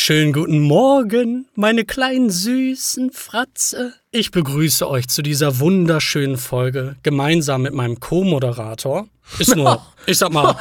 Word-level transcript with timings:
Schönen 0.00 0.32
guten 0.32 0.60
Morgen, 0.60 1.48
meine 1.56 1.84
kleinen 1.84 2.30
süßen 2.30 3.10
Fratze. 3.10 3.94
Ich 4.12 4.30
begrüße 4.30 4.88
euch 4.88 5.08
zu 5.08 5.22
dieser 5.22 5.58
wunderschönen 5.58 6.36
Folge 6.36 6.94
gemeinsam 7.02 7.62
mit 7.62 7.74
meinem 7.74 7.98
Co-Moderator. 7.98 9.08
Ist 9.40 9.56
nur, 9.56 9.84
ich 10.06 10.16
sag 10.16 10.32
mal, 10.32 10.56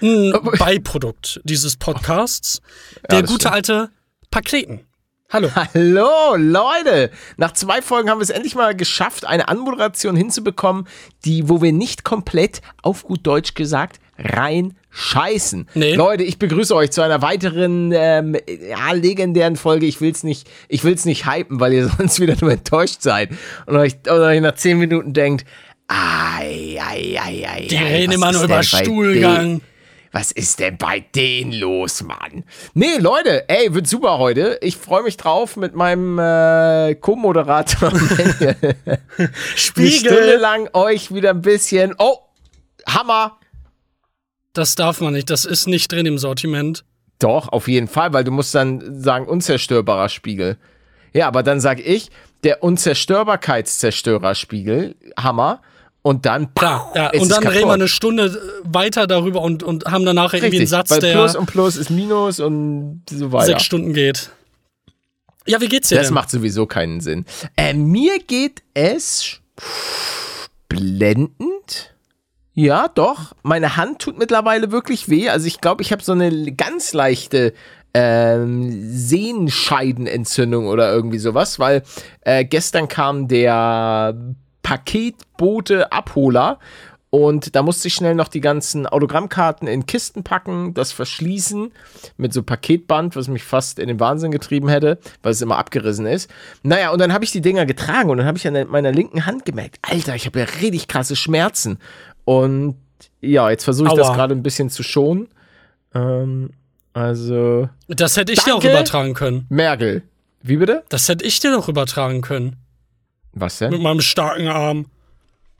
ein 0.00 0.32
Beiprodukt 0.58 1.42
dieses 1.44 1.76
Podcasts. 1.76 2.62
Der 3.10 3.20
das 3.20 3.30
gute 3.30 3.42
stimmt. 3.42 3.54
alte 3.54 3.90
Pakleten. 4.30 4.80
Hallo. 5.30 5.48
Hallo, 5.74 6.36
Leute! 6.36 7.10
Nach 7.36 7.52
zwei 7.52 7.82
Folgen 7.82 8.08
haben 8.10 8.18
wir 8.18 8.22
es 8.24 8.30
endlich 8.30 8.54
mal 8.54 8.74
geschafft, 8.76 9.24
eine 9.24 9.48
Anmoderation 9.48 10.16
hinzubekommen, 10.16 10.86
die, 11.24 11.48
wo 11.48 11.60
wir 11.62 11.72
nicht 11.72 12.04
komplett, 12.04 12.60
auf 12.82 13.02
gut 13.04 13.26
Deutsch 13.26 13.54
gesagt, 13.54 13.98
rein 14.18 14.74
scheißen. 14.90 15.68
Nee. 15.74 15.94
Leute, 15.94 16.22
ich 16.22 16.38
begrüße 16.38 16.74
euch 16.76 16.92
zu 16.92 17.02
einer 17.02 17.20
weiteren 17.20 17.90
ähm, 17.92 18.36
ja, 18.68 18.92
legendären 18.92 19.56
Folge. 19.56 19.86
Ich 19.86 20.00
will's 20.00 20.22
nicht, 20.22 20.48
ich 20.68 20.84
will's 20.84 21.04
nicht 21.04 21.26
hypen, 21.26 21.58
weil 21.58 21.72
ihr 21.72 21.88
sonst 21.98 22.20
wieder 22.20 22.36
nur 22.40 22.52
enttäuscht 22.52 23.00
seid 23.02 23.30
und 23.66 23.76
euch, 23.76 23.94
oder 24.04 24.26
euch 24.28 24.40
nach 24.40 24.54
zehn 24.54 24.78
Minuten 24.78 25.12
denkt, 25.14 25.44
ai, 25.88 26.78
ai, 26.80 27.18
ai, 27.20 27.48
ai, 27.48 27.66
Die 27.68 27.76
reden 27.76 28.12
immer 28.12 28.30
nur 28.30 28.44
über 28.44 28.56
bei 28.56 28.62
Stuhlgang. 28.62 29.40
denen- 29.40 29.60
was 30.14 30.30
ist 30.30 30.60
denn 30.60 30.78
bei 30.78 31.00
denen 31.00 31.52
los, 31.52 32.04
Mann? 32.04 32.44
Nee, 32.72 32.98
Leute, 32.98 33.48
ey, 33.48 33.74
wird 33.74 33.88
super 33.88 34.18
heute. 34.18 34.60
Ich 34.62 34.76
freue 34.76 35.02
mich 35.02 35.16
drauf 35.16 35.56
mit 35.56 35.74
meinem 35.74 36.20
äh, 36.20 36.94
Co-Moderator 36.94 37.88
eine 37.92 37.98
Stunde 39.56 39.90
Spiegel. 39.90 40.38
lang 40.38 40.68
euch 40.72 41.12
wieder 41.12 41.30
ein 41.30 41.42
bisschen. 41.42 41.96
Oh, 41.98 42.18
Hammer! 42.88 43.40
Das 44.52 44.76
darf 44.76 45.00
man 45.00 45.14
nicht. 45.14 45.30
Das 45.30 45.44
ist 45.44 45.66
nicht 45.66 45.90
drin 45.90 46.06
im 46.06 46.18
Sortiment. 46.18 46.84
Doch, 47.18 47.48
auf 47.48 47.66
jeden 47.66 47.88
Fall, 47.88 48.12
weil 48.12 48.22
du 48.22 48.30
musst 48.30 48.54
dann 48.54 49.02
sagen, 49.02 49.26
unzerstörbarer 49.26 50.10
Spiegel. 50.10 50.58
Ja, 51.12 51.26
aber 51.26 51.42
dann 51.42 51.60
sag 51.60 51.80
ich, 51.80 52.10
der 52.44 52.62
Unzerstörbarkeitszerstörerspiegel, 52.62 54.94
Hammer. 55.18 55.60
Und 56.06 56.26
dann, 56.26 56.50
ja. 56.60 57.10
es 57.14 57.22
Und 57.22 57.30
dann 57.30 57.46
reden 57.46 57.66
wir 57.66 57.72
eine 57.72 57.88
Stunde 57.88 58.26
äh, 58.26 58.38
weiter 58.62 59.06
darüber 59.06 59.40
und, 59.40 59.62
und 59.62 59.86
haben 59.86 60.04
danach 60.04 60.34
irgendwie 60.34 60.56
einen 60.58 60.64
Richtig, 60.64 60.68
Satz, 60.68 60.90
weil 60.90 61.00
der 61.00 61.14
Plus 61.14 61.34
und 61.34 61.46
Plus 61.46 61.76
ist 61.76 61.88
Minus 61.88 62.40
und 62.40 63.04
so 63.10 63.32
weiter. 63.32 63.46
sechs 63.46 63.64
Stunden 63.64 63.94
geht. 63.94 64.28
Ja, 65.46 65.62
wie 65.62 65.66
geht's 65.68 65.88
dir 65.88 65.96
Das 65.96 66.08
denn? 66.08 66.14
macht 66.14 66.30
sowieso 66.30 66.66
keinen 66.66 67.00
Sinn. 67.00 67.24
Äh, 67.56 67.72
mir 67.72 68.18
geht 68.18 68.62
es 68.74 69.40
blendend. 70.68 71.94
Ja, 72.52 72.88
doch. 72.88 73.32
Meine 73.42 73.78
Hand 73.78 74.00
tut 74.00 74.18
mittlerweile 74.18 74.70
wirklich 74.70 75.08
weh. 75.08 75.30
Also 75.30 75.46
ich 75.46 75.62
glaube, 75.62 75.80
ich 75.80 75.90
habe 75.90 76.02
so 76.02 76.12
eine 76.12 76.52
ganz 76.52 76.92
leichte 76.92 77.54
ähm, 77.94 78.90
Sehenscheidenentzündung 78.90 80.66
oder 80.66 80.92
irgendwie 80.92 81.18
sowas, 81.18 81.58
weil 81.58 81.82
äh, 82.20 82.44
gestern 82.44 82.88
kam 82.88 83.26
der 83.26 84.14
Paketbote-Abholer 84.64 86.58
und 87.14 87.54
da 87.54 87.62
musste 87.62 87.86
ich 87.86 87.94
schnell 87.94 88.16
noch 88.16 88.26
die 88.26 88.40
ganzen 88.40 88.88
Autogrammkarten 88.88 89.68
in 89.68 89.86
Kisten 89.86 90.24
packen, 90.24 90.74
das 90.74 90.90
verschließen 90.90 91.70
mit 92.16 92.32
so 92.32 92.42
Paketband, 92.42 93.14
was 93.14 93.28
mich 93.28 93.44
fast 93.44 93.78
in 93.78 93.86
den 93.86 94.00
Wahnsinn 94.00 94.32
getrieben 94.32 94.68
hätte, 94.68 94.98
weil 95.22 95.30
es 95.30 95.40
immer 95.40 95.56
abgerissen 95.56 96.06
ist. 96.06 96.28
Naja, 96.64 96.90
und 96.90 96.98
dann 96.98 97.12
habe 97.12 97.24
ich 97.24 97.30
die 97.30 97.40
Dinger 97.40 97.66
getragen 97.66 98.10
und 98.10 98.18
dann 98.18 98.26
habe 98.26 98.36
ich 98.36 98.48
an 98.48 98.68
meiner 98.68 98.90
linken 98.90 99.26
Hand 99.26 99.44
gemerkt, 99.44 99.78
Alter, 99.82 100.16
ich 100.16 100.26
habe 100.26 100.40
ja 100.40 100.46
richtig 100.60 100.88
krasse 100.88 101.14
Schmerzen. 101.14 101.78
Und 102.24 102.74
ja, 103.20 103.48
jetzt 103.48 103.62
versuche 103.62 103.90
ich 103.90 103.94
das 103.94 104.08
Aua. 104.08 104.16
gerade 104.16 104.34
ein 104.34 104.42
bisschen 104.42 104.68
zu 104.68 104.82
schonen. 104.82 105.28
Ähm, 105.94 106.50
also, 106.94 107.68
Das 107.86 108.16
hätte 108.16 108.32
ich 108.32 108.42
dir 108.42 108.56
auch 108.56 108.64
übertragen 108.64 109.14
können. 109.14 109.46
Merkel. 109.50 110.02
Wie 110.42 110.56
bitte? 110.56 110.82
Das 110.88 111.08
hätte 111.08 111.24
ich 111.24 111.38
dir 111.38 111.52
doch 111.52 111.68
übertragen 111.68 112.22
können. 112.22 112.56
Was 113.34 113.60
Mit 113.60 113.72
denn? 113.72 113.82
meinem 113.82 114.00
starken 114.00 114.48
Arm. 114.48 114.86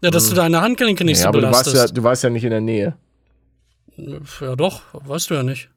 Ja, 0.02 0.10
dass 0.10 0.28
du 0.28 0.34
deine 0.34 0.60
Handgelenke 0.60 1.04
nicht 1.04 1.16
Ja, 1.18 1.22
so 1.24 1.28
aber 1.28 1.40
du 1.40 1.46
warst 1.50 1.66
ja, 1.66 1.72
belastest. 1.72 1.96
du 1.96 2.02
warst 2.02 2.22
ja 2.24 2.30
nicht 2.30 2.44
in 2.44 2.50
der 2.50 2.60
Nähe. 2.60 2.96
Ja, 4.40 4.56
doch, 4.56 4.82
weißt 4.92 5.30
du 5.30 5.34
ja 5.34 5.42
nicht. 5.42 5.70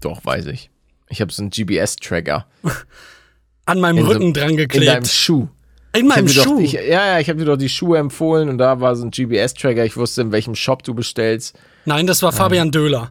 Doch, 0.00 0.24
weiß 0.24 0.46
ich. 0.46 0.70
Ich 1.08 1.20
habe 1.20 1.32
so 1.32 1.42
einen 1.42 1.50
GPS-Tracker 1.50 2.46
An 3.66 3.80
meinem 3.80 3.98
In 3.98 4.04
so- 4.04 4.10
Rücken 4.12 4.32
dran 4.34 4.50
in 4.50 4.56
deinem 4.56 4.68
geklebt. 4.68 5.06
Schuh. 5.08 5.48
In, 5.92 6.06
meinem 6.06 6.28
Schuh. 6.28 6.56
Doch, 6.56 6.60
ich, 6.60 6.72
ja, 6.72 6.80
ja, 6.82 7.18
ich 7.20 7.28
habe 7.28 7.38
dir 7.40 7.44
doch 7.46 7.56
die 7.56 7.68
Schuhe 7.68 7.98
empfohlen 7.98 8.48
und 8.48 8.58
da 8.58 8.80
war 8.80 8.94
so 8.94 9.04
ein 9.04 9.10
GPS-Tracker. 9.10 9.84
Ich 9.84 9.96
wusste, 9.96 10.20
in 10.22 10.30
welchem 10.32 10.54
Shop 10.54 10.82
du 10.84 10.94
bestellst. 10.94 11.58
Nein, 11.84 12.06
das 12.06 12.22
war 12.22 12.32
Fabian 12.32 12.70
Döhler. 12.70 13.10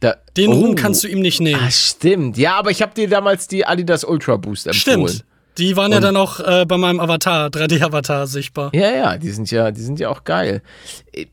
Da, 0.00 0.16
Den 0.36 0.50
oh. 0.50 0.54
Ruhm 0.54 0.74
kannst 0.76 1.02
du 1.04 1.08
ihm 1.08 1.20
nicht 1.20 1.40
nehmen. 1.40 1.60
Ah, 1.64 1.70
stimmt. 1.70 2.36
Ja, 2.38 2.56
aber 2.56 2.70
ich 2.70 2.80
habe 2.82 2.94
dir 2.94 3.08
damals 3.08 3.48
die 3.48 3.64
Adidas 3.66 4.04
Ultra 4.04 4.36
Boost 4.36 4.66
empfohlen. 4.68 5.08
Stimmt. 5.08 5.24
Die 5.58 5.76
waren 5.76 5.92
ja 5.92 6.00
dann 6.00 6.16
auch 6.16 6.40
äh, 6.40 6.64
bei 6.66 6.78
meinem 6.78 6.98
Avatar, 6.98 7.48
3D-Avatar 7.48 8.26
sichtbar. 8.26 8.70
Ja, 8.74 8.90
ja, 8.90 9.18
die 9.18 9.30
sind 9.30 9.50
ja, 9.50 9.70
die 9.70 9.82
sind 9.82 10.00
ja 10.00 10.08
auch 10.08 10.24
geil. 10.24 10.62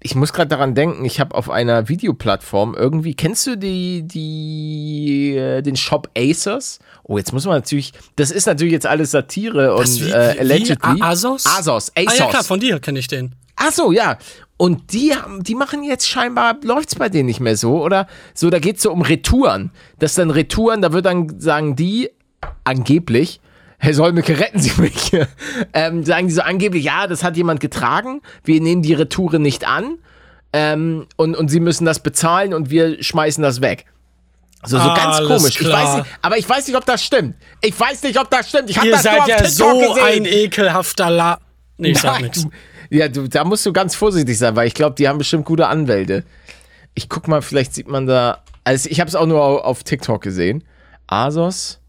Ich 0.02 0.13
muss 0.16 0.34
gerade 0.34 0.50
daran 0.50 0.75
denken, 0.75 1.06
ich 1.06 1.22
habe 1.22 1.34
auf 1.35 1.50
einer 1.50 1.88
Videoplattform 1.88 2.75
irgendwie, 2.75 3.13
kennst 3.13 3.47
du 3.47 3.57
die, 3.57 4.03
die, 4.03 5.35
äh, 5.38 5.62
den 5.62 5.75
Shop 5.78 6.09
Asos? 6.18 6.80
Oh, 7.03 7.18
jetzt 7.18 7.31
muss 7.31 7.46
man 7.46 7.56
natürlich, 7.56 7.94
das 8.18 8.31
ist 8.31 8.46
natürlich 8.46 8.74
jetzt 8.74 8.85
alles 8.85 9.12
Satire 9.12 9.74
und 9.75 9.88
wie- 10.02 10.09
äh, 10.12 10.34
wie- 10.36 10.40
allegedly. 10.40 11.01
A- 11.01 11.12
Asos? 11.12 11.46
Asos, 11.46 11.91
Ah 11.96 12.01
Asos. 12.01 12.18
ja, 12.19 12.25
klar, 12.28 12.44
von 12.44 12.59
dir 12.59 12.80
kenne 12.80 13.00
ich 13.00 13.07
den. 13.07 13.36
Ach 13.56 13.72
so, 13.72 13.91
ja. 13.91 14.18
Und 14.57 14.91
die, 14.91 15.16
haben- 15.16 15.44
die 15.44 15.56
machen 15.56 15.84
jetzt 15.84 16.07
scheinbar, 16.09 16.57
läuft's 16.63 16.96
bei 16.96 17.07
denen 17.07 17.28
nicht 17.28 17.40
mehr 17.40 17.56
so, 17.56 17.81
oder? 17.81 18.07
So, 18.34 18.50
da 18.50 18.59
geht's 18.59 18.81
so 18.81 18.91
um 18.91 19.01
Retouren. 19.01 19.72
Das 20.00 20.16
dann 20.16 20.30
Retouren, 20.30 20.81
da 20.81 20.91
wird 20.91 21.06
dann, 21.06 21.40
sagen 21.40 21.78
die, 21.78 22.09
angeblich, 22.66 23.40
Herr 23.79 23.94
Solmecke, 23.94 24.38
retten 24.40 24.59
Sie 24.59 24.79
mich. 24.81 25.12
ähm, 25.73 26.03
sagen 26.03 26.28
die 26.28 26.34
so 26.34 26.41
angeblich, 26.41 26.84
ja, 26.84 27.07
das 27.07 27.23
hat 27.23 27.38
jemand 27.38 27.59
getragen, 27.62 28.22
wir 28.44 28.59
nehmen 28.62 28.81
die 28.81 28.94
Retoure 28.94 29.40
nicht 29.40 29.66
an 29.67 29.97
ähm, 30.53 31.07
und, 31.16 31.35
und 31.35 31.47
Sie 31.50 31.59
müssen 31.59 31.85
das 31.85 32.00
bezahlen 32.00 32.53
und 32.53 32.69
wir 32.69 33.01
schmeißen 33.01 33.41
das 33.41 33.62
weg. 33.62 33.85
So, 34.66 34.78
so 34.78 34.88
ganz 34.89 35.18
Alles 35.19 35.28
komisch. 35.29 35.62
Ich 35.62 35.72
weiß 35.72 35.95
nicht, 35.95 36.06
aber 36.22 36.38
ich 36.38 36.50
weiß 36.50 36.68
nicht, 36.68 36.75
ob 36.75 36.85
das 36.85 37.01
stimmt. 37.03 37.35
Ich 37.62 37.79
weiß 37.79 38.03
nicht, 38.03 38.19
ob 38.19 38.29
das 38.29 38.50
stimmt. 38.50 38.69
Ich 38.69 38.78
habe 38.78 38.88
Ihr 38.88 38.91
das 38.94 39.03
nur 39.06 39.13
seid 39.13 39.22
auf 39.22 39.28
ja 39.29 39.45
so 39.45 39.79
gesehen. 39.79 40.03
ein 40.03 40.25
ekelhafter 40.25 41.09
La. 41.09 41.39
Nee, 41.78 41.91
ich 41.91 42.00
sag 42.00 42.22
nichts. 42.22 42.45
Ja, 42.89 43.07
du, 43.07 43.29
da 43.29 43.45
musst 43.45 43.66
du 43.66 43.72
ganz 43.72 43.95
vorsichtig 43.95 44.38
sein, 44.38 44.57
weil 44.57 44.68
ich 44.68 44.73
glaube, 44.73 44.95
die 44.97 45.07
haben 45.07 45.18
bestimmt 45.18 45.45
gute 45.45 45.68
Anwälte. 45.68 46.25
Ich 46.94 47.07
guck 47.07 47.29
mal, 47.29 47.41
vielleicht 47.41 47.73
sieht 47.73 47.88
man 47.88 48.06
da. 48.07 48.44
Also 48.66 48.89
ich 48.89 49.00
habe 49.00 49.07
es 49.07 49.16
auch 49.16 49.28
nur 49.28 49.41
au- 49.41 49.59
auf 49.59 49.84
TikTok 49.85 50.22
gesehen. 50.22 50.66
Asos. 51.07 51.79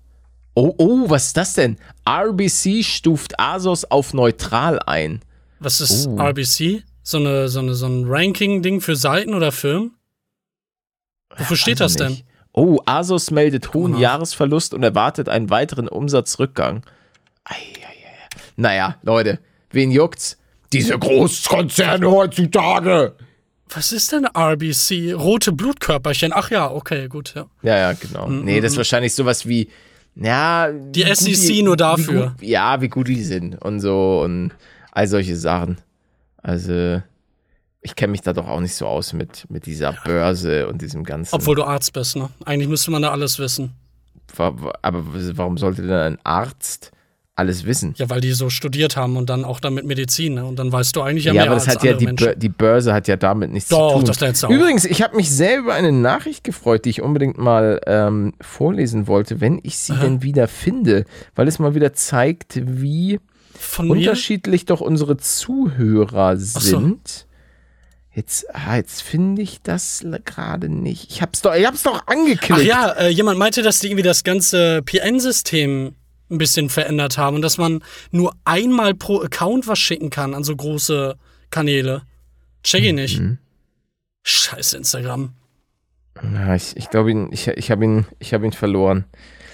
Oh, 0.54 0.74
oh, 0.78 1.08
was 1.08 1.28
ist 1.28 1.36
das 1.36 1.54
denn? 1.54 1.76
RBC 2.08 2.84
stuft 2.84 3.38
Asos 3.38 3.84
auf 3.84 4.12
neutral 4.14 4.78
ein. 4.80 5.20
Was 5.60 5.80
ist 5.80 6.06
Oh. 6.08 6.16
RBC? 6.18 6.82
So, 7.02 7.18
eine, 7.18 7.48
so, 7.48 7.60
eine, 7.60 7.74
so 7.74 7.86
ein 7.86 8.04
Ranking-Ding 8.06 8.80
für 8.80 8.96
Seiten 8.96 9.34
oder 9.34 9.52
Firmen? 9.52 9.94
Wofür 11.36 11.56
steht 11.56 11.80
das 11.80 11.92
ich 11.92 11.98
denn? 11.98 12.08
nicht. 12.10 12.24
Oh, 12.52 12.78
Asos 12.84 13.30
meldet 13.30 13.72
hohen 13.74 13.92
nach. 13.92 14.00
Jahresverlust 14.00 14.74
und 14.74 14.82
erwartet 14.82 15.28
einen 15.28 15.50
weiteren 15.50 15.88
Umsatzrückgang. 15.88 16.82
Ei, 17.44 17.54
ei, 17.54 17.84
ei. 17.84 18.40
Naja, 18.56 18.96
Leute, 19.02 19.38
wen 19.70 19.90
juckt's? 19.92 20.36
Diese 20.72 20.98
Großkonzerne 20.98 22.10
heutzutage. 22.10 23.14
Was 23.72 23.92
ist 23.92 24.10
denn 24.12 24.26
RBC? 24.26 25.14
Rote 25.14 25.52
Blutkörperchen. 25.52 26.32
Ach 26.34 26.50
ja, 26.50 26.70
okay, 26.70 27.06
gut, 27.08 27.34
ja. 27.34 27.46
Ja, 27.62 27.76
ja, 27.76 27.92
genau. 27.92 28.28
Nee, 28.28 28.60
das 28.60 28.72
ist 28.72 28.76
wahrscheinlich 28.78 29.14
sowas 29.14 29.46
wie, 29.46 29.68
ja. 30.14 30.70
Die 30.72 31.02
SEC 31.14 31.62
nur 31.62 31.76
dafür. 31.76 32.34
Wie 32.38 32.46
gut, 32.46 32.48
ja, 32.48 32.80
wie 32.80 32.88
gut 32.88 33.08
die 33.08 33.22
sind 33.22 33.62
und 33.62 33.80
so 33.80 34.22
und 34.22 34.52
all 34.92 35.06
solche 35.06 35.36
Sachen. 35.36 35.78
Also, 36.42 37.02
ich 37.80 37.96
kenne 37.96 38.10
mich 38.12 38.20
da 38.22 38.32
doch 38.32 38.48
auch 38.48 38.60
nicht 38.60 38.74
so 38.74 38.86
aus 38.86 39.12
mit, 39.12 39.46
mit 39.50 39.66
dieser 39.66 39.92
Börse 40.04 40.68
und 40.68 40.82
diesem 40.82 41.04
ganzen. 41.04 41.34
Obwohl 41.34 41.56
du 41.56 41.64
Arzt 41.64 41.92
bist, 41.92 42.16
ne? 42.16 42.28
Eigentlich 42.44 42.68
müsste 42.68 42.90
man 42.90 43.02
da 43.02 43.10
alles 43.10 43.38
wissen. 43.38 43.72
Aber 44.36 45.04
warum 45.36 45.58
sollte 45.58 45.82
denn 45.82 45.92
ein 45.92 46.18
Arzt 46.24 46.92
alles 47.40 47.64
wissen? 47.66 47.94
Ja, 47.96 48.08
weil 48.10 48.20
die 48.20 48.32
so 48.32 48.50
studiert 48.50 48.96
haben 48.96 49.16
und 49.16 49.28
dann 49.28 49.44
auch 49.44 49.58
damit 49.60 49.84
Medizin, 49.84 50.34
ne? 50.34 50.44
Und 50.44 50.56
dann 50.58 50.70
weißt 50.70 50.94
du 50.94 51.02
eigentlich 51.02 51.24
ja, 51.24 51.32
Ja, 51.32 51.42
mehr 51.42 51.50
aber 51.50 51.54
das 51.56 51.66
als 51.66 51.76
hat 51.76 51.84
ja 51.84 51.94
die. 51.94 52.06
Bör 52.06 52.34
die 52.34 52.48
Börse 52.48 52.92
hat 52.92 53.08
ja 53.08 53.16
damit 53.16 53.50
nichts 53.50 53.68
Doch, 53.70 53.92
zu 53.92 53.96
tun. 53.98 54.04
das 54.04 54.20
letzte 54.20 54.46
auch. 54.46 54.50
Übrigens, 54.50 54.84
ich 54.84 55.02
habe 55.02 55.16
mich 55.16 55.30
sehr 55.30 55.58
über 55.58 55.74
eine 55.74 55.92
Nachricht 55.92 56.44
gefreut, 56.44 56.84
die 56.84 56.90
ich 56.90 57.02
unbedingt 57.02 57.38
mal 57.38 57.80
ähm, 57.86 58.34
vorlesen 58.40 59.06
wollte, 59.06 59.40
wenn 59.40 59.58
ich 59.62 59.78
sie 59.78 59.94
denn 59.94 60.22
wieder 60.22 60.46
finde, 60.48 61.04
weil 61.34 61.48
es 61.48 61.58
mal 61.58 61.74
wieder 61.74 61.92
zeigt, 61.92 62.60
wie 62.64 63.18
Von 63.58 63.88
mir? 63.88 63.94
unterschiedlich 63.94 64.66
doch 64.66 64.80
unsere 64.80 65.16
Zuhörer 65.16 66.36
so. 66.36 66.60
sind. 66.60 67.26
Jetzt, 68.12 68.46
ah, 68.52 68.76
jetzt 68.76 69.02
finde 69.02 69.40
ich 69.40 69.62
das 69.62 70.04
gerade 70.24 70.68
nicht. 70.68 71.10
Ich 71.10 71.22
hab's 71.22 71.42
doch, 71.42 71.54
ich 71.54 71.64
hab's 71.64 71.84
doch 71.84 72.06
angeklickt. 72.08 72.60
Ach 72.60 72.60
ja, 72.62 72.90
äh, 72.90 73.08
jemand 73.08 73.38
meinte, 73.38 73.62
dass 73.62 73.78
die 73.78 73.86
irgendwie 73.86 74.02
das 74.02 74.24
ganze 74.24 74.82
PN-System 74.82 75.94
ein 76.30 76.38
bisschen 76.38 76.68
verändert 76.68 77.18
haben 77.18 77.36
und 77.36 77.42
dass 77.42 77.58
man 77.58 77.82
nur 78.10 78.34
einmal 78.44 78.94
pro 78.94 79.20
Account 79.20 79.66
was 79.66 79.78
schicken 79.78 80.10
kann 80.10 80.34
an 80.34 80.44
so 80.44 80.54
große 80.54 81.16
Kanäle. 81.50 82.02
Check 82.62 82.84
ich 82.84 82.92
nicht. 82.92 83.20
Mhm. 83.20 83.38
Scheiße 84.22 84.76
Instagram. 84.76 85.32
Ja, 86.22 86.54
ich 86.54 86.76
ich 86.76 86.90
glaube, 86.90 87.10
ihn, 87.10 87.28
ich, 87.32 87.48
ich 87.48 87.70
habe 87.70 87.84
ihn, 87.84 88.06
ich 88.18 88.34
hab 88.34 88.42
ihn 88.42 88.52
verloren. 88.52 89.04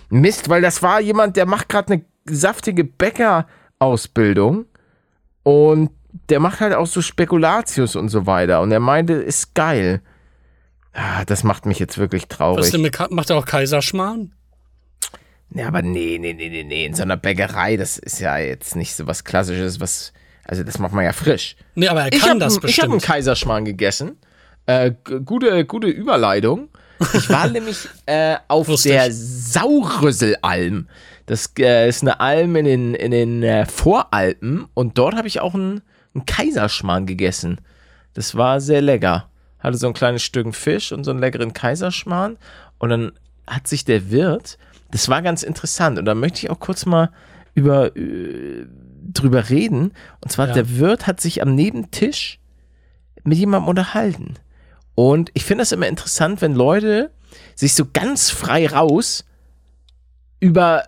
Mist, 0.08 0.49
weil 0.49 0.62
das 0.62 0.82
war 0.82 1.00
jemand, 1.00 1.37
der 1.37 1.46
macht 1.46 1.69
gerade 1.69 1.93
eine 1.94 2.05
saftige 2.25 2.84
Bäckerausbildung 2.84 4.67
und 5.43 5.90
der 6.31 6.40
macht 6.40 6.61
halt 6.61 6.75
auch 6.75 6.87
so 6.87 7.02
Spekulatius 7.02 7.94
und 7.96 8.08
so 8.08 8.26
weiter. 8.26 8.61
Und 8.61 8.73
er 8.73 8.81
meinte, 8.81 9.14
ist 9.14 9.55
geil. 9.55 10.00
Ah, 10.93 11.25
das 11.25 11.44
macht 11.44 11.67
mich 11.67 11.78
jetzt 11.78 11.99
wirklich 11.99 12.23
Was 12.23 12.37
traurig. 12.37 12.70
denn 12.70 12.81
mit, 12.81 12.99
macht 13.11 13.31
er 13.31 13.37
auch 13.37 13.44
Kaiserschmarrn? 13.44 14.32
Ja, 15.50 15.69
aber 15.69 15.82
nee, 15.82 16.19
nee, 16.20 16.32
nee, 16.34 16.48
nee, 16.48 16.64
nee. 16.64 16.87
In 16.87 16.94
so 16.94 17.02
einer 17.02 17.16
Bäckerei, 17.16 17.76
das 17.76 17.98
ist 17.98 18.20
ja 18.20 18.37
jetzt 18.38 18.76
nicht 18.76 18.94
so 18.94 19.06
was 19.06 19.25
Klassisches, 19.25 19.81
was. 19.81 20.12
Also, 20.44 20.62
das 20.62 20.78
macht 20.78 20.93
man 20.93 21.04
ja 21.04 21.12
frisch. 21.12 21.56
Nee, 21.75 21.88
aber 21.88 22.02
er 22.02 22.12
Ich 22.12 22.20
kann 22.20 22.31
habe 22.31 22.40
das 22.40 22.54
ich 22.54 22.58
hab 22.78 22.84
einen 22.84 22.93
bestimmt. 22.93 23.02
Kaiserschmarrn 23.02 23.64
gegessen. 23.64 24.16
Äh, 24.66 24.93
gute, 25.25 25.64
gute 25.64 25.88
Überleitung. 25.88 26.69
Ich 27.14 27.28
war 27.31 27.48
nämlich 27.50 27.88
äh, 28.06 28.37
auf 28.48 28.69
Wusste 28.69 28.90
der 28.90 29.08
ich. 29.08 29.14
Saurrüsselalm. 29.16 30.88
Das 31.26 31.52
äh, 31.58 31.88
ist 31.88 32.02
eine 32.02 32.20
Alm 32.20 32.54
in 32.56 32.64
den, 32.64 32.94
in 32.94 33.10
den 33.10 33.42
äh, 33.42 33.66
Voralpen 33.66 34.66
und 34.75 34.99
dort 34.99 35.16
habe 35.16 35.26
ich 35.26 35.40
auch 35.40 35.54
einen, 35.54 35.82
einen 36.14 36.26
Kaiserschmarrn 36.26 37.06
gegessen. 37.06 37.60
Das 38.14 38.37
war 38.37 38.60
sehr 38.60 38.81
lecker. 38.81 39.28
Hatte 39.58 39.76
so 39.76 39.88
ein 39.88 39.94
kleines 39.94 40.22
Stück 40.22 40.54
Fisch 40.54 40.92
und 40.92 41.04
so 41.04 41.10
einen 41.10 41.20
leckeren 41.20 41.52
Kaiserschmarrn. 41.52 42.37
Und 42.78 42.90
dann 42.90 43.12
hat 43.46 43.66
sich 43.66 43.84
der 43.84 44.10
Wirt, 44.10 44.58
das 44.96 45.10
war 45.10 45.20
ganz 45.20 45.43
interessant. 45.43 45.98
Und 45.98 46.06
da 46.06 46.14
möchte 46.14 46.38
ich 46.38 46.50
auch 46.50 46.58
kurz 46.58 46.87
mal 46.87 47.10
über, 47.54 47.94
äh, 47.98 48.64
drüber 49.12 49.50
reden. 49.50 49.93
Und 50.22 50.32
zwar, 50.32 50.48
Ja. 50.48 50.54
der 50.54 50.78
Wirt 50.78 51.06
hat 51.06 51.20
sich 51.20 51.43
am 51.43 51.54
Nebentisch 51.54 52.38
mit 53.22 53.37
jemandem 53.37 53.69
unterhalten. 53.69 54.34
Und 54.94 55.31
ich 55.34 55.44
finde 55.44 55.60
das 55.62 55.72
immer 55.72 55.87
interessant, 55.87 56.40
wenn 56.40 56.54
Leute 56.54 57.10
sich 57.54 57.75
so 57.75 57.84
ganz 57.93 58.31
frei 58.31 58.66
raus 58.69 59.26
über, 60.40 60.84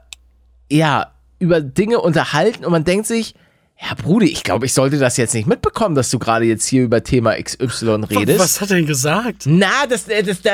ja, 0.73 1.13
über 1.39 1.61
Dinge 1.61 2.01
unterhalten 2.01 2.65
und 2.65 2.73
man 2.73 2.85
denkt 2.85 3.07
sich, 3.07 3.35
ja, 3.81 3.95
Brudi, 3.95 4.27
ich 4.27 4.43
glaube, 4.43 4.67
ich 4.67 4.73
sollte 4.73 4.99
das 4.99 5.17
jetzt 5.17 5.35
nicht 5.35 5.47
mitbekommen, 5.47 5.95
dass 5.95 6.11
du 6.11 6.19
gerade 6.19 6.45
jetzt 6.45 6.67
hier 6.67 6.83
über 6.83 7.05
Thema 7.05 7.41
XY 7.41 8.07
redest. 8.11 8.41
Was 8.41 8.61
hat 8.61 8.71
er 8.71 8.77
denn 8.77 8.87
gesagt? 8.87 9.45
Na, 9.47 9.87
das, 9.89 10.09
äh, 10.09 10.23
das, 10.25 10.43
da, 10.43 10.51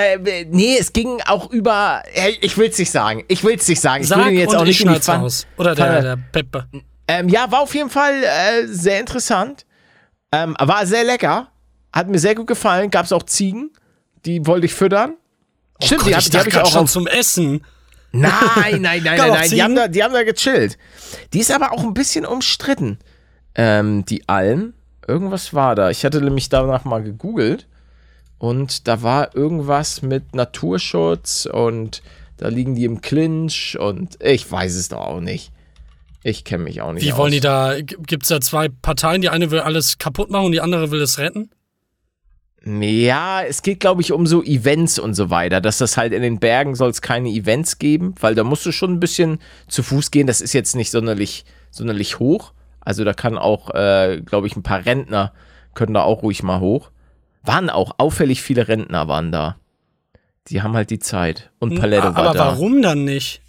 nee, 0.50 0.76
es 0.78 0.92
ging 0.92 1.20
auch 1.26 1.50
über, 1.50 2.02
ich 2.42 2.58
will's 2.58 2.76
nicht 2.78 2.90
sagen, 2.90 3.24
ich 3.28 3.42
will's 3.42 3.66
nicht 3.66 3.80
sagen, 3.80 4.02
ich 4.02 4.08
Sag 4.08 4.18
will 4.18 4.32
ihn 4.32 4.40
jetzt 4.40 4.54
auch 4.54 4.62
ich 4.62 4.68
nicht 4.68 4.80
in 4.82 4.92
die 4.92 5.00
Pfanne. 5.00 5.24
aus. 5.24 5.46
Oder 5.56 5.74
der, 5.74 6.02
der 6.02 6.16
Peppe. 6.32 6.66
Ähm, 7.08 7.28
ja, 7.30 7.50
war 7.50 7.60
auf 7.60 7.74
jeden 7.74 7.90
Fall 7.90 8.12
äh, 8.22 8.66
sehr 8.66 9.00
interessant. 9.00 9.64
Ähm, 10.30 10.54
war 10.58 10.86
sehr 10.86 11.04
lecker. 11.04 11.48
Hat 11.92 12.08
mir 12.08 12.18
sehr 12.18 12.34
gut 12.34 12.46
gefallen. 12.46 12.90
Gab 12.90 13.06
es 13.06 13.12
auch 13.12 13.22
Ziegen. 13.22 13.70
Die 14.26 14.46
wollte 14.46 14.66
ich 14.66 14.74
füttern. 14.74 15.14
Stimmt, 15.82 16.02
Gott, 16.02 16.08
die, 16.10 16.14
hab, 16.14 16.22
ich 16.22 16.30
die 16.30 16.38
habe 16.38 16.48
ich 16.48 16.58
auch 16.58 16.70
schon 16.70 16.84
auf. 16.84 16.90
zum 16.90 17.06
Essen. 17.06 17.64
Nein, 18.12 18.30
nein, 18.54 18.80
nein, 18.80 19.02
nein, 19.02 19.16
nein. 19.16 19.50
Die 19.50 19.62
haben, 19.62 19.74
da, 19.74 19.88
die 19.88 20.02
haben 20.02 20.12
da 20.12 20.22
gechillt. 20.24 20.78
Die 21.32 21.40
ist 21.40 21.50
aber 21.50 21.72
auch 21.72 21.82
ein 21.82 21.94
bisschen 21.94 22.24
umstritten. 22.26 22.98
Ähm, 23.54 24.04
die 24.04 24.28
Alm. 24.28 24.74
Irgendwas 25.06 25.54
war 25.54 25.74
da. 25.74 25.90
Ich 25.90 26.04
hatte 26.04 26.20
nämlich 26.20 26.48
danach 26.48 26.84
mal 26.84 27.02
gegoogelt. 27.02 27.66
Und 28.38 28.88
da 28.88 29.02
war 29.02 29.34
irgendwas 29.34 30.02
mit 30.02 30.34
Naturschutz 30.34 31.46
und 31.50 32.02
da 32.36 32.48
liegen 32.48 32.74
die 32.74 32.84
im 32.84 33.00
Clinch 33.00 33.78
und 33.78 34.22
ich 34.22 34.50
weiß 34.50 34.74
es 34.74 34.88
doch 34.88 35.00
auch 35.00 35.20
nicht. 35.20 35.52
Ich 36.22 36.44
kenne 36.44 36.64
mich 36.64 36.80
auch 36.82 36.92
nicht 36.92 37.04
Wie 37.04 37.12
aus. 37.12 37.18
wollen 37.18 37.32
die 37.32 37.40
da? 37.40 37.80
Gibt 37.80 38.24
es 38.24 38.30
da 38.30 38.40
zwei 38.40 38.68
Parteien? 38.68 39.22
Die 39.22 39.28
eine 39.28 39.50
will 39.50 39.60
alles 39.60 39.98
kaputt 39.98 40.30
machen 40.30 40.46
und 40.46 40.52
die 40.52 40.60
andere 40.60 40.90
will 40.90 41.00
es 41.00 41.18
retten? 41.18 41.50
Ja, 42.66 43.42
es 43.42 43.60
geht, 43.62 43.80
glaube 43.80 44.00
ich, 44.00 44.10
um 44.10 44.26
so 44.26 44.42
Events 44.42 44.98
und 44.98 45.14
so 45.14 45.28
weiter. 45.28 45.60
Dass 45.60 45.78
das 45.78 45.98
halt 45.98 46.14
in 46.14 46.22
den 46.22 46.40
Bergen 46.40 46.74
soll 46.74 46.88
es 46.90 47.02
keine 47.02 47.28
Events 47.28 47.78
geben, 47.78 48.14
weil 48.20 48.34
da 48.34 48.42
musst 48.42 48.64
du 48.64 48.72
schon 48.72 48.92
ein 48.92 49.00
bisschen 49.00 49.38
zu 49.68 49.82
Fuß 49.82 50.10
gehen. 50.10 50.26
Das 50.26 50.40
ist 50.40 50.54
jetzt 50.54 50.74
nicht 50.74 50.90
sonderlich, 50.90 51.44
sonderlich 51.70 52.18
hoch. 52.18 52.52
Also 52.84 53.04
da 53.04 53.12
kann 53.14 53.38
auch, 53.38 53.70
äh, 53.74 54.20
glaube 54.24 54.46
ich, 54.46 54.56
ein 54.56 54.62
paar 54.62 54.84
Rentner 54.84 55.32
können 55.74 55.94
da 55.94 56.02
auch 56.02 56.22
ruhig 56.22 56.42
mal 56.42 56.60
hoch. 56.60 56.90
Waren 57.42 57.70
auch 57.70 57.92
auffällig 57.98 58.42
viele 58.42 58.68
Rentner 58.68 59.08
waren 59.08 59.32
da. 59.32 59.56
Die 60.48 60.62
haben 60.62 60.74
halt 60.74 60.90
die 60.90 60.98
Zeit. 60.98 61.50
Und 61.58 61.78
Paletto 61.80 62.04
war 62.14 62.16
Aber 62.16 62.32
da. 62.34 62.46
warum 62.46 62.82
dann 62.82 63.04
nicht? 63.04 63.40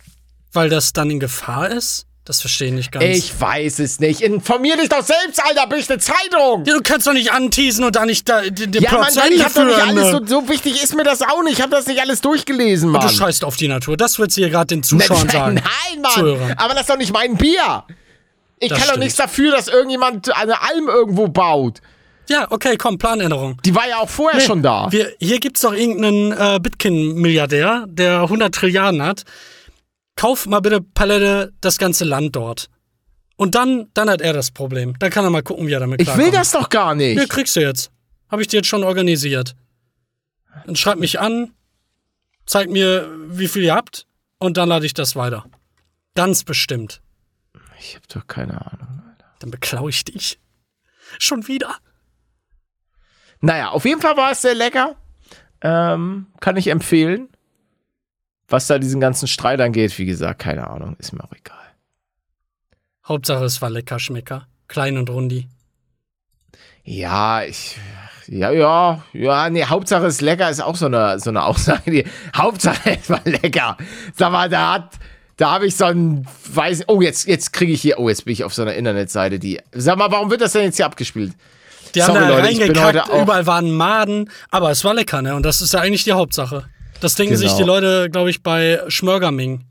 Weil 0.54 0.70
das 0.70 0.94
dann 0.94 1.10
in 1.12 1.20
Gefahr 1.20 1.70
ist? 1.70 2.08
Das 2.24 2.42
verstehe 2.42 2.70
ich 2.70 2.74
nicht 2.74 2.92
ganz. 2.92 3.06
Ich 3.06 3.40
weiß 3.40 3.78
es 3.80 4.00
nicht. 4.00 4.22
Informier 4.22 4.78
dich 4.78 4.90
doch 4.90 5.04
selbst, 5.04 5.40
Alter. 5.46 5.68
Bin 5.68 5.78
ich 5.78 5.88
eine 5.92 6.00
Zeitung? 6.00 6.64
Ja, 6.66 6.74
du 6.74 6.82
kannst 6.82 7.06
doch 7.06 7.14
nicht 7.14 7.32
anteasen 7.32 7.84
und 7.84 7.96
da 7.96 8.04
nicht 8.06 8.28
da, 8.28 8.42
den, 8.42 8.72
den 8.72 8.82
Ja, 8.82 8.90
Plot 8.90 9.02
Mann, 9.02 9.10
zu 9.12 9.20
Mann, 9.20 9.28
Ende 9.28 9.38
ich 9.38 9.46
hab 9.46 9.54
doch 9.54 9.66
nicht 9.66 9.80
alles, 9.82 10.06
ne? 10.06 10.12
so, 10.12 10.26
so 10.26 10.50
wichtig 10.50 10.82
ist 10.84 10.96
mir 10.96 11.04
das 11.04 11.22
auch 11.22 11.44
nicht. 11.44 11.54
Ich 11.54 11.62
habe 11.62 11.70
das 11.72 11.86
nicht 11.86 12.02
alles 12.02 12.22
durchgelesen, 12.22 12.90
Mann. 12.90 13.02
Du 13.02 13.10
scheißt 13.14 13.44
auf 13.46 13.58
die 13.58 13.68
Natur. 13.68 13.96
Das 13.96 14.18
willst 14.18 14.38
du 14.38 14.42
hier 14.42 14.50
gerade 14.50 14.68
den 14.68 14.82
Zuschauern 14.82 15.30
sagen. 15.30 15.56
Nein, 15.56 16.02
Mann. 16.02 16.12
Zuhörern. 16.14 16.54
Aber 16.58 16.74
das 16.74 16.82
ist 16.84 16.90
doch 16.90 16.98
nicht 16.98 17.14
mein 17.14 17.36
Bier. 17.38 17.84
Ich 18.60 18.70
Das 18.70 18.80
kann 18.80 18.88
doch 18.90 18.98
nichts 18.98 19.16
dafür, 19.18 19.52
dass 19.52 19.68
irgendjemand 19.68 20.36
eine 20.36 20.62
Alm 20.62 20.88
irgendwo 20.88 21.28
baut. 21.28 21.82
Ja, 22.30 22.48
okay, 22.50 22.76
komm, 22.78 22.98
Planänderung. 22.98 23.62
Die 23.64 23.76
war 23.76 23.88
ja 23.88 23.98
auch 24.00 24.10
vorher 24.10 24.40
schon 24.42 24.64
da. 24.64 24.92
Wir, 24.92 25.14
hier 25.20 25.40
gibt's 25.40 25.62
doch 25.62 25.74
irgendeinen 25.74 26.32
äh, 26.32 26.60
Bitcoin-Milliardär, 26.60 27.86
der 27.88 28.22
100 28.22 28.54
Trilliarden 28.56 29.02
hat. 29.04 29.24
Kauf 30.16 30.48
mal 30.48 30.62
bitte 30.62 30.82
Palette 30.82 31.54
das 31.62 31.78
ganze 31.78 32.04
Land 32.06 32.36
dort. 32.36 32.70
Und 33.36 33.54
dann, 33.54 33.88
dann 33.94 34.10
hat 34.10 34.22
er 34.22 34.34
das 34.34 34.50
Problem. 34.52 34.96
Dann 35.00 35.12
kann 35.12 35.26
er 35.26 35.30
mal 35.30 35.44
gucken, 35.44 35.68
wie 35.68 35.74
er 35.74 35.82
damit 35.82 36.00
Ich 36.02 36.08
klarkommt. 36.08 36.26
will 36.26 36.32
das 36.32 36.52
doch 36.52 36.70
gar 36.70 36.96
nicht. 36.96 37.18
Ja, 37.18 37.26
kriegst 37.28 37.56
du 37.58 37.60
jetzt. 37.60 37.92
Habe 38.32 38.42
ich 38.42 38.48
dir 38.48 38.58
jetzt 38.58 38.68
schon 38.68 38.84
organisiert. 38.84 39.56
Dann 40.66 40.76
schreib 40.78 40.98
mich 40.98 41.20
an, 41.20 41.52
zeig 42.46 42.70
mir, 42.70 43.10
wie 43.28 43.48
viel 43.50 43.64
ihr 43.64 43.76
habt 43.76 44.08
und 44.40 44.58
dann 44.58 44.70
lade 44.70 44.86
ich 44.86 44.94
das 44.94 45.16
weiter. 45.16 45.46
Ganz 46.16 46.44
bestimmt. 46.44 47.02
Ich 47.80 47.96
hab 47.96 48.08
doch 48.08 48.28
keine 48.28 48.66
Ahnung. 48.72 49.04
Dann 49.40 49.52
beklau 49.52 49.88
ich 49.88 50.04
dich. 50.06 50.40
Schon 51.20 51.48
wieder. 51.48 51.76
Naja, 53.42 53.70
auf 53.70 53.86
jeden 53.86 54.02
Fall 54.02 54.18
war 54.18 54.32
es 54.32 54.42
sehr 54.42 54.56
lecker. 54.56 54.96
Ähm, 55.62 56.28
kann 56.40 56.58
ich 56.58 56.68
empfehlen. 56.68 57.30
Was 58.48 58.68
da 58.68 58.78
diesen 58.78 59.02
ganzen 59.02 59.28
Streit 59.28 59.60
angeht, 59.60 59.98
wie 59.98 60.06
gesagt, 60.06 60.40
keine 60.40 60.68
Ahnung, 60.68 60.96
ist 61.00 61.14
mir 61.14 61.24
auch 61.24 61.34
egal. 61.34 61.58
Hauptsache, 63.08 63.44
es 63.46 63.62
war 63.62 63.70
lecker, 63.70 64.00
Schmecker. 64.00 64.48
Klein 64.68 64.98
und 64.98 65.10
rundi. 65.10 65.48
Ja, 66.84 67.44
ich. 67.44 67.78
Ja, 68.28 68.50
ja, 68.52 69.04
ja, 69.14 69.50
nee, 69.50 69.66
Hauptsache 69.66 70.06
ist 70.08 70.22
lecker, 70.22 70.50
ist 70.50 70.62
auch 70.62 70.76
so 70.76 70.88
eine, 70.88 71.20
so 71.20 71.30
eine 71.30 71.44
Aussage. 71.44 71.92
Die, 71.92 72.06
Hauptsache 72.36 72.92
es 73.00 73.10
war 73.10 73.22
lecker. 73.24 73.78
Sag 74.16 74.32
mal, 74.32 74.50
da 74.50 74.74
hat, 74.74 74.96
da 75.38 75.52
habe 75.52 75.68
ich 75.68 75.76
so 75.76 75.86
ein, 75.86 76.28
weiß, 76.54 76.84
oh, 76.88 77.02
jetzt, 77.02 77.28
jetzt 77.28 77.52
kriege 77.54 77.74
ich 77.74 77.82
hier, 77.82 78.00
oh, 78.00 78.08
jetzt 78.10 78.26
bin 78.26 78.32
ich 78.34 78.44
auf 78.44 78.54
so 78.54 78.62
einer 78.62 78.74
Internetseite, 78.76 79.38
die, 79.40 79.60
sag 79.74 79.98
mal, 79.98 80.10
warum 80.12 80.30
wird 80.32 80.42
das 80.42 80.54
denn 80.54 80.64
jetzt 80.64 80.78
hier 80.78 80.86
abgespielt? 80.86 81.34
Die 81.94 82.04
haben 82.04 82.14
Sorry, 82.14 82.28
da 82.28 82.38
Leute, 82.40 82.52
ich 82.52 82.60
bin 82.60 82.76
reingekackt, 82.78 83.22
überall 83.22 83.46
waren 83.48 83.72
Maden, 83.72 84.30
aber 84.50 84.72
es 84.72 84.84
war 84.84 84.94
lecker, 84.94 85.22
ne? 85.22 85.36
Und 85.36 85.44
das 85.44 85.62
ist 85.62 85.74
ja 85.74 85.80
eigentlich 85.82 86.04
die 86.04 86.12
Hauptsache. 86.14 86.66
Das 87.02 87.16
denken 87.16 87.36
sich 87.36 87.48
Genau. 87.48 87.58
die 87.58 87.64
Leute, 87.64 88.10
glaube 88.10 88.30
ich, 88.30 88.44
bei 88.44 88.82
Schmörgerming. 88.88 89.64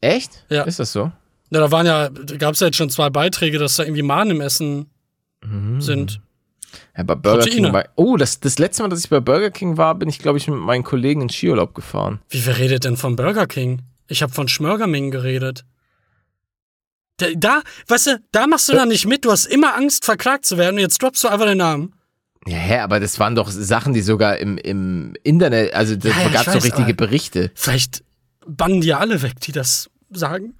Echt? 0.00 0.44
Ja. 0.48 0.62
Ist 0.62 0.78
das 0.78 0.92
so? 0.92 1.10
Ja, 1.50 1.60
da 1.60 1.70
waren 1.70 1.86
ja, 1.86 2.08
gab 2.38 2.54
es 2.54 2.60
ja 2.60 2.66
jetzt 2.68 2.76
schon 2.76 2.90
zwei 2.90 3.10
Beiträge, 3.10 3.58
dass 3.58 3.76
da 3.76 3.84
irgendwie 3.84 4.02
Maden 4.02 4.30
im 4.32 4.40
Essen 4.40 4.86
Mhm. 5.44 5.80
sind. 5.80 6.20
Ja, 6.96 7.04
bei 7.04 7.14
Burger 7.14 7.38
Proteine. 7.38 7.54
King 7.62 7.72
war, 7.72 7.84
oh, 7.94 8.16
das, 8.16 8.40
das 8.40 8.58
letzte 8.58 8.82
Mal, 8.82 8.88
dass 8.88 9.00
ich 9.00 9.08
bei 9.08 9.20
Burger 9.20 9.50
King 9.50 9.76
war, 9.76 9.94
bin 9.94 10.08
ich, 10.08 10.18
glaube 10.18 10.38
ich, 10.38 10.48
mit 10.48 10.58
meinen 10.58 10.82
Kollegen 10.82 11.22
in 11.22 11.28
Skiurlaub 11.28 11.74
gefahren. 11.74 12.20
Wie 12.28 12.44
wer 12.44 12.58
redet 12.58 12.84
denn 12.84 12.96
von 12.96 13.16
Burger 13.16 13.46
King? 13.46 13.82
Ich 14.08 14.22
habe 14.22 14.32
von 14.32 14.48
Schmörgerming 14.48 15.10
geredet. 15.10 15.64
Da, 17.18 17.26
da, 17.34 17.62
weißt 17.88 18.06
du, 18.06 18.20
da 18.32 18.46
machst 18.46 18.68
du 18.68 18.74
dann 18.74 18.88
nicht 18.88 19.06
mit. 19.06 19.24
Du 19.24 19.30
hast 19.30 19.46
immer 19.46 19.74
Angst, 19.74 20.04
verklagt 20.04 20.44
zu 20.44 20.58
werden. 20.58 20.76
Und 20.76 20.80
jetzt 20.80 21.02
droppst 21.02 21.24
du 21.24 21.28
einfach 21.28 21.46
den 21.46 21.58
Namen. 21.58 21.94
Ja, 22.46 22.58
hä, 22.58 22.78
aber 22.78 23.00
das 23.00 23.18
waren 23.18 23.34
doch 23.34 23.50
Sachen, 23.50 23.92
die 23.92 24.02
sogar 24.02 24.38
im, 24.38 24.56
im 24.58 25.14
Internet, 25.24 25.74
also 25.74 25.96
da 25.96 26.10
Ja, 26.10 26.28
gab 26.28 26.46
es 26.46 26.52
so 26.52 26.58
richtige 26.60 26.94
Berichte. 26.94 27.50
Vielleicht 27.54 28.04
bannen 28.46 28.80
die 28.80 28.88
ja 28.88 28.98
alle 28.98 29.20
weg, 29.22 29.40
die 29.40 29.52
das 29.52 29.90
sagen. 30.10 30.54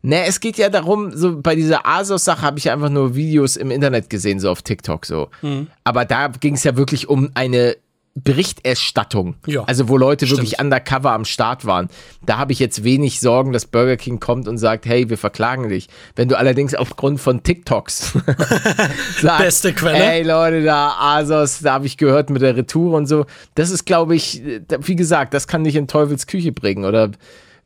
Ne, 0.00 0.24
es 0.26 0.40
geht 0.40 0.56
ja 0.56 0.70
darum, 0.70 1.14
so 1.14 1.40
bei 1.42 1.54
dieser 1.56 1.84
Asos-Sache 1.84 2.42
habe 2.42 2.58
ich 2.58 2.70
einfach 2.70 2.88
nur 2.88 3.14
Videos 3.14 3.56
im 3.56 3.70
Internet 3.70 4.08
gesehen, 4.08 4.38
so 4.40 4.50
auf 4.50 4.62
TikTok 4.62 5.04
so. 5.04 5.28
Mhm. 5.42 5.66
Aber 5.84 6.04
da 6.04 6.28
ging 6.28 6.54
es 6.54 6.64
ja 6.64 6.76
wirklich 6.76 7.08
um 7.08 7.30
eine 7.34 7.76
Berichterstattung. 8.24 9.36
Ja, 9.46 9.64
also 9.64 9.88
wo 9.88 9.96
Leute 9.96 10.26
stimmt. 10.26 10.40
wirklich 10.42 10.60
undercover 10.60 11.12
am 11.12 11.24
Start 11.24 11.64
waren. 11.64 11.88
Da 12.24 12.38
habe 12.38 12.52
ich 12.52 12.58
jetzt 12.58 12.84
wenig 12.84 13.20
Sorgen, 13.20 13.52
dass 13.52 13.66
Burger 13.66 13.96
King 13.96 14.20
kommt 14.20 14.48
und 14.48 14.58
sagt, 14.58 14.86
hey, 14.86 15.08
wir 15.10 15.18
verklagen 15.18 15.68
dich. 15.68 15.88
Wenn 16.16 16.28
du 16.28 16.36
allerdings 16.38 16.74
aufgrund 16.74 17.20
von 17.20 17.42
TikToks 17.42 18.12
sagst, 19.20 19.38
Beste 19.44 19.72
Quelle. 19.72 19.96
hey 19.96 20.22
Leute, 20.22 20.62
da 20.62 20.94
Asos, 20.98 21.60
da 21.60 21.74
habe 21.74 21.86
ich 21.86 21.96
gehört 21.96 22.30
mit 22.30 22.42
der 22.42 22.56
Retour 22.56 22.96
und 22.96 23.06
so. 23.06 23.26
Das 23.54 23.70
ist, 23.70 23.84
glaube 23.86 24.14
ich, 24.16 24.42
wie 24.80 24.96
gesagt, 24.96 25.34
das 25.34 25.46
kann 25.46 25.64
dich 25.64 25.76
in 25.76 25.88
Teufels 25.88 26.26
Küche 26.26 26.52
bringen. 26.52 26.84
Oder 26.84 27.10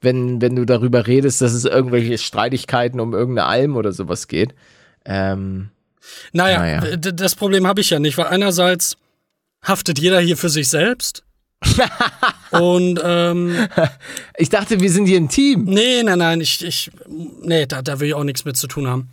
wenn, 0.01 0.41
wenn 0.43 0.57
du 0.57 0.65
darüber 0.65 1.07
redest, 1.07 1.41
dass 1.43 1.53
es 1.53 1.65
irgendwelche 1.65 2.19
Streitigkeiten 2.19 3.01
um 3.01 3.15
irgendeine 3.15 3.47
Alm 3.49 3.77
oder 3.77 3.93
sowas 3.93 4.27
geht. 4.29 4.55
Ähm, 5.05 5.69
Naja, 6.33 6.59
Naja. 6.81 6.97
das 6.97 7.35
Problem 7.37 7.67
habe 7.67 7.81
ich 7.81 7.91
ja 7.91 7.99
nicht, 8.01 8.19
weil 8.19 8.27
einerseits 8.27 8.97
haftet 9.65 9.99
jeder 9.99 10.21
hier 10.21 10.37
für 10.37 10.49
sich 10.49 10.69
selbst 10.69 11.23
Und 12.51 13.01
ähm, 13.05 13.69
Ich 14.37 14.49
dachte, 14.49 14.81
wir 14.81 14.91
sind 14.91 15.07
hier 15.07 15.19
ein 15.21 15.29
Team. 15.29 15.65
nee, 15.65 16.03
nein, 16.03 16.19
nein, 16.19 16.41
ich, 16.41 16.65
ich 16.65 16.91
nee, 17.09 17.67
da, 17.67 17.83
da 17.83 18.01
will 18.01 18.09
ich 18.09 18.15
auch 18.15 18.25
nichts 18.25 18.45
mit 18.45 18.57
zu 18.57 18.67
tun 18.67 18.89
haben. 18.89 19.09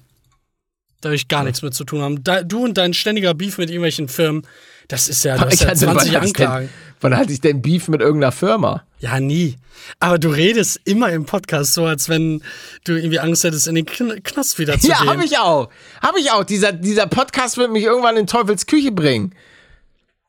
Da 1.01 1.09
will 1.09 1.15
ich 1.15 1.27
gar 1.27 1.43
nichts 1.43 1.61
mit 1.61 1.73
zu 1.73 1.83
tun 1.85 2.01
haben. 2.01 2.23
Da, 2.23 2.41
du 2.43 2.65
und 2.65 2.77
dein 2.77 2.93
ständiger 2.93 3.33
Beef 3.33 3.57
mit 3.59 3.69
irgendwelchen 3.69 4.07
Firmen, 4.09 4.45
das 4.87 5.07
ist 5.07 5.23
ja, 5.23 5.37
das 5.37 5.53
ist 5.53 5.61
ja 5.61 5.67
hatte- 5.69 5.79
20 5.79 5.87
wann 5.87 6.05
ich 6.05 6.11
denn- 6.11 6.21
Anklagen. 6.23 6.69
Wann 7.01 7.15
hatte 7.15 7.31
ich 7.31 7.39
denn 7.39 7.61
Beef 7.61 7.87
mit 7.87 8.01
irgendeiner 8.01 8.33
Firma? 8.33 8.83
Ja, 8.99 9.19
nie. 9.21 9.55
Aber 10.01 10.17
du 10.19 10.27
redest 10.29 10.81
immer 10.83 11.09
im 11.11 11.25
Podcast 11.25 11.73
so, 11.75 11.85
als 11.85 12.09
wenn 12.09 12.41
du 12.83 12.93
irgendwie 12.97 13.19
Angst 13.19 13.45
hättest, 13.45 13.67
in 13.69 13.75
den 13.75 13.85
Kn 13.85 14.21
Knast 14.23 14.59
wieder 14.59 14.77
zu 14.77 14.89
Ja, 14.89 14.97
gehen. 14.99 15.07
habe 15.09 15.23
ich 15.23 15.37
auch. 15.37 15.69
Habe 16.01 16.19
ich 16.19 16.31
auch. 16.31 16.43
Dieser, 16.43 16.73
dieser 16.73 17.07
Podcast 17.07 17.55
wird 17.57 17.71
mich 17.71 17.83
irgendwann 17.83 18.17
in 18.17 18.27
Teufels 18.27 18.65
Küche 18.65 18.91
bringen. 18.91 19.33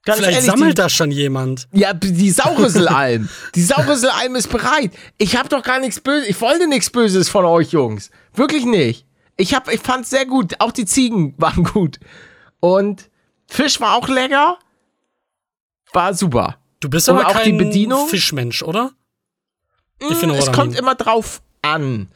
Ganz 0.04 0.18
Vielleicht 0.18 0.36
ehrlich, 0.38 0.50
sammelt 0.50 0.70
die, 0.70 0.74
da 0.82 0.88
schon 0.88 1.10
jemand. 1.10 1.68
Ja, 1.72 1.92
die 1.92 2.30
Saurüsselalm. 2.30 3.28
die 3.54 3.62
Saurüsselalm 3.62 4.34
ist 4.34 4.48
bereit. 4.48 4.92
Ich 5.18 5.36
habe 5.36 5.48
doch 5.50 5.62
gar 5.62 5.78
nichts 5.78 6.00
Böses. 6.00 6.28
Ich 6.28 6.40
wollte 6.40 6.66
nichts 6.68 6.88
Böses 6.90 7.28
von 7.28 7.44
euch, 7.44 7.72
Jungs. 7.72 8.10
Wirklich 8.32 8.64
nicht. 8.64 9.06
Ich, 9.36 9.54
hab, 9.54 9.70
ich 9.72 9.80
fand's 9.80 10.08
sehr 10.10 10.24
gut. 10.24 10.54
Auch 10.58 10.72
die 10.72 10.86
Ziegen 10.86 11.34
waren 11.38 11.64
gut. 11.64 12.00
Und 12.60 13.10
Fisch 13.46 13.78
war 13.80 13.94
auch 13.96 14.08
lecker. 14.08 14.58
War 15.92 16.14
super. 16.14 16.56
Du 16.80 16.88
bist 16.88 17.08
Und 17.08 17.18
aber 17.18 17.28
auch 17.28 17.42
die 17.42 17.50
kein 17.50 17.58
Bedienung? 17.58 18.08
Fischmensch, 18.08 18.62
oder? 18.62 18.92
Ich 19.98 20.16
finde 20.16 20.36
Es 20.36 20.50
kommt 20.50 20.78
immer 20.78 20.94
drauf 20.94 21.42
an. 21.60 22.08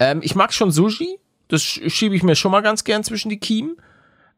Ähm, 0.00 0.20
ich 0.24 0.34
mag 0.34 0.52
schon 0.52 0.72
Sushi. 0.72 1.18
Das 1.46 1.62
sch- 1.62 1.88
schiebe 1.88 2.16
ich 2.16 2.22
mir 2.24 2.34
schon 2.34 2.50
mal 2.50 2.62
ganz 2.62 2.82
gern 2.82 3.04
zwischen 3.04 3.28
die 3.28 3.38
Kiemen. 3.38 3.76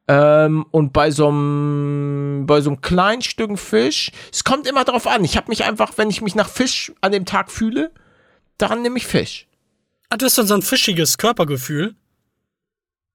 Ähm, 0.09 0.66
und 0.71 0.92
bei 0.92 1.11
so 1.11 1.28
einem 1.28 2.45
bei 2.47 2.61
so 2.61 2.71
einem 2.71 2.80
kleinen 2.80 3.23
Stück 3.23 3.59
Fisch, 3.59 4.11
es 4.33 4.45
kommt 4.45 4.66
immer 4.66 4.85
drauf 4.85 5.07
an. 5.07 5.25
Ich 5.25 5.37
habe 5.37 5.49
mich 5.49 5.64
einfach, 5.64 5.92
wenn 5.97 6.11
ich 6.11 6.21
mich 6.21 6.35
nach 6.35 6.49
Fisch 6.49 6.92
an 7.00 7.12
dem 7.12 7.26
Tag 7.26 7.50
fühle, 7.50 7.92
dann 8.59 8.83
nehme 8.83 8.97
ich 8.97 9.07
Fisch. 9.07 9.47
Ah, 10.09 10.16
du 10.16 10.26
hast 10.26 10.37
dann 10.37 10.47
so 10.47 10.54
ein 10.54 10.62
fischiges 10.62 11.19
Körpergefühl. 11.19 11.95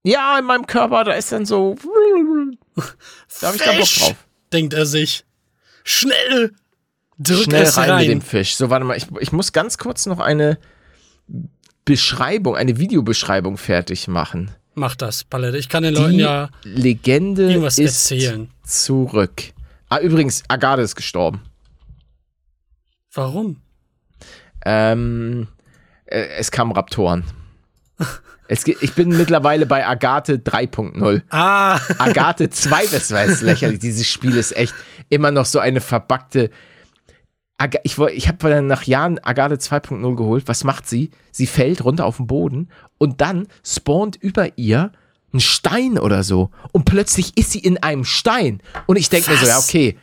Ja, 0.03 0.37
in 0.39 0.45
meinem 0.45 0.67
Körper, 0.67 1.03
da 1.03 1.13
ist 1.13 1.31
dann 1.31 1.45
so. 1.45 1.75
Da 3.39 3.47
habe 3.47 3.55
ich 3.57 3.63
da 3.63 3.71
Bock 3.71 3.85
drauf. 3.85 4.15
denkt 4.51 4.73
er 4.73 4.85
sich. 4.85 5.23
Schnell! 5.85 6.53
Drück 7.17 7.43
Schnell 7.45 7.63
es 7.63 7.77
rein, 7.77 7.89
rein. 7.89 7.99
mit 8.01 8.09
dem 8.11 8.21
Fisch. 8.21 8.57
So, 8.57 8.69
warte 8.69 8.85
mal, 8.85 8.97
ich, 8.97 9.07
ich 9.21 9.31
muss 9.31 9.53
ganz 9.53 9.77
kurz 9.77 10.05
noch 10.05 10.19
eine 10.19 10.57
Beschreibung, 11.85 12.55
eine 12.57 12.77
Videobeschreibung 12.77 13.57
fertig 13.57 14.07
machen. 14.09 14.51
Mach 14.75 14.95
das, 14.95 15.23
Palette. 15.23 15.57
Ich 15.57 15.69
kann 15.69 15.83
den 15.83 15.93
Leuten 15.93 16.13
Die 16.13 16.19
ja 16.19 16.49
Legende 16.63 17.47
irgendwas 17.49 17.77
ist 17.77 18.11
erzählen. 18.11 18.49
zurück. 18.63 19.53
Ah, 19.89 19.99
übrigens, 19.99 20.43
Agathe 20.49 20.81
ist 20.81 20.95
gestorben. 20.95 21.41
Warum? 23.13 23.61
Ähm, 24.65 25.47
äh, 26.05 26.25
es 26.37 26.51
kamen 26.51 26.71
Raptoren. 26.73 27.23
es, 28.49 28.67
ich 28.67 28.93
bin 28.93 29.09
mittlerweile 29.09 29.65
bei 29.65 29.87
Agathe 29.87 30.35
3.0. 30.37 31.21
Ah, 31.29 31.79
Agathe 31.97 32.49
2, 32.49 32.87
das 32.87 33.11
war 33.11 33.25
jetzt 33.25 33.41
lächerlich. 33.41 33.79
Dieses 33.79 34.07
Spiel 34.07 34.35
ist 34.35 34.55
echt 34.57 34.73
immer 35.09 35.31
noch 35.31 35.45
so 35.45 35.59
eine 35.59 35.79
verbackte. 35.79 36.49
Aga 37.57 37.79
ich 37.83 37.97
ich 37.97 38.27
habe 38.27 38.49
dann 38.49 38.67
nach 38.67 38.83
Jahren 38.83 39.17
Agathe 39.23 39.55
2.0 39.55 40.15
geholt. 40.17 40.47
Was 40.47 40.65
macht 40.65 40.89
sie? 40.89 41.11
Sie 41.31 41.47
fällt 41.47 41.85
runter 41.85 42.05
auf 42.05 42.17
den 42.17 42.27
Boden 42.27 42.69
und 42.97 43.21
dann 43.21 43.47
spawnt 43.65 44.15
über 44.15 44.57
ihr 44.57 44.91
ein 45.33 45.39
Stein 45.39 45.97
oder 45.99 46.23
so. 46.23 46.49
Und 46.71 46.85
plötzlich 46.85 47.37
ist 47.37 47.51
sie 47.51 47.59
in 47.59 47.77
einem 47.83 48.05
Stein. 48.05 48.61
Und 48.85 48.95
ich 48.97 49.09
denke 49.09 49.31
mir 49.31 49.37
so, 49.37 49.45
ja, 49.45 49.57
okay. 49.57 49.97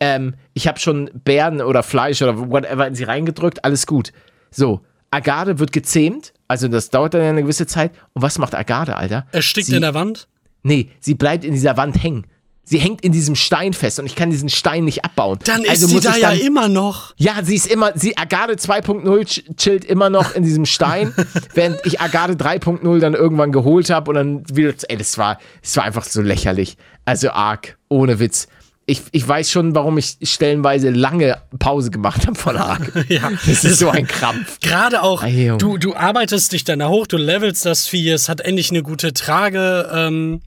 Ähm, 0.00 0.34
ich 0.54 0.66
habe 0.66 0.80
schon 0.80 1.08
Bären 1.24 1.60
oder 1.60 1.82
Fleisch 1.84 2.20
oder 2.22 2.50
whatever 2.50 2.86
in 2.88 2.94
sie 2.96 3.04
reingedrückt, 3.04 3.64
alles 3.64 3.86
gut. 3.86 4.12
So, 4.50 4.80
Agathe 5.12 5.58
wird 5.60 5.70
gezähmt, 5.72 6.32
also 6.48 6.66
das 6.66 6.90
dauert 6.90 7.14
dann 7.14 7.20
eine 7.20 7.42
gewisse 7.42 7.66
Zeit. 7.66 7.92
Und 8.14 8.22
was 8.22 8.38
macht 8.38 8.54
Agathe, 8.54 8.96
Alter? 8.96 9.26
erstickt 9.30 9.68
Sie- 9.68 9.76
in 9.76 9.82
der 9.82 9.94
Wand. 9.94 10.26
Nee, 10.64 10.90
sie 11.00 11.14
bleibt 11.14 11.44
in 11.44 11.52
dieser 11.54 11.76
Wand 11.76 12.02
hängen. 12.02 12.26
Sie 12.64 12.78
hängt 12.78 13.00
in 13.02 13.10
diesem 13.12 13.34
Stein 13.34 13.72
fest 13.72 13.98
und 13.98 14.06
ich 14.06 14.14
kann 14.14 14.30
diesen 14.30 14.48
Stein 14.48 14.84
nicht 14.84 15.04
abbauen. 15.04 15.38
Dann 15.44 15.62
ist 15.62 15.70
also 15.70 15.88
sie 15.88 15.94
muss 15.94 16.04
da 16.04 16.12
ich 16.14 16.22
ja 16.22 16.30
dann, 16.30 16.38
immer 16.40 16.68
noch. 16.68 17.12
Ja, 17.16 17.34
sie 17.42 17.56
ist 17.56 17.66
immer, 17.66 17.90
sie 17.96 18.16
Agathe 18.16 18.54
2.0 18.54 19.04
ch- 19.26 19.56
chillt 19.56 19.84
immer 19.84 20.10
noch 20.10 20.34
in 20.34 20.44
diesem 20.44 20.64
Stein, 20.64 21.12
während 21.54 21.80
ich 21.84 22.00
Agathe 22.00 22.34
3.0 22.34 22.98
dann 23.00 23.14
irgendwann 23.14 23.50
geholt 23.52 23.90
habe 23.90 24.10
und 24.10 24.14
dann 24.14 24.44
wieder, 24.56 24.72
ey, 24.88 24.96
das 24.96 25.18
war, 25.18 25.38
das 25.60 25.76
war 25.76 25.84
einfach 25.84 26.04
so 26.04 26.22
lächerlich. 26.22 26.76
Also 27.04 27.30
arg, 27.30 27.76
ohne 27.88 28.20
Witz. 28.20 28.46
Ich, 28.86 29.02
ich 29.12 29.26
weiß 29.26 29.50
schon, 29.50 29.74
warum 29.74 29.98
ich 29.98 30.16
stellenweise 30.22 30.90
lange 30.90 31.38
Pause 31.58 31.90
gemacht 31.90 32.26
habe 32.26 32.36
von 32.38 32.56
Ark. 32.56 32.92
Ja. 33.08 33.30
Das 33.46 33.64
ist 33.64 33.78
so 33.80 33.90
ein 33.90 34.06
Krampf. 34.06 34.60
Gerade 34.60 35.02
auch, 35.02 35.24
Junge. 35.24 35.58
du, 35.58 35.78
du 35.78 35.94
arbeitest 35.96 36.52
dich 36.52 36.64
dann 36.64 36.78
da 36.80 36.88
hoch, 36.88 37.06
du 37.08 37.16
levelst 37.16 37.64
das 37.66 37.86
Vieh, 37.88 38.10
es 38.10 38.28
hat 38.28 38.40
endlich 38.40 38.70
eine 38.70 38.82
gute 38.82 39.12
Trage, 39.12 39.88
ähm, 39.92 40.40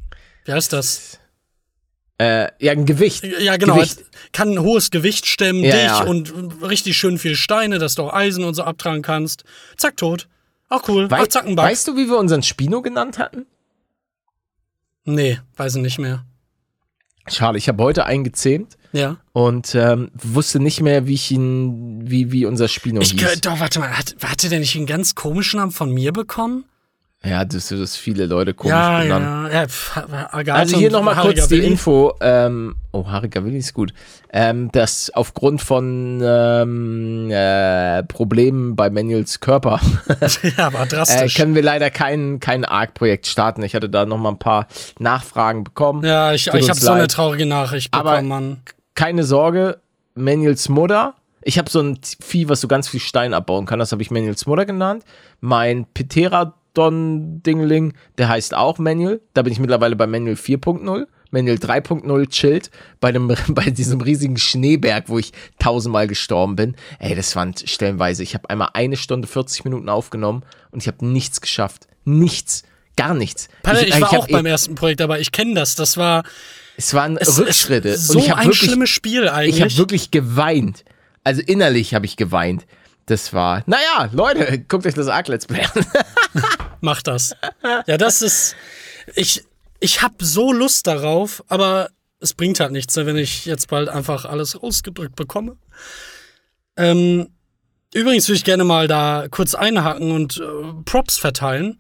wie 0.46 0.52
heißt 0.54 0.72
das? 0.74 1.20
Äh, 2.18 2.48
ja, 2.64 2.72
ein 2.72 2.86
Gewicht. 2.86 3.24
Ja, 3.40 3.58
genau. 3.58 3.76
Gewicht. 3.76 4.00
Kann 4.32 4.52
ein 4.54 4.60
hohes 4.60 4.90
Gewicht 4.90 5.26
stemmen, 5.26 5.64
Ja, 5.64 5.72
dich 5.72 5.84
ja. 5.84 6.04
und 6.04 6.34
richtig 6.62 6.96
schön 6.98 7.18
viele 7.18 7.36
Steine, 7.36 7.78
dass 7.78 7.96
du 7.96 8.04
auch 8.04 8.14
Eisen 8.14 8.44
und 8.46 8.54
so 8.54 8.64
abtragen 8.64 9.02
kannst. 9.02 9.44
Zack, 9.78 9.98
tot. 9.98 10.28
Auch 10.70 10.88
cool. 10.88 11.12
Wei 11.12 11.22
Ach, 11.24 11.28
zack, 11.28 11.46
ein 11.46 11.56
Bug. 11.56 11.66
weißt 11.66 11.88
du, 11.90 11.96
wie 11.98 12.08
wir 12.08 12.18
unseren 12.18 12.42
Spino 12.42 12.82
genannt 12.82 13.20
hatten? 13.20 13.46
Nee, 15.04 15.40
weiß 15.58 15.76
ich 15.76 15.82
nicht 15.82 16.00
mehr. 16.00 16.26
Schade, 17.28 17.58
ich 17.58 17.68
habe 17.68 17.84
heute 17.84 18.06
einen 18.06 18.24
gezähmt. 18.24 18.78
Ja. 18.94 19.18
und 19.34 19.76
ähm, 19.76 20.10
wusste 20.14 20.62
nicht 20.62 20.80
mehr, 20.80 21.06
wie 21.06 21.16
ich 21.16 21.30
ihn, 21.30 22.10
wie, 22.10 22.32
wie 22.32 22.46
unser 22.46 22.70
Spino 22.70 23.02
Ich, 23.02 23.12
hieß. 23.12 23.42
doch, 23.42 23.60
warte 23.60 23.80
mal, 23.80 23.90
hat, 23.90 24.16
hatte 24.24 24.48
der 24.48 24.60
nicht 24.60 24.74
einen 24.78 24.86
ganz 24.86 25.16
komischen 25.16 25.60
Namen 25.60 25.74
von 25.74 25.92
mir 25.92 26.14
bekommen? 26.14 26.64
Ja, 27.28 27.44
das 27.44 27.70
das 27.70 27.96
viele 27.98 28.26
Leute 28.26 28.54
komisch 28.54 28.74
ja, 28.76 29.00
benannt. 29.02 29.52
ja, 29.52 29.62
ja. 29.62 29.68
pf, 29.68 29.98
Agathe 29.98 30.54
Also 30.54 30.78
hier 30.78 30.92
nochmal 30.92 31.16
kurz 31.16 31.48
die 31.48 31.56
Willi. 31.58 31.68
Info. 31.68 32.14
Ähm, 32.22 32.76
oh, 32.92 33.08
Harika 33.08 33.44
Willi 33.44 33.58
ist 33.58 33.74
gut. 33.74 33.94
Ähm, 34.32 34.72
dass 34.72 35.10
aufgrund 35.14 35.62
von 35.62 36.22
ähm, 36.24 37.30
äh, 37.32 38.04
Problemen 38.04 38.76
bei 38.76 38.90
Manuels 38.90 39.40
Körper 39.40 39.80
ja, 40.58 40.74
war 40.74 40.84
äh, 40.84 40.88
drastisch. 40.88 41.36
können 41.36 41.56
wir 41.56 41.62
leider 41.64 41.90
kein, 41.90 42.40
kein 42.40 42.66
ARC-Projekt 42.66 43.28
starten. 43.28 43.64
Ich 43.64 43.76
hatte 43.76 43.90
da 43.90 44.06
nochmal 44.06 44.34
ein 44.34 44.40
paar 44.40 44.68
Nachfragen 45.00 45.64
bekommen. 45.64 46.04
ja, 46.06 46.34
ich, 46.34 46.46
Tut 46.46 46.56
ich 46.60 46.70
habe 46.70 46.80
so 46.80 46.92
eine 46.92 47.08
traurige 47.08 47.46
Nachricht 47.46 47.94
Aber- 47.94 48.12
bekommen, 48.12 48.28
Mann. 48.28 48.58
Keine 48.94 49.24
Sorge, 49.24 49.80
Manuels 50.16 50.70
Mutter. 50.70 51.16
Ich 51.42 51.58
habe 51.58 51.70
so 51.70 51.80
ein 51.82 52.00
Vieh, 52.22 52.50
was 52.50 52.62
so 52.62 52.68
ganz 52.68 52.88
viel 52.88 53.00
Stein 53.00 53.34
abbauen 53.34 53.66
kann. 53.66 53.78
Das 53.78 53.92
habe 53.92 54.02
ich 54.02 54.10
Manuels 54.10 54.46
Mutter 54.46 54.66
genannt. 54.66 55.04
Mein 55.42 55.86
Pterodon-Dingling, 56.76 57.94
der 58.18 58.30
heißt 58.30 58.54
auch 58.54 58.78
Manuel. 58.78 59.22
Da 59.34 59.42
bin 59.42 59.52
ich 59.52 59.60
mittlerweile 59.60 59.96
bei 59.96 60.08
Manuel 60.08 60.36
4.0. 60.36 61.08
Manuel 61.32 61.58
3.0 61.58 62.30
chillt 62.30 62.70
bei, 63.00 63.12
dem, 63.12 63.28
bei 63.50 63.70
diesem 63.70 64.02
riesigen 64.02 64.38
Schneeberg, 64.38 65.06
wo 65.08 65.18
ich 65.18 65.32
tausendmal 65.60 66.08
gestorben 66.08 66.56
bin. 66.56 66.76
Ey, 67.00 67.16
das 67.16 67.36
waren 67.36 67.54
stellenweise. 67.58 68.24
Ich 68.24 68.36
habe 68.36 68.50
einmal 68.50 68.70
eine 68.74 68.98
Stunde 68.98 69.28
40 69.28 69.66
Minuten 69.66 69.90
aufgenommen 69.90 70.44
und 70.72 70.84
ich 70.84 70.88
habe 70.88 71.06
nichts 71.06 71.42
geschafft. 71.42 71.88
Nichts. 72.04 72.64
Gar 72.96 73.14
nichts. 73.14 73.50
Palle, 73.64 73.86
ich, 73.86 74.00
war 74.00 74.12
hab 74.12 74.20
auch 74.20 74.28
beim 74.28 74.46
ersten 74.46 74.76
Projekt, 74.76 75.02
aber 75.02 75.20
ich 75.20 75.32
kenne 75.32 75.56
das. 75.56 75.76
Das 75.76 75.98
war 75.98 76.24
Es 76.78 76.94
waren 76.94 77.18
es, 77.18 77.38
Rückschritte. 77.38 77.90
Es, 77.90 78.08
so 78.08 78.20
und 78.20 78.26
ich 78.26 78.34
ein 78.34 78.46
wirklich 78.46 78.70
schlimmes 78.70 78.90
Spiel 78.90 79.28
eigentlich. 79.28 79.58
Ich 79.58 79.62
habe 79.62 79.78
wirklich 79.78 80.12
geweint. 80.12 80.86
Also 81.24 81.42
innerlich 81.42 81.94
habe 81.94 82.06
ich 82.06 82.16
geweint. 82.16 82.66
Das 83.08 83.34
war, 83.34 83.64
naja, 83.68 84.10
Leute, 84.12 84.60
guckt 84.68 84.86
euch 84.86 84.94
das 84.96 85.08
Arc 85.08 85.28
Let's 85.28 85.46
Play 85.46 85.64
an. 85.64 85.86
Mach 86.82 87.02
das. 87.02 87.36
Ja, 87.86 87.98
das 87.98 88.22
ist. 88.22 88.56
Ich, 89.16 89.44
ich 89.80 90.02
habe 90.02 90.24
so 90.26 90.52
Lust 90.52 90.88
darauf, 90.88 91.44
aber 91.48 91.90
es 92.20 92.34
bringt 92.34 92.60
halt 92.60 92.72
nichts, 92.72 92.96
ne, 92.96 93.06
wenn 93.06 93.18
ich 93.18 93.46
jetzt 93.46 93.70
bald 93.70 93.90
einfach 93.90 94.26
alles 94.26 94.56
ausgedrückt 94.56 95.16
bekomme. 95.16 95.58
Ähm, 96.78 97.30
übrigens 97.94 98.28
würde 98.28 98.38
ich 98.38 98.44
gerne 98.44 98.64
mal 98.64 98.88
da 98.88 99.28
kurz 99.30 99.54
einhaken 99.54 100.12
und 100.12 100.38
äh, 100.38 100.84
Props 100.86 101.18
verteilen, 101.18 101.80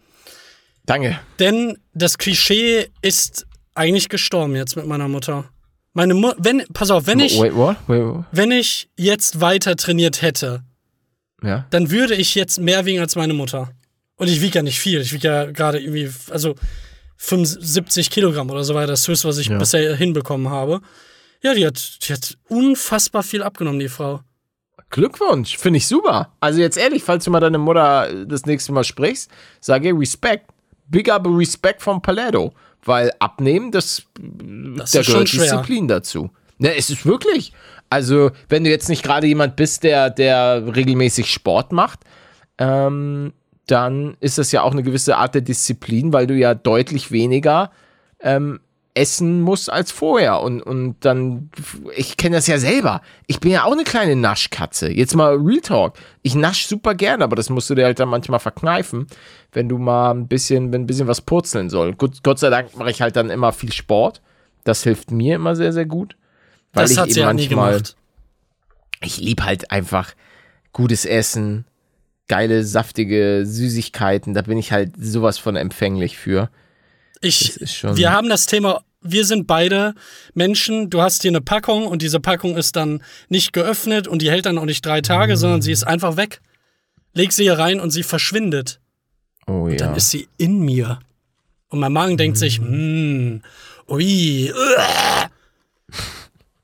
Danke. 0.85 1.19
denn 1.39 1.77
das 1.93 2.17
Klischee 2.17 2.89
ist 3.01 3.47
eigentlich 3.73 4.09
gestorben 4.09 4.55
jetzt 4.55 4.75
mit 4.75 4.85
meiner 4.85 5.07
Mutter. 5.07 5.45
Meine 5.93 6.13
Mutter, 6.13 6.37
wenn, 6.39 6.63
pass 6.73 6.91
auf, 6.91 7.07
wenn 7.07 7.19
ich, 7.19 7.39
Wait, 7.39 7.55
what? 7.55 7.77
Wait, 7.87 8.03
what? 8.03 8.25
wenn 8.31 8.51
ich 8.51 8.89
jetzt 8.97 9.41
weiter 9.41 9.75
trainiert 9.75 10.21
hätte, 10.21 10.63
Ja. 11.45 11.65
dann 11.69 11.91
würde 11.91 12.15
ich 12.15 12.35
jetzt 12.35 12.59
mehr 12.59 12.85
wiegen 12.85 12.99
als 12.99 13.15
meine 13.15 13.33
Mutter. 13.33 13.69
Und 14.17 14.29
ich 14.29 14.41
wiege 14.41 14.55
ja 14.59 14.63
nicht 14.63 14.79
viel. 14.79 15.01
Ich 15.01 15.13
wiege 15.13 15.27
ja 15.27 15.45
gerade 15.45 15.79
irgendwie, 15.79 16.09
also 16.31 16.55
75 17.17 18.09
Kilogramm 18.09 18.49
oder 18.49 18.63
so 18.63 18.73
weiter, 18.75 18.87
das 18.87 19.07
höchste, 19.07 19.27
was 19.27 19.37
ich 19.37 19.47
Ja. 19.47 19.57
bisher 19.57 19.95
hinbekommen 19.95 20.49
habe. 20.49 20.81
Ja, 21.41 21.53
die 21.53 21.65
hat, 21.65 21.99
die 22.07 22.13
hat 22.13 22.37
unfassbar 22.47 23.23
viel 23.23 23.43
abgenommen, 23.43 23.79
die 23.79 23.89
Frau. 23.89 24.21
Glückwunsch, 24.89 25.57
finde 25.57 25.77
ich 25.77 25.87
super. 25.87 26.31
Also 26.39 26.61
jetzt 26.61 26.77
ehrlich, 26.77 27.03
falls 27.03 27.25
du 27.25 27.31
mal 27.31 27.39
deine 27.39 27.57
Mutter 27.57 28.25
das 28.25 28.45
nächste 28.45 28.71
Mal 28.71 28.83
sprichst, 28.83 29.29
sage 29.59 29.91
Respekt. 29.93 30.49
Big 30.87 31.09
up 31.09 31.25
Respekt 31.27 31.81
vom 31.81 32.01
Paletto. 32.01 32.53
Weil 32.83 33.11
abnehmen, 33.19 33.71
das, 33.71 34.03
Das 34.77 34.91
da 34.91 35.01
gehört. 35.01 35.33
Disziplin 35.33 35.87
dazu. 35.87 36.29
Ne, 36.59 36.75
es 36.75 36.89
ist 36.91 37.05
wirklich. 37.05 37.51
Also, 37.95 38.31
wenn 38.49 38.65
du 38.65 38.69
jetzt 38.69 38.89
nicht 38.89 39.03
gerade 39.03 39.25
jemand 39.25 39.55
bist, 39.55 39.85
der, 39.85 40.09
der 40.09 40.75
regelmäßig 40.75 41.31
Sport 41.31 41.71
macht, 41.71 42.01
ähm, 42.57 43.31
dann 43.67 44.17
ist 44.19 44.37
das 44.37 44.51
ja 44.51 44.63
auch 44.63 44.73
eine 44.73 44.83
gewisse 44.83 45.15
Art 45.15 45.33
der 45.33 45.41
Disziplin, 45.41 46.11
weil 46.11 46.27
du 46.27 46.33
ja 46.33 46.55
deutlich 46.55 47.13
weniger 47.13 47.71
ähm, 48.19 48.59
essen 48.95 49.39
musst 49.39 49.71
als 49.71 49.93
vorher. 49.93 50.41
Und, 50.41 50.61
und 50.61 50.97
dann, 51.05 51.49
ich 51.95 52.17
kenne 52.17 52.35
das 52.35 52.47
ja 52.47 52.57
selber. 52.57 52.99
Ich 53.27 53.39
bin 53.39 53.51
ja 53.51 53.63
auch 53.63 53.71
eine 53.71 53.85
kleine 53.85 54.17
Naschkatze. 54.17 54.91
Jetzt 54.91 55.15
mal 55.15 55.37
Real 55.37 55.61
Talk. 55.61 55.93
Ich 56.21 56.35
nasch 56.35 56.67
super 56.67 56.95
gerne, 56.95 57.23
aber 57.23 57.37
das 57.37 57.49
musst 57.49 57.69
du 57.69 57.75
dir 57.75 57.85
halt 57.85 58.01
dann 58.01 58.09
manchmal 58.09 58.41
verkneifen, 58.41 59.07
wenn 59.53 59.69
du 59.69 59.77
mal 59.77 60.11
ein 60.11 60.27
bisschen, 60.27 60.73
wenn 60.73 60.81
ein 60.81 60.87
bisschen 60.87 61.07
was 61.07 61.21
purzeln 61.21 61.69
soll. 61.69 61.93
Gut, 61.93 62.23
Gott 62.23 62.39
sei 62.39 62.49
Dank 62.49 62.75
mache 62.75 62.91
ich 62.91 63.01
halt 63.01 63.15
dann 63.15 63.29
immer 63.29 63.53
viel 63.53 63.71
Sport. 63.71 64.21
Das 64.65 64.83
hilft 64.83 65.11
mir 65.11 65.35
immer 65.35 65.55
sehr, 65.55 65.71
sehr 65.71 65.85
gut. 65.85 66.17
Weil 66.75 66.83
das 66.83 66.91
ich 66.91 66.97
hat 66.97 67.05
eben 67.07 67.13
sie 67.13 67.19
ja 67.21 67.33
nie 67.33 67.41
manchmal, 67.43 67.71
gemacht. 67.71 67.95
ich 69.01 69.17
liebe 69.17 69.43
halt 69.43 69.71
einfach 69.71 70.13
gutes 70.73 71.05
Essen, 71.05 71.65
geile, 72.27 72.63
saftige 72.63 73.43
Süßigkeiten. 73.45 74.33
Da 74.33 74.43
bin 74.43 74.57
ich 74.57 74.71
halt 74.71 74.93
sowas 74.99 75.37
von 75.37 75.55
empfänglich 75.55 76.17
für. 76.17 76.49
Ich, 77.21 77.59
wir 77.81 78.11
haben 78.11 78.29
das 78.29 78.45
Thema, 78.45 78.83
wir 79.01 79.25
sind 79.25 79.47
beide 79.47 79.95
Menschen, 80.33 80.89
du 80.89 81.01
hast 81.01 81.21
hier 81.21 81.31
eine 81.31 81.41
Packung 81.41 81.87
und 81.87 82.01
diese 82.01 82.19
Packung 82.19 82.57
ist 82.57 82.75
dann 82.75 83.01
nicht 83.29 83.53
geöffnet 83.53 84.07
und 84.07 84.21
die 84.21 84.29
hält 84.29 84.45
dann 84.45 84.57
auch 84.57 84.65
nicht 84.65 84.85
drei 84.85 85.01
Tage, 85.01 85.37
sondern 85.37 85.61
sie 85.61 85.71
ist 85.71 85.85
einfach 85.85 86.17
weg. 86.17 86.41
Leg 87.13 87.31
sie 87.31 87.43
hier 87.43 87.57
rein 87.57 87.79
und 87.79 87.91
sie 87.91 88.03
verschwindet. 88.03 88.79
Oh 89.47 89.69
ja. 89.69 89.77
Dann 89.77 89.95
ist 89.95 90.11
sie 90.11 90.27
in 90.37 90.59
mir. 90.59 90.99
Und 91.69 91.79
mein 91.79 91.93
Magen 91.93 92.17
denkt 92.17 92.37
sich, 92.37 92.57
hm, 92.57 93.41
ui, 93.87 94.51
uah. 94.51 95.29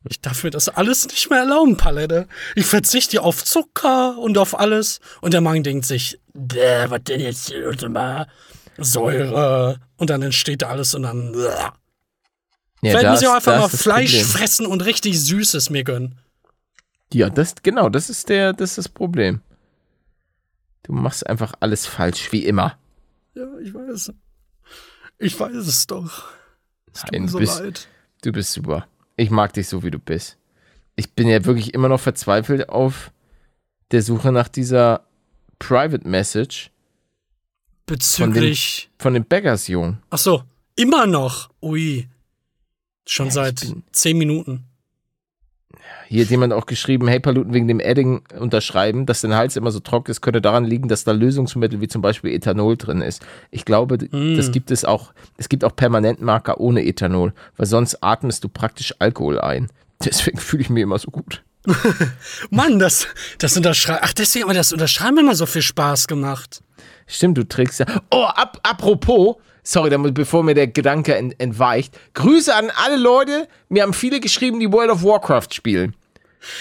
Ich 0.10 0.20
darf 0.22 0.44
mir 0.44 0.50
das 0.50 0.70
alles 0.70 1.08
nicht 1.08 1.30
mehr 1.30 1.40
erlauben, 1.40 1.78
Palette. 1.78 2.28
Ich 2.56 2.66
verzichte 2.66 3.22
auf 3.22 3.44
Zucker 3.44 4.18
und 4.18 4.38
auf 4.38 4.60
alles. 4.60 5.00
Und 5.22 5.34
der 5.34 5.42
Magen 5.42 5.64
denkt 5.64 5.86
sich, 5.86 6.20
was 6.34 7.04
denn 7.04 7.20
jetzt 7.20 7.50
hier 7.50 7.90
mal? 7.90 8.28
Säure. 8.78 9.80
Und 9.98 10.10
dann 10.10 10.22
entsteht 10.22 10.62
da 10.64 10.70
alles 10.70 10.96
und 10.96 11.04
dann. 11.04 11.34
ja, 11.36 11.74
Vielleicht 12.82 13.08
muss 13.10 13.22
ich 13.22 13.28
auch 13.28 13.36
einfach 13.36 13.60
mal 13.60 13.70
Fleisch 13.70 14.12
Problem. 14.14 14.28
fressen 14.28 14.66
und 14.66 14.82
richtig 14.86 15.22
Süßes 15.24 15.70
mir 15.70 15.84
gönnen. 15.84 16.18
Ja, 17.14 17.30
das, 17.30 17.56
genau, 17.62 17.90
das 17.90 18.10
ist 18.10 18.30
der, 18.30 18.54
das 18.54 18.72
ist 18.72 18.78
das 18.80 18.90
Problem. 18.90 19.42
Du 20.84 20.94
machst 20.94 21.28
einfach 21.28 21.54
alles 21.60 21.86
falsch, 21.86 22.32
wie 22.32 22.46
immer. 22.46 22.78
Ja, 23.36 23.46
ich 23.62 23.74
weiß. 23.74 24.14
Ich 25.20 25.40
weiß 25.40 25.54
es 25.56 25.86
doch. 25.86 26.24
Es 26.92 27.02
tut 27.02 27.12
Nein, 27.12 27.22
mir 27.22 27.28
du 27.28 27.32
so 27.34 27.38
bist- 27.40 27.60
leid. 27.60 27.88
Du 28.24 28.32
bist 28.32 28.54
super. 28.54 28.88
Ich 29.22 29.30
mag 29.30 29.54
dich 29.54 29.68
so, 29.68 29.84
wie 29.84 29.92
du 29.92 30.00
bist. 30.00 30.40
Ich 30.96 31.14
bin 31.14 31.28
ja 31.28 31.46
wirklich 31.46 31.76
immer 31.76 31.88
noch 31.90 32.00
verzweifelt 32.00 32.70
auf 32.70 33.12
der 33.92 34.02
Suche 34.02 34.32
nach 34.32 34.48
dieser 34.48 35.06
Private 35.60 36.08
Message 36.08 36.72
Bezüglich. 37.86 38.90
von 38.98 39.14
dem 39.14 39.24
Bäckersjungen. 39.24 40.02
Ach 40.10 40.18
so, 40.18 40.42
immer 40.76 41.06
noch. 41.06 41.52
Ui. 41.62 42.08
Schon 43.06 43.28
Ja, 43.28 43.32
seit 43.32 43.64
zehn 43.92 44.18
Minuten. 44.18 44.64
Hier 46.08 46.24
hat 46.24 46.30
jemand 46.32 46.54
auch 46.54 46.66
geschrieben, 46.66 47.08
hey 47.08 47.20
Paluten, 47.20 47.54
wegen 47.54 47.68
dem 47.68 47.80
Edding 47.80 48.22
unterschreiben, 48.38 49.06
dass 49.06 49.22
dein 49.22 49.36
Hals 49.36 49.56
immer 49.56 49.72
so 49.72 49.80
trocken 49.80 50.12
ist, 50.12 50.22
könnte 50.22 50.42
daran 50.42 50.66
liegen, 50.66 50.88
dass 50.90 51.04
da 51.04 51.12
Lösungsmittel 51.12 51.82
wie 51.82 51.88
zum 51.88 52.02
Beispiel 52.02 52.32
Ethanol 52.34 52.78
drin 52.78 53.02
ist. 53.02 53.26
Ich 53.50 53.66
glaube, 53.66 53.98
Mm. 54.12 54.36
das 54.36 54.52
gibt 54.52 54.72
es 54.72 54.84
auch, 54.86 55.14
es 55.38 55.48
gibt 55.50 55.64
auch 55.64 55.76
Permanentmarker 55.76 56.60
ohne 56.60 56.84
Ethanol, 56.86 57.34
weil 57.58 57.66
sonst 57.66 58.04
atmest 58.04 58.44
du 58.44 58.50
praktisch 58.50 58.94
Alkohol 59.00 59.40
ein. 59.40 59.70
Deswegen 60.04 60.38
fühle 60.40 60.64
ich 60.64 60.70
mich 60.70 60.84
immer 60.84 61.00
so 61.00 61.12
gut. 61.12 61.44
Mann, 62.50 62.80
das, 62.80 63.08
das 63.38 63.56
Unterschreiben. 63.56 64.00
Ach, 64.04 64.14
deswegen 64.14 64.44
hat 64.46 64.50
mir 64.50 64.58
das 64.58 64.74
Unterschreiben 64.74 65.18
immer 65.20 65.36
so 65.36 65.46
viel 65.46 65.62
Spaß 65.62 66.08
gemacht. 66.08 66.62
Stimmt, 67.08 67.38
du 67.38 67.48
trägst 67.48 67.80
ja. 67.80 67.86
Oh, 68.10 68.24
ab, 68.24 68.60
apropos, 68.64 69.36
sorry, 69.64 69.96
bevor 70.12 70.44
mir 70.44 70.54
der 70.54 70.68
Gedanke 70.68 71.16
ent, 71.16 71.40
entweicht. 71.40 71.98
Grüße 72.14 72.54
an 72.54 72.72
alle 72.76 72.98
Leute. 72.98 73.48
Mir 73.70 73.84
haben 73.84 73.94
viele 73.94 74.20
geschrieben, 74.20 74.60
die 74.60 74.72
World 74.72 74.92
of 74.92 75.04
Warcraft 75.04 75.54
spielen. 75.54 75.96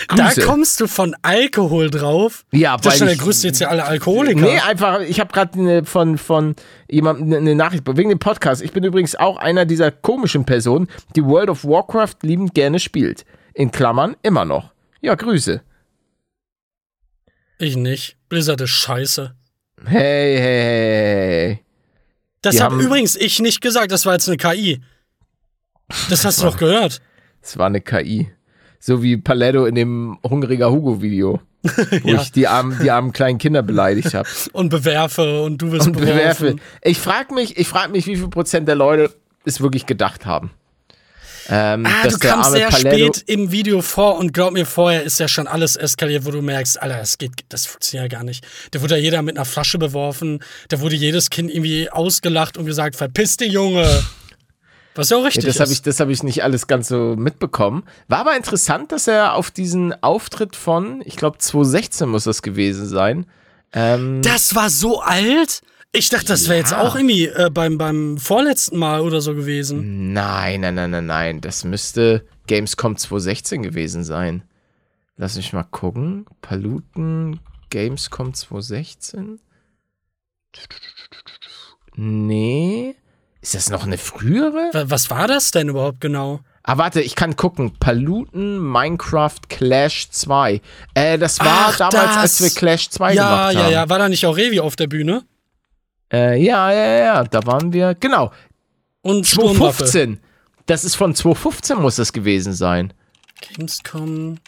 Grüße. 0.09 0.40
Da 0.40 0.46
kommst 0.46 0.81
du 0.81 0.87
von 0.87 1.16
Alkohol 1.22 1.90
drauf. 1.90 2.44
Ja, 2.53 2.77
das 2.77 2.81
ist 2.81 2.92
weil 2.92 2.98
schon 2.98 3.16
der 3.16 3.25
grüßt 3.25 3.44
jetzt 3.44 3.61
ja 3.61 3.68
alle 3.68 3.85
Alkoholiker. 3.85 4.40
Nee, 4.40 4.59
einfach, 4.59 5.01
ich 5.01 5.20
habe 5.20 5.33
gerade 5.33 5.59
eine, 5.59 5.85
von, 5.85 6.18
von 6.18 6.55
jemandem 6.90 7.33
eine 7.33 7.55
Nachricht 7.55 7.85
wegen 7.87 8.11
dem 8.11 8.18
Podcast. 8.18 8.61
Ich 8.61 8.72
bin 8.72 8.85
übrigens 8.85 9.16
auch 9.16 9.38
einer 9.38 9.64
dieser 9.64 9.90
komischen 9.90 10.44
Personen, 10.44 10.88
die 11.16 11.25
World 11.25 11.48
of 11.48 11.64
Warcraft 11.64 12.16
liebend 12.22 12.55
gerne 12.55 12.79
spielt. 12.79 13.25
In 13.55 13.70
Klammern 13.70 14.16
immer 14.22 14.44
noch. 14.44 14.72
Ja, 15.01 15.14
Grüße. 15.14 15.62
Ich 17.59 17.77
nicht. 17.77 18.16
Blizzard 18.29 18.61
ist 18.61 18.70
scheiße. 18.70 19.35
Hey, 19.87 20.37
hey, 20.37 20.38
hey, 20.38 21.57
hey. 21.57 21.64
Das 22.42 22.61
habe 22.61 22.83
übrigens 22.83 23.16
ich 23.16 23.40
nicht 23.40 23.61
gesagt, 23.61 23.92
das 23.92 24.07
war 24.07 24.14
jetzt 24.14 24.29
eine 24.29 24.37
KI. 24.37 24.81
Das 26.09 26.24
hast 26.24 26.40
du 26.40 26.46
doch 26.46 26.57
gehört. 26.57 27.00
Es 27.42 27.59
war 27.59 27.66
eine 27.66 27.81
KI. 27.81 28.31
So 28.79 29.03
wie 29.03 29.16
Paletto 29.18 29.66
in 29.66 29.74
dem 29.74 30.18
Hungriger 30.24 30.70
Hugo-Video, 30.70 31.40
wo 31.62 31.68
Ja. 32.09 32.22
ich 32.22 32.33
die 32.33 32.46
armen, 32.48 32.79
die 32.83 32.90
armen 32.90 33.12
kleinen 33.12 33.38
Kinder 33.38 33.62
beleidigt 33.62 34.14
habe. 34.14 34.26
Und 34.53 34.70
bewerfe 34.70 35.42
und 35.42 35.59
du 35.59 35.70
wirst 35.72 35.87
und 35.88 35.96
bewerfe. 35.98 36.57
Ich 36.83 36.98
frage 36.98 37.35
mich, 37.35 37.59
ich 37.59 37.68
frage 37.68 37.92
mich, 37.92 38.07
wie 38.07 38.16
viel 38.16 38.29
Prozent 38.29 38.68
der 38.68 38.76
Leute 38.76 39.14
es 39.44 39.61
wirklich 39.61 39.85
gedacht 39.85 40.24
haben. 40.24 40.50
Ähm, 41.53 41.85
Ah, 41.87 42.07
du 42.07 42.17
kamst 42.19 42.53
sehr 42.53 42.69
Paletto, 42.69 43.13
spät 43.13 43.25
im 43.29 43.51
Video 43.51 43.83
vor 43.83 44.17
und 44.19 44.33
glaub 44.33 44.53
mir, 44.53 44.65
vorher 44.67 45.03
ist 45.03 45.19
ja 45.19 45.27
schon 45.27 45.49
alles 45.49 45.75
eskaliert, 45.77 46.25
wo 46.25 46.31
du 46.31 46.41
merkst, 46.43 46.81
Alter, 46.81 46.99
das 46.99 47.19
geht, 47.19 47.33
das 47.49 47.67
funktioniert 47.67 48.13
ja 48.13 48.19
gar 48.19 48.25
nicht. 48.25 48.47
Da 48.71 48.81
wurde 48.81 48.97
ja 48.97 49.03
jeder 49.03 49.23
mit 49.23 49.37
einer 49.37 49.45
Flasche 49.45 49.79
beworfen, 49.79 50.43
da 50.69 50.81
wurde 50.81 50.95
jedes 50.95 51.29
Kind 51.29 51.51
irgendwie 51.51 51.91
ausgelacht 51.91 52.57
und 52.57 52.67
gesagt, 52.67 52.95
verpiss 52.95 53.37
dich, 53.37 53.53
Junge. 53.53 53.85
Was 54.95 55.11
ja 55.11 55.17
auch 55.17 55.21
Ja, 55.21 55.27
richtig 55.27 55.45
das 55.47 55.61
habe 55.61 55.71
ist. 55.71 55.79
ich, 55.79 55.83
das 55.83 56.01
hab 56.01 56.09
ich 56.09 56.23
nicht 56.23 56.43
alles 56.45 56.67
ganz 56.67 56.89
so 56.89 57.15
mitbekommen. 57.17 57.85
War 58.09 58.19
aber 58.21 58.37
interessant, 58.37 58.93
dass 58.93 59.07
er 59.09 59.35
auf 59.35 59.51
diesen 59.51 59.93
Auftritt 60.03 60.57
von, 60.57 61.03
ich 61.05 61.17
glaube 61.17 61.39
2016 61.39 62.09
muss 62.09 62.25
das 62.25 62.43
gewesen 62.43 62.87
sein. 62.89 63.27
Ähm, 63.73 64.21
das 64.23 64.55
war 64.55 64.69
so 64.69 65.01
alt? 65.01 65.63
Ich 65.92 66.09
dachte, 66.09 66.26
das 66.26 66.48
wäre 66.48 66.59
jetzt 66.61 66.70
Ja. 66.70 66.83
auch 66.83 66.94
irgendwie 66.94 67.26
äh, 67.26 67.50
beim, 67.53 67.76
beim 67.76 68.16
vorletzten 68.16 68.79
Mal 68.79 69.00
oder 69.00 69.20
so 69.20 69.35
gewesen. 69.35 70.12
nein, 70.12 70.61
nein, 70.61 70.74
nein, 70.76 70.90
nein, 70.90 71.07
nein. 71.07 71.40
Das 71.40 71.64
müsste 71.64 72.24
Gamescom 72.46 72.96
2016 72.96 73.62
gewesen 73.62 74.05
sein. 74.05 74.44
Lass 75.16 75.37
mich 75.37 75.53
mal 75.53 75.64
gucken. 75.64 76.26
Paluten, 76.42 77.40
Gamescom 77.70 78.33
2016? 78.35 79.40
Nee. 81.96 82.94
Ist 83.42 83.55
das 83.55 83.70
noch 83.70 83.85
eine 83.85 83.98
frühere? 83.98 84.70
Wa- 84.72 84.85
Was 84.87 85.11
war 85.11 85.26
das 85.26 85.50
denn 85.50 85.68
überhaupt 85.70 86.00
genau? 86.00 86.40
Ah, 86.62 86.76
warte, 86.79 87.00
ich 87.00 87.16
kann 87.16 87.37
gucken. 87.37 87.72
Paluten 87.81 88.59
Minecraft 88.61 89.38
Clash 89.48 90.11
2. 90.11 90.61
Äh, 90.94 91.18
das 91.18 91.40
war 91.40 91.70
Ach, 91.70 91.76
damals, 91.79 92.16
als 92.16 92.38
das. 92.38 92.42
wir 92.42 92.50
Clash 92.59 92.90
2 92.90 93.14
Ja, 93.14 93.22
gemacht 93.24 93.55
ja, 93.55 93.62
haben. 93.64 93.72
ja. 93.72 93.88
War 93.88 93.98
da 93.98 94.09
nicht 94.09 94.26
auch 94.26 94.37
Revi 94.37 94.61
auf 94.61 94.76
der 94.76 94.87
Bühne? 94.87 95.24
Äh, 96.12 96.42
ja, 96.42 96.73
ja, 96.73 96.99
ja, 96.99 97.25
da 97.25 97.44
waren 97.46 97.73
wir. 97.73 97.94
Genau. 97.94 98.33
Und 99.03 99.27
Sturmwaffe. 99.27 99.85
2015. 99.85 100.20
Das 100.66 100.85
ist 100.85 100.94
von 100.94 101.14
2015 101.14 101.79
muss 101.81 101.96
das 101.96 102.12
gewesen 102.12 102.53
sein. 102.53 102.92
Gamescom, 103.40 104.38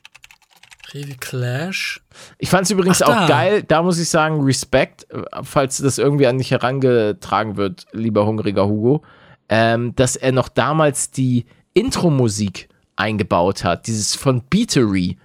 Revi 0.92 1.14
Clash. 1.14 2.02
Ich 2.38 2.50
fand 2.50 2.64
es 2.64 2.70
übrigens 2.70 3.02
Ach, 3.02 3.08
auch 3.08 3.14
da. 3.14 3.26
geil. 3.26 3.62
Da 3.66 3.82
muss 3.82 3.98
ich 3.98 4.08
sagen, 4.08 4.42
Respekt, 4.42 5.10
äh, 5.10 5.22
falls 5.42 5.78
das 5.78 5.98
irgendwie 5.98 6.26
an 6.26 6.38
dich 6.38 6.50
herangetragen 6.50 7.56
wird, 7.56 7.86
lieber 7.92 8.26
hungriger 8.26 8.66
Hugo, 8.66 9.02
ähm, 9.48 9.94
dass 9.96 10.16
er 10.16 10.32
noch 10.32 10.48
damals 10.48 11.10
die 11.10 11.46
Intro-Musik 11.74 12.68
eingebaut 12.96 13.64
hat. 13.64 13.86
Dieses 13.86 14.14
von 14.14 14.42
Beatery. 14.48 15.16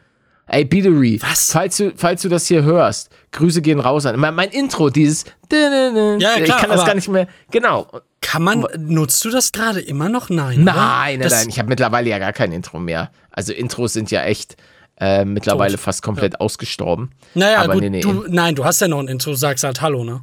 Ey, 0.48 0.64
Beatery, 0.64 1.20
Was? 1.22 1.52
Falls 1.52 1.78
du, 1.78 1.92
falls 1.96 2.22
du 2.22 2.30
das 2.30 2.48
hier 2.48 2.64
hörst, 2.64 3.10
Grüße 3.32 3.62
gehen 3.62 3.80
raus 3.80 4.06
an. 4.06 4.18
Mein, 4.18 4.34
mein 4.34 4.50
Intro, 4.50 4.90
dieses. 4.90 5.26
ja, 5.52 6.38
ich 6.38 6.46
klar, 6.46 6.60
kann 6.60 6.70
das 6.70 6.86
gar 6.86 6.96
nicht 6.96 7.10
mehr. 7.10 7.28
Genau. 7.52 7.88
Kann 8.22 8.44
man, 8.44 8.66
nutzt 8.78 9.24
du 9.26 9.30
das 9.30 9.52
gerade 9.52 9.82
immer 9.82 10.10
noch? 10.10 10.30
Nein. 10.30 10.64
Nein, 10.64 11.20
nein, 11.20 11.30
nein. 11.30 11.50
Ich 11.50 11.60
habe 11.60 11.70
mittlerweile 11.70 12.10
ja 12.10 12.18
gar 12.20 12.34
kein 12.34 12.52
Intro 12.52 12.80
mehr. 12.80 13.12
Also 13.32 13.54
Intros 13.54 13.94
sind 13.94 14.10
ja 14.10 14.24
echt 14.24 14.56
äh, 15.00 15.26
mittlerweile 15.26 15.76
Tot. 15.76 15.82
fast 15.82 16.02
komplett 16.02 16.40
ausgestorben. 16.40 17.12
Naja, 17.36 17.62
aber 17.62 17.74
gut, 17.74 17.84
nee, 17.84 17.90
nee. 17.90 18.02
Du, 18.02 18.26
nein, 18.28 18.56
du 18.56 18.66
hast 18.66 18.82
ja 18.82 18.88
noch 18.88 19.00
ein 19.00 19.08
Intro, 19.08 19.34
sagst 19.34 19.64
halt 19.64 19.82
Hallo, 19.82 20.04
ne? 20.04 20.22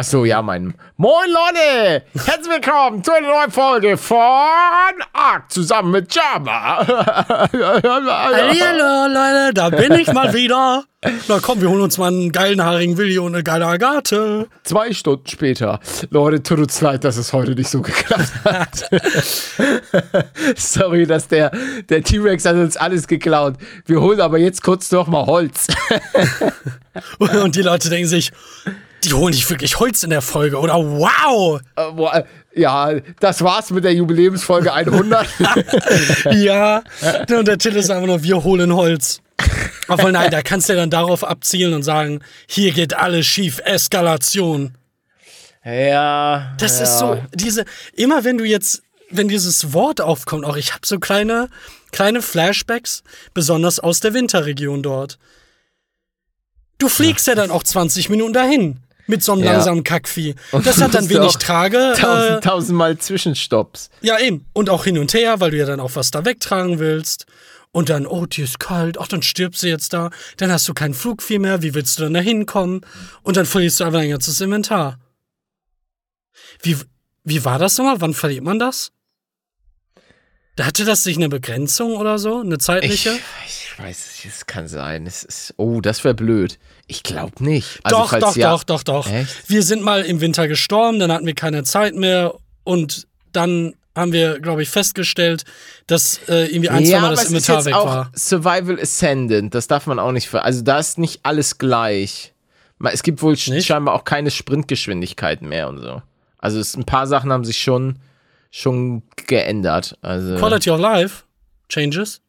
Ach 0.00 0.04
so, 0.04 0.24
ja, 0.24 0.40
mein. 0.42 0.74
Moin 0.96 1.28
Leute! 1.28 2.04
Herzlich 2.24 2.54
willkommen 2.54 3.02
zu 3.02 3.12
einer 3.12 3.26
neuen 3.26 3.50
Folge 3.50 3.96
von 3.96 4.16
Ark 5.12 5.50
zusammen 5.50 5.90
mit 5.90 6.14
Jama. 6.14 6.86
Hallo 6.86 9.12
Leute, 9.12 9.54
da 9.54 9.70
bin 9.70 9.94
ich 9.94 10.12
mal 10.12 10.32
wieder. 10.32 10.84
Na 11.26 11.40
komm, 11.42 11.60
wir 11.60 11.68
holen 11.68 11.80
uns 11.80 11.98
mal 11.98 12.12
einen 12.12 12.30
geilen 12.30 12.62
haarigen 12.62 12.96
Willi 12.96 13.18
und 13.18 13.34
eine 13.34 13.42
geile 13.42 13.66
Agathe. 13.66 14.46
Zwei 14.62 14.92
Stunden 14.92 15.26
später. 15.26 15.80
Leute, 16.10 16.44
tut 16.44 16.60
uns 16.60 16.80
leid, 16.80 17.02
dass 17.02 17.16
es 17.16 17.32
heute 17.32 17.56
nicht 17.56 17.68
so 17.68 17.82
geklappt 17.82 18.44
hat. 18.44 18.88
Sorry, 20.56 21.08
dass 21.08 21.26
der, 21.26 21.50
der 21.88 22.04
T-Rex 22.04 22.44
hat 22.44 22.54
uns 22.54 22.76
alles 22.76 23.08
geklaut. 23.08 23.56
Wir 23.86 24.00
holen 24.00 24.20
aber 24.20 24.38
jetzt 24.38 24.62
kurz 24.62 24.92
noch 24.92 25.08
mal 25.08 25.26
Holz. 25.26 25.66
Und 27.18 27.56
die 27.56 27.62
Leute 27.62 27.90
denken 27.90 28.06
sich, 28.06 28.30
die 29.04 29.12
holen 29.12 29.34
nicht 29.34 29.48
wirklich 29.48 29.78
Holz 29.78 30.02
in 30.02 30.10
der 30.10 30.22
Folge, 30.22 30.58
oder? 30.58 30.74
Wow! 30.74 31.60
Äh, 31.76 31.92
boah, 31.92 32.24
Ja, 32.54 32.92
das 33.20 33.42
war's 33.42 33.70
mit 33.70 33.84
der 33.84 33.94
Jubiläumsfolge 33.94 34.72
100. 34.72 35.26
Ja, 36.32 36.82
und 37.30 37.46
der 37.46 37.58
Titel 37.58 37.76
ist 37.76 37.90
einfach 37.90 38.06
nur, 38.06 38.22
wir 38.22 38.42
holen 38.42 38.74
Holz. 38.74 39.20
Aber 39.86 40.10
nein, 40.10 40.30
da 40.30 40.42
kannst 40.42 40.68
du 40.68 40.72
ja 40.72 40.80
dann 40.80 40.90
darauf 40.90 41.24
abzielen 41.24 41.72
und 41.72 41.82
sagen, 41.82 42.20
hier 42.46 42.72
geht 42.72 42.94
alles 42.94 43.26
schief, 43.26 43.60
Eskalation. 43.64 44.76
ja. 45.64 46.54
Das 46.58 46.78
ja. 46.78 46.84
ist 46.84 46.98
so, 46.98 47.22
diese, 47.34 47.64
immer 47.94 48.24
wenn 48.24 48.38
du 48.38 48.44
jetzt, 48.44 48.82
wenn 49.10 49.28
dieses 49.28 49.72
Wort 49.72 50.00
aufkommt, 50.00 50.44
auch 50.44 50.56
ich 50.56 50.72
habe 50.74 50.84
so 50.84 50.98
kleine, 50.98 51.48
kleine 51.92 52.20
Flashbacks, 52.20 53.02
besonders 53.32 53.78
aus 53.78 54.00
der 54.00 54.12
Winterregion 54.12 54.82
dort. 54.82 55.18
Du 56.78 56.88
fliegst 56.88 57.26
ja, 57.26 57.34
dann 57.34 57.50
auch 57.50 57.62
20 57.62 58.08
Minuten 58.08 58.32
dahin 58.32 58.80
mit 59.08 59.24
so 59.24 59.32
einem 59.32 59.42
Ja. 59.42 59.52
langsamen 59.52 59.82
Kackvieh. 59.82 60.36
Und 60.52 60.64
Das 60.66 60.80
hat 60.80 60.94
dann 60.94 61.08
wenig 61.08 61.32
Trage. 61.38 61.94
Tausend, 61.96 62.36
Äh, 62.38 62.40
tausendmal 62.40 62.98
Zwischenstopps. 62.98 63.90
ja, 64.02 64.18
eben. 64.20 64.46
Und 64.52 64.70
auch 64.70 64.84
hin 64.84 64.98
und 64.98 65.12
her, 65.14 65.40
weil 65.40 65.50
du 65.50 65.56
ja 65.56 65.66
dann 65.66 65.80
auch 65.80 65.96
was 65.96 66.12
da 66.12 66.24
wegtragen 66.24 66.78
willst. 66.78 67.26
Und 67.70 67.90
dann, 67.90 68.06
oh, 68.06 68.24
die 68.24 68.42
ist 68.42 68.60
kalt, 68.60 68.98
ach, 68.98 69.08
dann 69.08 69.22
stirbst 69.22 69.62
du 69.62 69.66
jetzt 69.68 69.92
da. 69.92 70.10
Dann 70.38 70.50
hast 70.50 70.66
du 70.68 70.74
kein 70.74 70.94
Flugvieh 70.94 71.38
mehr, 71.38 71.60
wie 71.62 71.74
willst 71.74 71.98
du 71.98 72.04
dann 72.04 72.14
da 72.14 72.20
hinkommen? 72.20 72.80
Und 73.22 73.36
dann 73.36 73.44
verlierst 73.44 73.80
du 73.80 73.84
einfach 73.84 73.98
dein 74.00 74.10
ganzes 74.10 74.40
Inventar. 74.40 74.98
Wie, 76.62 76.76
wie 77.24 77.44
war 77.44 77.58
das 77.58 77.76
nochmal? 77.76 78.00
Wann 78.00 78.14
verliert 78.14 78.42
man 78.44 78.58
das? 78.58 78.90
Da 80.56 80.64
hatte 80.64 80.84
das 80.84 81.04
sich 81.04 81.16
eine 81.16 81.28
Begrenzung 81.28 81.96
oder 81.96 82.18
so? 82.18 82.40
Eine 82.40 82.54
Ich, 82.56 82.60
zeitliche? 82.62 83.16
ich 83.46 83.78
weiß 83.78 84.24
es, 84.24 84.24
es 84.24 84.46
kann 84.46 84.66
sein. 84.66 85.06
Es 85.06 85.22
ist, 85.22 85.54
oh, 85.56 85.80
das 85.80 86.02
wäre 86.04 86.14
blöd. 86.14 86.58
Ich 86.90 87.02
glaube 87.02 87.44
nicht. 87.44 87.80
Also, 87.82 87.98
doch, 87.98 88.18
doch, 88.18 88.36
ja, 88.36 88.50
doch, 88.50 88.64
doch, 88.64 88.82
doch. 88.82 89.10
Echt? 89.10 89.48
Wir 89.48 89.62
sind 89.62 89.82
mal 89.82 90.02
im 90.02 90.20
Winter 90.20 90.48
gestorben, 90.48 90.98
dann 90.98 91.12
hatten 91.12 91.26
wir 91.26 91.34
keine 91.34 91.62
Zeit 91.62 91.94
mehr 91.94 92.34
und 92.64 93.06
dann 93.32 93.74
haben 93.94 94.12
wir, 94.12 94.40
glaube 94.40 94.62
ich, 94.62 94.70
festgestellt, 94.70 95.44
dass 95.86 96.20
äh, 96.28 96.46
irgendwie 96.46 96.70
ein, 96.70 96.84
zwei 96.84 96.90
Ja, 96.92 97.00
Mal 97.00 97.06
aber 97.08 97.16
das 97.16 97.26
Inventar 97.26 97.64
weg 97.64 97.74
auch 97.74 97.86
war. 97.86 98.12
Survival 98.16 98.80
Ascendant. 98.80 99.54
Das 99.54 99.66
darf 99.66 99.86
man 99.86 99.98
auch 99.98 100.12
nicht 100.12 100.28
ver. 100.28 100.44
Also 100.44 100.62
da 100.62 100.78
ist 100.78 100.98
nicht 100.98 101.20
alles 101.24 101.58
gleich. 101.58 102.32
Es 102.84 103.02
gibt 103.02 103.22
wohl 103.22 103.32
Nicht? 103.32 103.66
scheinbar 103.66 103.94
auch 103.94 104.04
keine 104.04 104.30
Sprintgeschwindigkeiten 104.30 105.48
mehr 105.48 105.68
und 105.68 105.80
so. 105.80 106.00
Also 106.38 106.60
es, 106.60 106.76
ein 106.76 106.84
paar 106.84 107.06
Sachen 107.06 107.32
haben 107.32 107.44
sich 107.44 107.60
schon 107.60 107.98
schon 108.50 109.02
geändert. 109.26 109.98
Also 110.00 110.36
Quality 110.36 110.70
of 110.70 110.80
Life 110.80 111.24
changes. 111.68 112.20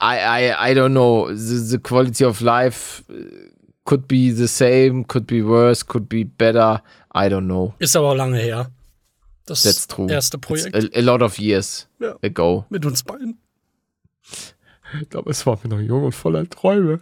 I, 0.00 0.14
I, 0.14 0.52
I 0.52 0.74
don't 0.74 0.90
know. 0.90 1.28
The, 1.34 1.58
the 1.58 1.78
quality 1.78 2.24
of 2.24 2.40
life 2.40 3.02
uh, 3.10 3.14
could 3.88 4.06
be 4.06 4.30
the 4.30 4.46
same, 4.46 5.02
could 5.06 5.26
be 5.26 5.40
worse, 5.42 5.82
could 5.82 6.10
be 6.10 6.22
better. 6.22 6.82
I 7.14 7.26
don't 7.30 7.46
know. 7.46 7.72
Ist 7.78 7.96
aber 7.96 8.10
auch 8.10 8.14
lange 8.14 8.36
her. 8.38 8.70
Das 9.46 9.62
That's 9.62 9.86
true. 9.86 10.10
erste 10.10 10.36
It's 10.36 10.46
Projekt 10.46 10.74
a, 10.76 10.98
a 10.98 11.00
lot 11.00 11.22
of 11.22 11.38
years 11.38 11.88
Ja. 11.98 12.16
ago. 12.22 12.66
mit 12.68 12.84
uns 12.84 13.02
beiden. 13.02 13.38
Ich 15.00 15.08
glaube, 15.08 15.30
es 15.30 15.46
war 15.46 15.58
mir 15.62 15.70
noch 15.70 15.80
jung 15.80 16.04
und 16.04 16.14
voller 16.14 16.46
Träume. 16.50 17.00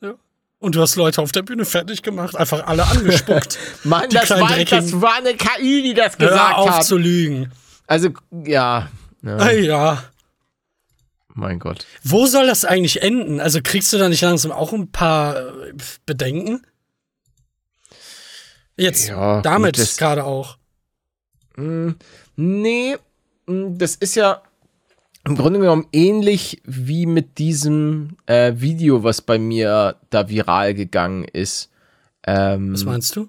Ja. 0.00 0.14
Und 0.58 0.74
du 0.74 0.80
hast 0.80 0.96
Leute 0.96 1.22
auf 1.22 1.30
der 1.30 1.42
Bühne 1.42 1.64
fertig 1.64 2.02
gemacht, 2.02 2.34
einfach 2.34 2.66
alle 2.66 2.84
angespuckt. 2.84 3.56
Mann, 3.84 4.10
das 4.10 4.30
war, 4.30 4.56
das 4.64 5.00
war 5.00 5.14
eine 5.18 5.34
KI, 5.34 5.82
die 5.82 5.94
das 5.94 6.18
Hör 6.18 6.28
gesagt 6.30 6.56
auf 6.56 6.70
hat. 6.70 6.84
zu 6.84 6.96
lügen. 6.96 7.52
Also, 7.86 8.08
ja. 8.44 8.88
ja. 9.22 9.36
Ey, 9.46 9.66
ja. 9.66 10.02
Mein 11.34 11.58
Gott. 11.58 11.86
Wo 12.02 12.26
soll 12.26 12.46
das 12.46 12.64
eigentlich 12.64 13.02
enden? 13.02 13.40
Also 13.40 13.60
kriegst 13.62 13.92
du 13.92 13.98
da 13.98 14.08
nicht 14.08 14.22
langsam 14.22 14.52
auch 14.52 14.72
ein 14.72 14.90
paar 14.90 15.36
äh, 15.36 15.72
Bedenken? 16.06 16.64
Jetzt, 18.76 19.08
Ja, 19.08 19.40
damit 19.42 19.76
gerade 19.98 20.24
auch. 20.24 20.58
Nee, 21.56 22.96
mm, 23.46 23.78
das 23.78 23.96
ist 23.96 24.14
ja 24.14 24.42
im 25.24 25.36
Grunde 25.36 25.58
genommen 25.60 25.86
ähnlich 25.92 26.60
wie 26.64 27.06
mit 27.06 27.38
diesem 27.38 28.16
äh, 28.26 28.52
Video, 28.56 29.02
was 29.02 29.22
bei 29.22 29.38
mir 29.38 29.96
da 30.10 30.28
viral 30.28 30.74
gegangen 30.74 31.24
ist. 31.24 31.70
Ähm, 32.26 32.72
Was 32.72 32.84
meinst 32.84 33.16
du? 33.16 33.28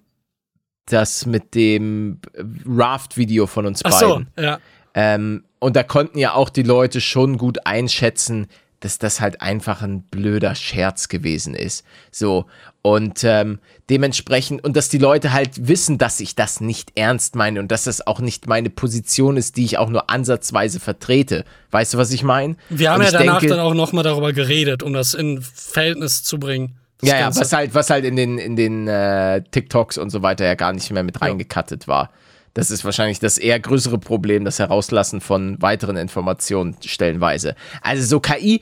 das 0.88 1.26
mit 1.26 1.56
dem 1.56 2.20
Raft-Video 2.66 3.48
von 3.48 3.66
uns 3.66 3.84
Ach 3.84 3.92
so, 3.92 4.10
beiden. 4.10 4.28
ja. 4.38 4.60
Ähm, 4.96 5.44
und 5.60 5.76
da 5.76 5.84
konnten 5.84 6.18
ja 6.18 6.34
auch 6.34 6.50
die 6.50 6.64
Leute 6.64 7.02
schon 7.02 7.38
gut 7.38 7.66
einschätzen, 7.66 8.48
dass 8.80 8.98
das 9.00 9.20
halt 9.20 9.42
einfach 9.42 9.82
ein 9.82 10.04
blöder 10.04 10.54
Scherz 10.54 11.08
gewesen 11.08 11.56
ist. 11.56 11.86
So. 12.12 12.46
Und 12.82 13.24
ähm, 13.24 13.60
dementsprechend, 13.90 14.64
und 14.64 14.78
dass 14.78 14.90
die 14.90 15.00
Leute 15.00 15.34
halt 15.34 15.68
wissen, 15.68 15.98
dass 15.98 16.20
ich 16.20 16.36
das 16.36 16.62
nicht 16.62 16.92
ernst 16.96 17.36
meine 17.36 17.60
und 17.60 17.72
dass 17.72 17.86
das 17.86 18.06
auch 18.06 18.20
nicht 18.20 18.48
meine 18.48 18.70
Position 18.70 19.38
ist, 19.38 19.58
die 19.58 19.66
ich 19.66 19.80
auch 19.80 19.90
nur 19.90 20.10
ansatzweise 20.12 20.80
vertrete. 20.80 21.46
Weißt 21.72 21.96
du, 21.96 21.98
was 21.98 22.12
ich 22.12 22.22
meine? 22.22 22.58
Wir 22.70 22.92
haben 22.92 23.02
ja 23.02 23.12
danach 23.12 23.40
denke- 23.40 23.56
dann 23.56 23.66
auch 23.66 23.74
nochmal 23.74 24.04
darüber 24.04 24.34
geredet, 24.34 24.84
um 24.84 24.94
das 24.94 25.16
in 25.16 25.42
Verhältnis 25.42 26.24
zu 26.24 26.38
bringen. 26.38 26.78
Ja, 27.02 27.20
ja, 27.20 27.36
was 27.36 27.52
halt, 27.54 27.74
was 27.74 27.90
halt 27.90 28.06
in 28.06 28.16
den, 28.16 28.38
in 28.38 28.56
den 28.56 28.88
äh, 28.88 29.42
TikToks 29.50 29.98
und 29.98 30.12
so 30.12 30.22
weiter 30.22 30.46
ja 30.46 30.54
gar 30.54 30.74
nicht 30.74 30.92
mehr 30.92 31.04
mit 31.04 31.22
reingekattet 31.22 31.88
war. 31.88 32.12
Das 32.56 32.72
ist 32.72 32.86
wahrscheinlich 32.86 33.20
das 33.20 33.38
eher 33.38 33.60
größere 33.60 34.00
Problem, 34.00 34.46
das 34.46 34.60
Herauslassen 34.60 35.20
von 35.20 35.62
weiteren 35.62 35.98
Informationen 35.98 36.76
stellenweise. 36.84 37.54
Also 37.82 38.04
so 38.04 38.20
KI, 38.22 38.62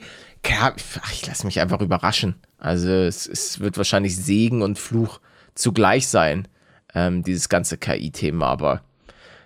ach, 0.60 0.74
ich 1.12 1.26
lasse 1.26 1.46
mich 1.46 1.60
einfach 1.60 1.80
überraschen. 1.80 2.34
Also 2.58 2.88
es, 2.90 3.26
es 3.26 3.60
wird 3.60 3.76
wahrscheinlich 3.78 4.16
Segen 4.16 4.62
und 4.62 4.80
Fluch 4.80 5.20
zugleich 5.54 6.08
sein, 6.08 6.48
ähm, 6.92 7.22
dieses 7.22 7.48
ganze 7.48 7.78
KI-Thema, 7.78 8.46
aber 8.46 8.82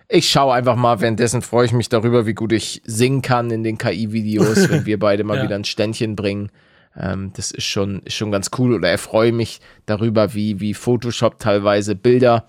ich 0.09 0.31
schaue 0.31 0.55
einfach 0.55 0.77
mal, 0.77 1.03
währenddessen 1.03 1.43
freue 1.43 1.67
ich 1.67 1.73
mich 1.73 1.91
darüber, 1.91 2.25
wie 2.25 2.33
gut 2.33 2.53
ich 2.53 2.81
singen 2.87 3.21
kann 3.21 3.51
in 3.51 3.63
den 3.63 3.77
KI-Videos, 3.77 4.71
wenn 4.71 4.87
wir 4.87 4.99
beide 4.99 5.25
mal 5.25 5.37
Ja. 5.39 5.43
wieder 5.43 5.57
ein 5.57 5.65
Ständchen 5.65 6.17
bringen. 6.17 6.51
Ähm, 6.97 7.33
das 7.37 7.51
ist 7.51 7.65
schon, 7.67 8.01
ist 8.05 8.15
schon 8.15 8.33
ganz 8.33 8.51
cool. 8.57 8.73
Oder 8.73 8.89
erfreue 8.89 9.33
mich 9.33 9.61
darüber, 9.85 10.33
wie, 10.33 10.61
wie 10.61 10.73
Photoshop 10.73 11.39
teilweise 11.39 11.95
Bilder 11.95 12.47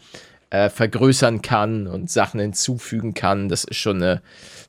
äh, 0.49 0.69
vergrößern 0.69 1.41
kann 1.41 1.87
und 1.87 2.09
Sachen 2.09 2.39
hinzufügen 2.39 3.13
kann. 3.13 3.49
Das 3.49 3.63
ist 3.63 3.77
schon 3.77 3.97
eine, 3.97 4.21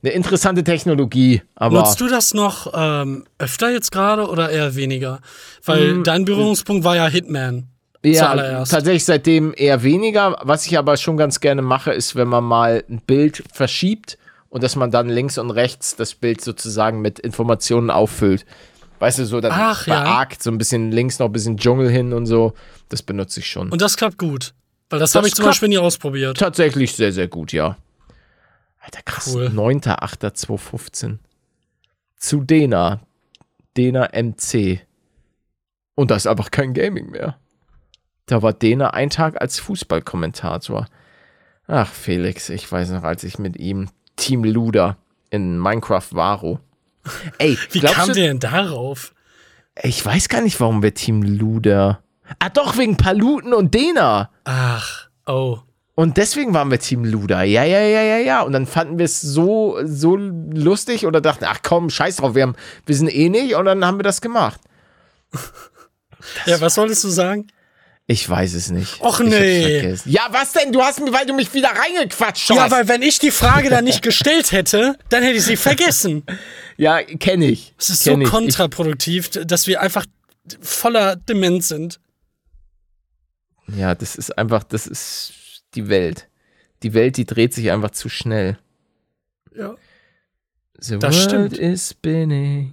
eine 0.02 0.12
interessante 0.12 0.62
Technologie. 0.62 1.42
Aber 1.54 1.80
Nutzt 1.80 2.00
du 2.00 2.08
das 2.08 2.34
noch 2.34 2.72
ähm, 2.74 3.24
öfter 3.38 3.70
jetzt 3.70 3.90
gerade 3.90 4.28
oder 4.28 4.50
eher 4.50 4.74
weniger? 4.74 5.20
Weil 5.64 5.94
Mm, 5.94 6.04
dein 6.04 6.24
Berührungspunkt 6.24 6.84
war 6.84 6.96
ja 6.96 7.06
Hitman. 7.06 7.68
Ja, 8.02 8.64
tatsächlich 8.64 9.04
seitdem 9.04 9.52
eher 9.54 9.82
weniger. 9.82 10.38
Was 10.42 10.66
ich 10.66 10.78
aber 10.78 10.96
schon 10.96 11.18
ganz 11.18 11.40
gerne 11.40 11.60
mache, 11.60 11.92
ist, 11.92 12.16
wenn 12.16 12.28
man 12.28 12.44
mal 12.44 12.82
ein 12.88 13.00
Bild 13.06 13.42
verschiebt 13.52 14.16
und 14.48 14.62
dass 14.62 14.74
man 14.74 14.90
dann 14.90 15.08
links 15.08 15.36
und 15.36 15.50
rechts 15.50 15.96
das 15.96 16.14
Bild 16.14 16.40
sozusagen 16.40 17.02
mit 17.02 17.18
Informationen 17.18 17.90
auffüllt. 17.90 18.46
Weißt 19.00 19.18
du, 19.18 19.26
so 19.26 19.40
dann 19.40 19.52
Ach, 19.54 19.86
ja. 19.86 20.26
So 20.38 20.50
ein 20.50 20.58
bisschen 20.58 20.92
links 20.92 21.18
noch 21.18 21.26
ein 21.26 21.32
bisschen 21.32 21.56
Dschungel 21.56 21.90
hin 21.90 22.12
und 22.12 22.26
so. 22.26 22.52
Das 22.90 23.02
benutze 23.02 23.40
ich 23.40 23.46
schon. 23.46 23.70
Und 23.70 23.80
das 23.80 23.96
klappt 23.96 24.18
gut. 24.18 24.52
Weil 24.90 24.98
das, 24.98 25.12
Das 25.12 25.16
habe 25.18 25.28
ich 25.28 25.34
zum 25.34 25.44
Beispiel 25.44 25.68
nie 25.68 25.78
ausprobiert. 25.78 26.36
Tatsächlich 26.36 26.94
sehr, 26.94 27.12
sehr 27.12 27.28
gut, 27.28 27.52
ja. 27.52 27.76
Alter, 28.80 29.02
krass. 29.04 29.32
Cool. 29.32 29.46
9.8.2015. 29.46 31.18
Zu 32.16 32.40
Dena. 32.42 33.00
Dena 33.76 34.08
MC. 34.12 34.80
Und 35.94 36.10
da 36.10 36.16
ist 36.16 36.26
einfach 36.26 36.50
kein 36.50 36.74
Gaming 36.74 37.10
mehr. 37.10 37.38
Da 38.26 38.42
war 38.42 38.52
Dena 38.52 38.90
ein 38.90 39.10
Tag 39.10 39.40
als 39.40 39.58
Fußballkommentator. 39.60 40.86
Ach, 41.66 41.88
Felix, 41.88 42.48
ich 42.48 42.70
weiß 42.70 42.90
noch, 42.90 43.04
als 43.04 43.22
ich 43.22 43.38
mit 43.38 43.56
ihm 43.58 43.88
Team 44.16 44.44
Luder 44.44 44.96
in 45.30 45.58
Minecraft 45.58 46.06
Varo. 46.10 46.60
Ey, 47.38 47.56
Wie 47.70 47.80
kam 47.80 48.08
du, 48.08 48.14
der 48.14 48.28
denn 48.28 48.40
darauf? 48.40 49.14
ich 49.82 50.04
weiß 50.04 50.28
gar 50.28 50.42
nicht, 50.42 50.60
warum 50.60 50.82
wir 50.82 50.94
Team 50.94 51.22
Luder. 51.22 52.02
Ah, 52.38 52.48
doch, 52.48 52.78
wegen 52.78 52.96
Paluten 52.96 53.52
und 53.52 53.74
Dena. 53.74 54.30
Ach, 54.44 55.08
oh. 55.26 55.58
Und 55.94 56.16
deswegen 56.16 56.54
waren 56.54 56.70
wir 56.70 56.78
Team 56.78 57.04
Luda. 57.04 57.42
Ja, 57.42 57.64
ja, 57.64 57.80
ja, 57.80 58.00
ja, 58.02 58.16
ja. 58.18 58.40
Und 58.42 58.52
dann 58.52 58.66
fanden 58.66 58.98
wir 58.98 59.04
es 59.04 59.20
so, 59.20 59.78
so 59.84 60.16
lustig 60.16 61.04
oder 61.04 61.20
dachten, 61.20 61.44
ach 61.46 61.58
komm, 61.62 61.90
scheiß 61.90 62.16
drauf, 62.16 62.34
wir, 62.34 62.42
haben, 62.44 62.56
wir 62.86 62.94
sind 62.94 63.14
eh 63.14 63.28
nicht. 63.28 63.54
Und 63.54 63.66
dann 63.66 63.84
haben 63.84 63.98
wir 63.98 64.04
das 64.04 64.20
gemacht. 64.20 64.60
Ja, 66.44 66.60
was 66.60 66.76
wolltest 66.76 67.02
du 67.02 67.08
sagen? 67.08 67.46
Ich 68.06 68.28
weiß 68.28 68.54
es 68.54 68.70
nicht. 68.70 69.00
Och, 69.00 69.20
nee. 69.20 69.94
Ja, 70.04 70.26
was 70.32 70.52
denn? 70.52 70.72
Du 70.72 70.82
hast 70.82 71.00
mir, 71.00 71.12
weil 71.12 71.26
du 71.26 71.32
mich 71.32 71.54
wieder 71.54 71.68
reingequatscht 71.68 72.50
hast. 72.50 72.56
Ja, 72.56 72.70
weil 72.70 72.88
wenn 72.88 73.02
ich 73.02 73.20
die 73.20 73.30
Frage 73.30 73.70
dann 73.70 73.84
nicht 73.84 74.02
gestellt 74.02 74.52
hätte, 74.52 74.98
dann 75.10 75.22
hätte 75.22 75.36
ich 75.38 75.44
sie 75.44 75.56
vergessen. 75.56 76.24
ja 76.76 77.02
kenne 77.02 77.46
ich. 77.46 77.72
Es 77.78 77.88
ist 77.88 78.04
so 78.04 78.10
Kenn 78.10 78.22
ich. 78.22 78.28
kontraproduktiv, 78.28 79.30
dass 79.30 79.66
wir 79.66 79.80
einfach 79.80 80.04
voller 80.60 81.16
Demenz 81.16 81.68
sind. 81.68 82.00
Ja, 83.76 83.94
das 83.94 84.16
ist 84.16 84.36
einfach, 84.38 84.64
das 84.64 84.86
ist 84.86 85.32
die 85.74 85.88
Welt. 85.88 86.28
Die 86.82 86.94
Welt, 86.94 87.16
die 87.16 87.26
dreht 87.26 87.52
sich 87.54 87.70
einfach 87.70 87.90
zu 87.90 88.08
schnell. 88.08 88.58
Ja. 89.56 89.74
The 90.78 90.98
Das 90.98 91.14
world 91.28 91.52
stimmt. 91.52 91.58
is 91.58 91.90
spinning. 91.90 92.72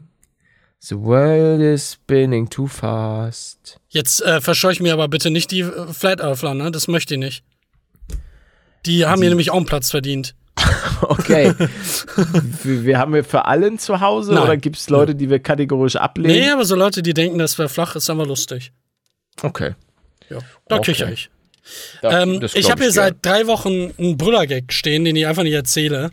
The 0.79 0.95
world 0.97 1.60
is 1.62 1.93
spinning 1.93 2.49
too 2.49 2.67
fast. 2.67 3.79
Jetzt 3.89 4.21
äh, 4.21 4.39
verscheuch 4.39 4.79
mir 4.79 4.93
aber 4.93 5.07
bitte 5.07 5.29
nicht 5.29 5.51
die 5.51 5.62
äh, 5.62 5.93
Flat 5.93 6.21
Earthler, 6.21 6.53
ne? 6.53 6.71
Das 6.71 6.88
möchte 6.88 7.15
ich 7.15 7.19
nicht. 7.19 7.43
Die 8.86 9.05
haben 9.05 9.19
mir 9.19 9.29
nämlich 9.29 9.51
auch 9.51 9.57
einen 9.57 9.65
Platz 9.65 9.91
verdient. 9.91 10.36
Okay. 11.01 11.53
wir, 12.63 12.97
haben 12.97 13.13
wir 13.13 13.23
für 13.23 13.45
allen 13.45 13.77
zu 13.77 13.99
Hause 14.01 14.33
Nein. 14.33 14.43
oder 14.43 14.57
gibt 14.57 14.77
es 14.77 14.89
Leute, 14.89 15.13
die 15.13 15.29
wir 15.29 15.38
kategorisch 15.39 15.95
ablehnen? 15.95 16.36
Nee, 16.39 16.49
aber 16.49 16.65
so 16.65 16.75
Leute, 16.75 17.03
die 17.03 17.13
denken, 17.13 17.38
das 17.38 17.57
wäre 17.60 17.69
flach, 17.69 17.95
ist 17.95 18.10
aber 18.10 18.25
lustig. 18.25 18.71
Okay. 19.43 19.75
Ja, 20.30 20.40
da 20.68 20.78
Okay. 20.78 20.92
kicher 20.94 21.12
ich. 21.12 21.30
Da- 22.02 22.22
Ähm, 22.24 22.42
ich 22.54 22.70
habe 22.72 22.84
hier 22.84 22.92
gern. 22.92 22.94
seit 22.94 23.26
drei 23.26 23.48
Wochen 23.48 23.92
einen 23.98 24.18
Brüllergag 24.18 24.72
stehen, 24.72 25.04
den 25.06 25.16
ich 25.16 25.28
einfach 25.28 25.44
nicht 25.44 25.54
erzähle. 25.54 26.12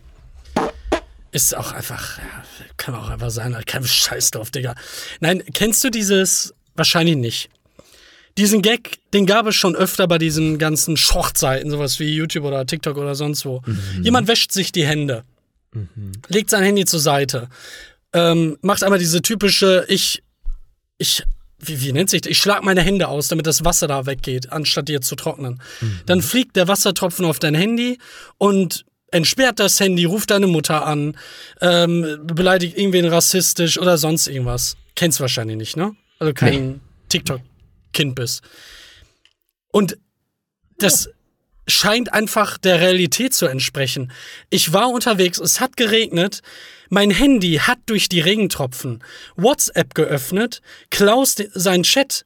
Ist 1.31 1.55
auch 1.55 1.71
einfach, 1.73 2.17
ja, 2.17 2.23
kann 2.77 2.95
auch 2.95 3.09
einfach 3.09 3.29
sein, 3.29 3.55
kein 3.65 3.83
Scheiß 3.83 4.31
drauf, 4.31 4.51
Digga. 4.51 4.75
Nein, 5.19 5.43
kennst 5.53 5.83
du 5.83 5.89
dieses, 5.89 6.53
wahrscheinlich 6.75 7.17
nicht. 7.17 7.49
Diesen 8.37 8.61
Gag, 8.61 8.99
den 9.13 9.25
gab 9.25 9.45
es 9.47 9.55
schon 9.55 9.75
öfter 9.75 10.07
bei 10.07 10.17
diesen 10.17 10.57
ganzen 10.59 10.97
Short-Seiten, 10.97 11.69
sowas 11.71 11.99
wie 11.99 12.13
YouTube 12.15 12.43
oder 12.45 12.65
TikTok 12.65 12.97
oder 12.97 13.15
sonst 13.15 13.45
wo. 13.45 13.61
Jemand 14.01 14.27
wäscht 14.27 14.51
sich 14.51 14.71
die 14.73 14.85
Hände, 14.85 15.23
legt 16.27 16.49
sein 16.49 16.63
Handy 16.63 16.83
zur 16.85 16.99
Seite, 16.99 17.49
ähm, 18.13 18.57
macht 18.61 18.83
einmal 18.83 18.99
diese 18.99 19.21
typische, 19.21 19.85
ich, 19.87 20.21
ich, 20.97 21.23
wie, 21.59 21.81
wie 21.81 21.93
nennt 21.93 22.09
sich 22.09 22.21
das? 22.21 22.31
Ich 22.31 22.37
schlag 22.37 22.63
meine 22.63 22.81
Hände 22.81 23.07
aus, 23.07 23.27
damit 23.27 23.47
das 23.47 23.63
Wasser 23.63 23.87
da 23.87 24.05
weggeht, 24.05 24.51
anstatt 24.51 24.89
jetzt 24.89 25.07
zu 25.07 25.15
trocknen. 25.15 25.61
Dann 26.05 26.21
fliegt 26.21 26.55
der 26.55 26.67
Wassertropfen 26.67 27.25
auf 27.25 27.39
dein 27.39 27.55
Handy 27.55 27.97
und 28.37 28.85
entsperrt 29.11 29.59
das 29.59 29.79
Handy, 29.79 30.05
ruft 30.05 30.31
deine 30.31 30.47
Mutter 30.47 30.85
an, 30.85 31.17
ähm, 31.61 32.19
beleidigt 32.23 32.77
irgendwen 32.77 33.05
rassistisch 33.05 33.79
oder 33.79 33.97
sonst 33.97 34.27
irgendwas. 34.27 34.75
Kennst 34.95 35.19
wahrscheinlich 35.19 35.57
nicht, 35.57 35.77
ne? 35.77 35.95
Also 36.19 36.33
kein 36.33 36.81
TikTok-Kind 37.09 38.15
bist. 38.15 38.41
Und 39.71 39.97
das 40.77 41.09
scheint 41.67 42.13
einfach 42.13 42.57
der 42.57 42.79
Realität 42.79 43.33
zu 43.33 43.47
entsprechen. 43.47 44.11
Ich 44.49 44.73
war 44.73 44.89
unterwegs, 44.89 45.39
es 45.39 45.59
hat 45.59 45.77
geregnet, 45.77 46.41
mein 46.89 47.11
Handy 47.11 47.53
hat 47.55 47.79
durch 47.85 48.09
die 48.09 48.19
Regentropfen 48.19 49.03
WhatsApp 49.35 49.95
geöffnet, 49.95 50.61
Klaus 50.89 51.35
seinen 51.53 51.83
Chat 51.83 52.25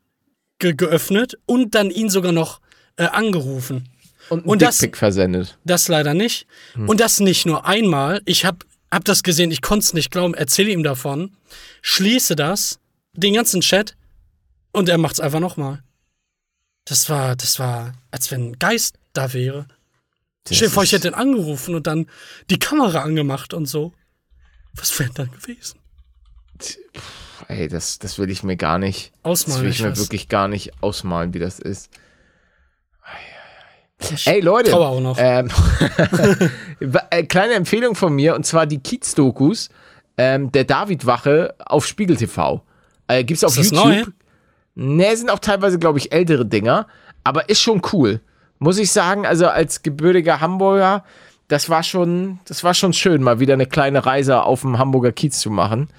ge 0.59 0.73
geöffnet 0.73 1.37
und 1.45 1.75
dann 1.75 1.89
ihn 1.89 2.09
sogar 2.09 2.31
noch 2.31 2.59
äh, 2.97 3.03
angerufen. 3.05 3.89
Und 4.29 4.45
und 4.45 4.61
das- 4.61 4.85
versendet. 4.93 5.57
Das 5.63 5.87
leider 5.87 6.13
nicht. 6.13 6.45
Und 6.75 6.99
das 6.99 7.19
nicht 7.19 7.45
nur 7.45 7.65
einmal. 7.65 8.21
Ich 8.25 8.45
hab, 8.45 8.63
hab 8.91 9.05
das 9.05 9.23
gesehen, 9.23 9.51
ich 9.51 9.61
konnte 9.61 9.85
es 9.85 9.93
nicht 9.93 10.11
glauben, 10.11 10.33
erzähle 10.33 10.69
ihm 10.71 10.83
davon, 10.83 11.31
schließe 11.81 12.35
das, 12.35 12.79
den 13.13 13.33
ganzen 13.33 13.61
Chat 13.61 13.95
und 14.71 14.87
er 14.89 14.97
macht's 14.97 15.19
einfach 15.19 15.39
nochmal. 15.39 15.81
Das 16.85 17.09
war, 17.09 17.35
das 17.35 17.59
war, 17.59 17.93
als 18.11 18.29
wenn 18.31 18.49
ein 18.51 18.59
Geist 18.59 18.95
da 19.13 19.33
wäre. 19.33 19.67
Das 20.43 20.57
Stell 20.57 20.67
dir 20.69 20.73
vor, 20.73 20.83
ich 20.83 20.91
hätte 20.91 21.07
ihn 21.09 21.13
angerufen 21.13 21.75
und 21.75 21.87
dann 21.87 22.07
die 22.49 22.59
Kamera 22.59 23.01
angemacht 23.01 23.53
und 23.53 23.65
so. 23.65 23.93
Was 24.73 24.97
wäre 24.99 25.11
dann 25.13 25.31
gewesen? 25.31 25.79
Ey, 27.47 27.67
das, 27.67 27.99
das 27.99 28.19
will 28.19 28.29
ich 28.29 28.43
mir 28.43 28.57
gar 28.57 28.77
nicht. 28.77 29.11
Das 29.23 29.31
Ausmalen. 29.31 29.63
will 29.63 29.69
ich 29.69 29.81
mir 29.81 29.91
weiß. 29.91 29.99
wirklich 29.99 30.29
gar 30.29 30.47
nicht 30.47 30.71
ausmalen, 30.81 31.33
wie 31.33 31.39
das 31.39 31.59
ist. 31.59 31.89
Ey, 34.25 34.39
Leute. 34.39 34.71
traue 34.71 34.87
auch 34.87 35.01
noch. 35.01 35.17
Ähm, 35.19 35.49
äh, 37.09 37.23
kleine 37.23 37.53
Empfehlung 37.53 37.95
von 37.95 38.13
mir, 38.13 38.35
und 38.35 38.45
zwar 38.45 38.65
die 38.65 38.79
Kiez-Dokus 38.79 39.69
ähm, 40.17 40.51
der 40.51 40.63
David-Wache 40.63 41.55
auf 41.59 41.85
Spiegel 41.85 42.15
TV. 42.15 42.63
Äh, 43.07 43.23
gibt's 43.23 43.43
auf 43.43 43.57
Ist 43.57 43.71
das 43.71 43.83
YouTube. 43.83 44.13
Ne, 44.75 45.15
sind 45.17 45.29
auch 45.29 45.39
teilweise, 45.39 45.79
glaube 45.79 45.99
ich, 45.99 46.11
ältere 46.13 46.45
Dinger, 46.45 46.87
aber 47.23 47.49
ist 47.49 47.61
schon 47.61 47.81
cool. 47.91 48.21
Muss 48.59 48.77
ich 48.77 48.91
sagen, 48.91 49.25
also 49.25 49.47
als 49.47 49.83
gebürtiger 49.83 50.39
Hamburger, 50.39 51.03
das 51.49 51.67
war 51.69 51.83
schon, 51.83 52.39
das 52.45 52.63
war 52.63 52.73
schon 52.73 52.93
schön, 52.93 53.21
mal 53.21 53.39
wieder 53.39 53.55
eine 53.55 53.65
kleine 53.65 54.05
Reise 54.05 54.43
auf 54.43 54.61
dem 54.61 54.77
Hamburger 54.77 55.11
Kiez 55.11 55.39
zu 55.39 55.49
machen. 55.49 55.89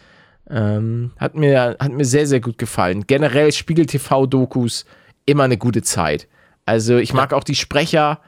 Ähm, 0.49 1.11
hat, 1.19 1.35
mir, 1.35 1.77
hat 1.79 1.93
mir 1.93 2.05
sehr, 2.05 2.27
sehr 2.27 2.41
gut 2.41 2.57
gefallen. 2.57 3.07
Generell 3.07 3.53
Spiegel 3.53 3.87
TV-Dokus 3.87 4.87
immer 5.27 5.45
eine 5.45 5.59
gute 5.59 5.83
Zeit. 5.83 6.29
Also 6.67 6.99
ich 6.99 7.13
mag 7.13 7.33
auch 7.33 7.45
die 7.45 7.57
Sprecher. 7.57 8.21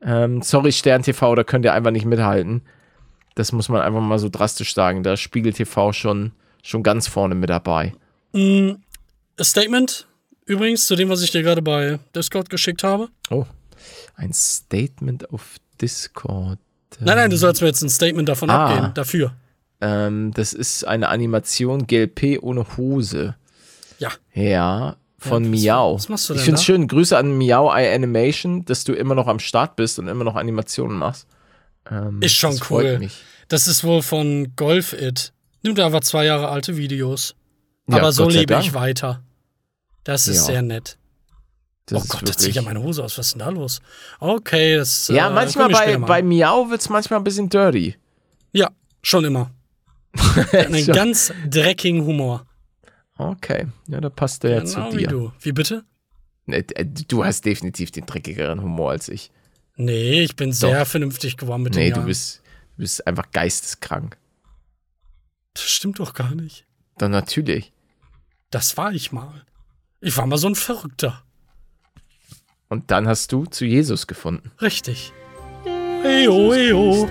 Ähm, 0.00 0.42
sorry, 0.42 0.72
Stern 0.72 1.02
TV, 1.02 1.34
da 1.34 1.44
könnt 1.44 1.64
ihr 1.64 1.74
einfach 1.74 1.90
nicht 1.90 2.06
mithalten. 2.06 2.62
Das 3.34 3.52
muss 3.52 3.68
man 3.68 3.82
einfach 3.82 4.00
mal 4.00 4.18
so 4.18 4.28
drastisch 4.28 4.72
sagen. 4.72 5.02
Da 5.02 5.14
ist 5.14 5.20
Spiegel 5.20 5.52
TV 5.52 5.92
schon, 5.92 6.32
schon 6.62 6.84
ganz 6.84 7.08
vorne 7.08 7.34
mit 7.34 7.50
dabei. 7.50 7.94
Statement 9.40 10.06
übrigens 10.46 10.86
zu 10.86 10.94
dem, 10.94 11.08
was 11.08 11.22
ich 11.22 11.32
dir 11.32 11.42
gerade 11.42 11.62
bei 11.62 11.98
Discord 12.14 12.48
geschickt 12.48 12.84
habe. 12.84 13.08
Oh, 13.28 13.46
ein 14.14 14.32
Statement 14.32 15.30
auf 15.32 15.56
Discord. 15.80 16.58
Nein, 16.98 17.16
nein, 17.16 17.30
du 17.30 17.36
sollst 17.36 17.60
mir 17.62 17.68
jetzt 17.68 17.82
ein 17.82 17.88
Statement 17.88 18.28
davon 18.28 18.50
Ah. 18.50 18.66
abgeben. 18.66 18.94
Dafür. 18.94 19.32
Ähm, 19.80 20.32
das 20.34 20.52
ist 20.52 20.84
eine 20.84 21.08
Animation 21.08 21.86
GLP 21.86 22.38
ohne 22.42 22.66
Hose. 22.76 23.36
Ja. 23.98 24.10
Ja, 24.34 24.96
von 25.18 25.44
was- 25.52 25.60
Miau. 25.62 25.94
was 25.94 26.08
machst 26.08 26.28
du 26.28 26.34
ich 26.34 26.40
denn 26.40 26.44
finde 26.46 26.54
es 26.56 26.60
da? 26.62 26.64
schön. 26.66 26.88
Grüße 26.88 27.16
an 27.16 27.38
Miau 27.38 27.72
Eye 27.72 27.94
Animation, 27.94 28.64
dass 28.64 28.84
du 28.84 28.92
immer 28.92 29.14
noch 29.14 29.26
am 29.26 29.38
Start 29.38 29.76
bist 29.76 29.98
und 29.98 30.08
immer 30.08 30.24
noch 30.24 30.36
Animationen 30.36 30.98
machst. 30.98 31.26
Ähm, 31.90 32.20
Ist 32.20 32.34
schon 32.34 32.50
das 32.52 32.60
freut 32.60 32.84
cool. 32.86 32.98
mich. 32.98 33.22
Das 33.48 33.66
ist 33.66 33.84
wohl 33.84 34.02
von 34.02 34.52
Golf 34.56 34.92
It. 34.92 35.32
Nimmt 35.62 35.80
einfach 35.80 36.00
zwei 36.00 36.24
Jahre 36.26 36.48
alte 36.48 36.76
Videos. 36.76 37.34
Ja, 37.88 37.96
Aber 37.98 38.12
so 38.12 38.28
lebe 38.28 38.46
Dank. 38.46 38.64
ich 38.64 38.74
weiter. 38.74 39.22
Das 40.04 40.26
ist 40.28 40.36
Ja. 40.38 40.42
sehr 40.44 40.62
nett. 40.62 40.96
Das 41.90 42.00
oh 42.00 42.04
ist 42.04 42.08
Gott, 42.10 42.22
da 42.22 42.26
ziehe 42.26 42.32
ich 42.32 42.38
wirklich- 42.38 42.56
ja 42.56 42.62
meine 42.62 42.82
Hose 42.82 43.04
aus. 43.04 43.18
Was 43.18 43.26
ist 43.26 43.32
denn 43.34 43.40
da 43.40 43.48
los? 43.50 43.80
Okay, 44.20 44.76
das 44.76 45.08
Ja, 45.08 45.28
äh, 45.28 45.32
manchmal 45.34 45.68
guck 45.70 45.80
ich 45.86 45.86
bei, 45.86 45.98
bei. 45.98 46.22
Miau 46.22 46.70
wird 46.70 46.80
es 46.80 46.88
manchmal 46.88 47.20
ein 47.20 47.24
bisschen 47.24 47.48
dirty. 47.48 47.96
Ja, 48.52 48.70
schon 49.02 49.24
immer. 49.24 49.50
Einen 50.52 50.84
Schon. 50.84 50.94
ganz 50.94 51.32
dreckigen 51.48 52.04
Humor. 52.04 52.46
Okay, 53.18 53.66
ja, 53.86 54.00
da 54.00 54.08
passt 54.08 54.42
der 54.44 54.50
ja 54.50 54.60
Genau 54.60 54.90
zu 54.90 54.96
wie 54.96 55.00
dir. 55.02 55.08
du. 55.08 55.32
Wie 55.40 55.52
bitte? 55.52 55.84
Ne, 56.46 56.58
äh, 56.74 56.84
Du 56.86 57.24
hast 57.24 57.44
definitiv 57.44 57.90
den 57.90 58.06
dreckigeren 58.06 58.62
Humor 58.62 58.90
als 58.92 59.08
ich. 59.08 59.30
Nee, 59.76 60.22
ich 60.22 60.36
bin 60.36 60.52
sehr 60.52 60.84
vernünftig 60.86 61.36
geworden 61.36 61.62
mit 61.62 61.74
Nee, 61.74 61.84
den 61.86 61.90
du 61.94 61.96
Jahren. 62.00 62.06
bist, 62.06 62.42
du 62.76 62.82
bist 62.82 63.06
einfach 63.06 63.30
geisteskrank. 63.32 64.16
Das 65.54 65.64
stimmt 65.64 65.98
doch 65.98 66.14
gar 66.14 66.34
nicht. 66.34 66.66
Dann 66.98 67.10
natürlich. 67.10 67.72
Das 68.50 68.76
war 68.76 68.92
ich 68.92 69.12
mal. 69.12 69.44
Ich 70.00 70.16
war 70.16 70.26
mal 70.26 70.38
so 70.38 70.48
ein 70.48 70.54
Verrückter. 70.54 71.22
Und 72.70 72.92
dann 72.92 73.08
hast 73.08 73.32
du 73.32 73.46
zu 73.46 73.64
Jesus 73.64 74.06
gefunden. 74.06 74.52
Richtig. 74.62 75.12
Eyo, 76.04 76.52
eyo. 76.54 77.08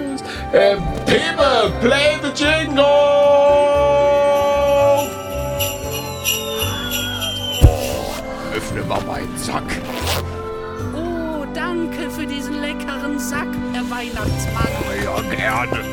Ähm, 0.53 0.81
Pepe, 1.05 1.71
play 1.81 2.17
the 2.23 2.43
jingle! 2.43 2.85
Öffne 8.55 8.83
mal 8.87 9.01
meinen 9.01 9.37
Sack. 9.37 9.63
Oh, 10.95 11.45
danke 11.53 12.09
für 12.09 12.25
diesen 12.25 12.61
leckeren 12.61 13.19
Sack, 13.19 13.49
Herr 13.73 13.89
Weihnachtsmann. 13.91 14.67
Ja, 15.03 15.21
gerne. 15.35 15.83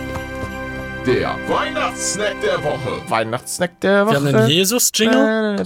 Der 1.05 1.37
Weihnachtssnack 1.48 2.40
der 2.40 2.62
Woche. 2.62 3.11
Weihnachtssnack 3.11 3.81
der 3.81 4.07
Woche. 4.07 4.12
Wir 4.12 4.16
haben 4.16 4.37
einen 4.37 4.48
Jesus-Jingle. 4.48 5.57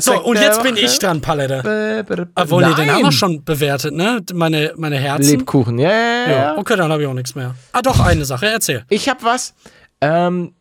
So, 0.00 0.22
und 0.22 0.40
jetzt 0.40 0.62
bin 0.62 0.74
Woche. 0.74 0.84
ich 0.84 0.98
dran, 0.98 1.20
Palette. 1.20 2.04
Obwohl, 2.34 2.66
nee, 2.66 2.74
den 2.74 2.90
haben 2.90 3.02
wir 3.02 3.12
schon 3.12 3.44
bewertet, 3.44 3.94
ne? 3.94 4.22
Meine, 4.32 4.72
meine 4.76 4.96
Herzen. 4.96 5.38
Lebkuchen, 5.38 5.78
ja, 5.78 5.90
ja, 5.90 5.96
ja. 5.96 6.32
Ja, 6.32 6.58
okay, 6.58 6.76
dann 6.76 6.90
habe 6.90 7.02
ich 7.02 7.08
auch 7.08 7.14
nichts 7.14 7.34
mehr. 7.34 7.54
Ah, 7.72 7.82
doch, 7.82 8.00
eine 8.00 8.24
Sache, 8.24 8.46
erzähl. 8.46 8.84
Ich 8.88 9.08
habe 9.08 9.22
was. 9.24 9.54
Ähm, 10.00 10.54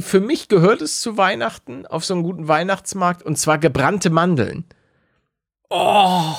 für 0.00 0.20
mich 0.20 0.48
gehört 0.48 0.80
es 0.80 1.00
zu 1.00 1.16
Weihnachten 1.16 1.86
auf 1.86 2.04
so 2.04 2.14
einem 2.14 2.22
guten 2.22 2.48
Weihnachtsmarkt 2.48 3.22
und 3.22 3.36
zwar 3.36 3.58
gebrannte 3.58 4.10
Mandeln. 4.10 4.64
Oh. 5.68 6.34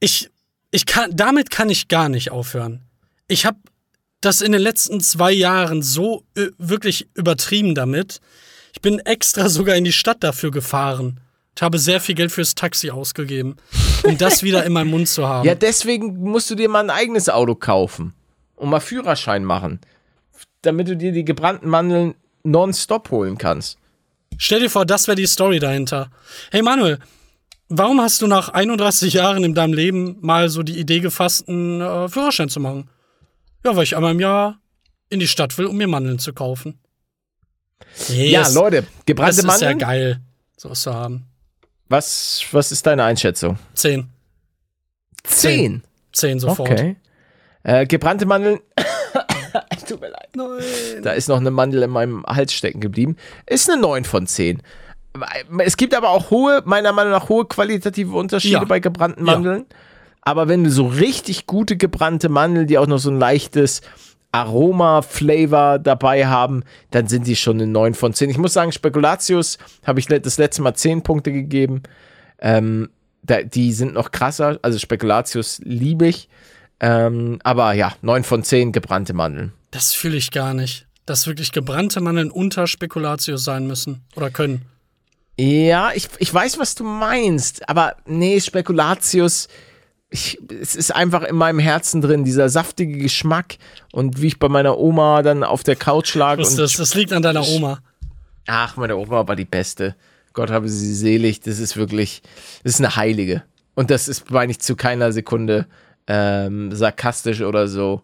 Ich, 0.00 0.30
ich 0.70 0.86
kann, 0.86 1.10
damit 1.14 1.50
kann 1.50 1.70
ich 1.70 1.88
gar 1.88 2.08
nicht 2.08 2.30
aufhören. 2.30 2.82
Ich 3.28 3.46
habe 3.46 3.58
das 4.20 4.40
in 4.40 4.52
den 4.52 4.60
letzten 4.60 5.00
zwei 5.00 5.32
Jahren 5.32 5.82
so 5.82 6.24
äh, 6.36 6.48
wirklich 6.58 7.08
übertrieben 7.14 7.74
damit. 7.74 8.20
Ich 8.74 8.80
bin 8.82 8.98
extra 8.98 9.48
sogar 9.48 9.76
in 9.76 9.84
die 9.84 9.92
Stadt 9.92 10.22
dafür 10.24 10.50
gefahren, 10.50 11.20
Ich 11.56 11.62
habe 11.62 11.78
sehr 11.78 12.00
viel 12.00 12.16
Geld 12.16 12.32
fürs 12.32 12.56
Taxi 12.56 12.90
ausgegeben, 12.90 13.56
um 14.02 14.18
das 14.18 14.42
wieder 14.42 14.64
in 14.64 14.72
meinem 14.72 14.90
Mund 14.90 15.08
zu 15.08 15.26
haben. 15.28 15.46
Ja, 15.46 15.54
deswegen 15.54 16.18
musst 16.20 16.50
du 16.50 16.56
dir 16.56 16.68
mal 16.68 16.80
ein 16.80 16.90
eigenes 16.90 17.28
Auto 17.28 17.54
kaufen 17.54 18.12
und 18.56 18.70
mal 18.70 18.80
Führerschein 18.80 19.44
machen, 19.44 19.80
damit 20.62 20.88
du 20.88 20.96
dir 20.96 21.12
die 21.12 21.24
gebrannten 21.24 21.68
Mandeln 21.68 22.14
nonstop 22.42 23.10
holen 23.12 23.38
kannst. 23.38 23.78
Stell 24.36 24.60
dir 24.60 24.70
vor, 24.70 24.84
das 24.84 25.06
wäre 25.06 25.14
die 25.14 25.26
Story 25.28 25.60
dahinter. 25.60 26.10
Hey 26.50 26.62
Manuel, 26.62 26.98
warum 27.68 28.00
hast 28.00 28.20
du 28.20 28.26
nach 28.26 28.48
31 28.48 29.14
Jahren 29.14 29.44
in 29.44 29.54
deinem 29.54 29.72
Leben 29.74 30.16
mal 30.20 30.48
so 30.48 30.64
die 30.64 30.78
Idee 30.78 30.98
gefasst, 30.98 31.48
einen 31.48 31.80
äh, 31.80 32.08
Führerschein 32.08 32.48
zu 32.48 32.58
machen? 32.58 32.90
Ja, 33.64 33.76
weil 33.76 33.84
ich 33.84 33.94
einmal 33.94 34.10
im 34.10 34.20
Jahr 34.20 34.58
in 35.08 35.20
die 35.20 35.28
Stadt 35.28 35.56
will, 35.56 35.66
um 35.66 35.76
mir 35.76 35.86
Mandeln 35.86 36.18
zu 36.18 36.32
kaufen. 36.32 36.80
Yes. 38.08 38.30
Ja, 38.54 38.60
Leute, 38.60 38.84
gebrannte 39.06 39.44
Mandeln. 39.46 39.48
Das 39.48 39.56
ist 39.56 39.62
ja 39.62 39.72
geil, 39.88 40.20
sowas 40.56 40.82
zu 40.82 40.92
haben. 40.94 41.26
Was, 41.88 42.42
was 42.52 42.72
ist 42.72 42.86
deine 42.86 43.04
Einschätzung? 43.04 43.58
Zehn. 43.74 44.08
Zehn? 45.22 45.82
Zehn 46.12 46.40
sofort. 46.40 46.70
Okay. 46.70 46.96
Äh, 47.62 47.86
gebrannte 47.86 48.26
Mandeln. 48.26 48.58
Tut 49.88 50.00
mir 50.00 50.08
leid. 50.08 50.28
Nein. 50.34 51.02
Da 51.02 51.12
ist 51.12 51.28
noch 51.28 51.36
eine 51.38 51.50
Mandel 51.50 51.82
in 51.82 51.90
meinem 51.90 52.24
Hals 52.26 52.52
stecken 52.52 52.80
geblieben. 52.80 53.16
Ist 53.46 53.70
eine 53.70 53.80
9 53.80 54.04
von 54.04 54.26
10. 54.26 54.62
Es 55.58 55.76
gibt 55.76 55.94
aber 55.94 56.08
auch 56.10 56.30
hohe, 56.30 56.62
meiner 56.64 56.92
Meinung 56.92 57.12
nach, 57.12 57.28
hohe 57.28 57.44
qualitative 57.46 58.16
Unterschiede 58.16 58.54
Ja. 58.54 58.64
bei 58.64 58.80
gebrannten 58.80 59.22
Mandeln. 59.22 59.66
Aber 60.22 60.48
wenn 60.48 60.64
du 60.64 60.70
so 60.70 60.86
richtig 60.86 61.46
gute 61.46 61.76
gebrannte 61.76 62.28
Mandeln, 62.30 62.66
die 62.66 62.78
auch 62.78 62.86
noch 62.86 62.98
so 62.98 63.10
ein 63.10 63.18
leichtes 63.18 63.82
Aroma-Flavor 64.34 65.78
dabei 65.78 66.26
haben, 66.26 66.64
dann 66.90 67.06
sind 67.06 67.28
die 67.28 67.36
schon 67.36 67.60
eine 67.60 67.68
9 67.68 67.94
von 67.94 68.12
10. 68.12 68.30
Ich 68.30 68.38
muss 68.38 68.52
sagen, 68.52 68.72
Spekulatius 68.72 69.58
habe 69.86 70.00
ich 70.00 70.06
das 70.06 70.38
letzte 70.38 70.60
Mal 70.62 70.74
10 70.74 71.02
Punkte 71.02 71.30
gegeben. 71.30 71.84
Ähm, 72.40 72.90
da, 73.22 73.42
die 73.42 73.72
sind 73.72 73.94
noch 73.94 74.10
krasser. 74.10 74.58
Also 74.62 74.80
Spekulatius 74.80 75.60
liebe 75.62 76.08
ich. 76.08 76.28
Ähm, 76.80 77.38
aber 77.44 77.74
ja, 77.74 77.94
9 78.02 78.24
von 78.24 78.42
10 78.42 78.72
gebrannte 78.72 79.14
Mandeln. 79.14 79.52
Das 79.70 79.92
fühle 79.92 80.16
ich 80.16 80.32
gar 80.32 80.52
nicht. 80.52 80.88
Dass 81.06 81.28
wirklich 81.28 81.52
gebrannte 81.52 82.00
Mandeln 82.00 82.32
unter 82.32 82.66
Spekulatius 82.66 83.44
sein 83.44 83.68
müssen 83.68 84.02
oder 84.16 84.30
können. 84.30 84.62
Ja, 85.38 85.92
ich, 85.94 86.08
ich 86.18 86.32
weiß, 86.32 86.58
was 86.58 86.74
du 86.74 86.82
meinst, 86.82 87.68
aber 87.68 87.96
nee, 88.04 88.40
Spekulatius, 88.40 89.48
ich, 90.14 90.38
es 90.48 90.76
ist 90.76 90.94
einfach 90.94 91.24
in 91.24 91.34
meinem 91.34 91.58
Herzen 91.58 92.00
drin, 92.00 92.24
dieser 92.24 92.48
saftige 92.48 92.98
Geschmack 92.98 93.56
und 93.90 94.22
wie 94.22 94.28
ich 94.28 94.38
bei 94.38 94.48
meiner 94.48 94.78
Oma 94.78 95.22
dann 95.22 95.42
auf 95.42 95.64
der 95.64 95.74
Couch 95.74 96.14
lag 96.14 96.38
Das, 96.38 96.52
und 96.52 96.58
das, 96.58 96.74
das 96.74 96.94
liegt 96.94 97.12
an 97.12 97.20
deiner 97.22 97.44
Oma. 97.48 97.80
ach, 98.46 98.76
meine 98.76 98.96
Oma 98.96 99.26
war 99.26 99.34
die 99.34 99.44
Beste. 99.44 99.96
Gott 100.32 100.50
habe 100.50 100.68
sie 100.68 100.94
selig, 100.94 101.40
das 101.40 101.58
ist 101.58 101.76
wirklich, 101.76 102.22
das 102.62 102.74
ist 102.74 102.80
eine 102.80 102.94
Heilige. 102.94 103.42
Und 103.74 103.90
das 103.90 104.06
ist, 104.06 104.30
meine 104.30 104.52
ich, 104.52 104.60
zu 104.60 104.76
keiner 104.76 105.10
Sekunde 105.10 105.66
ähm, 106.06 106.70
sarkastisch 106.70 107.40
oder 107.40 107.66
so. 107.66 108.02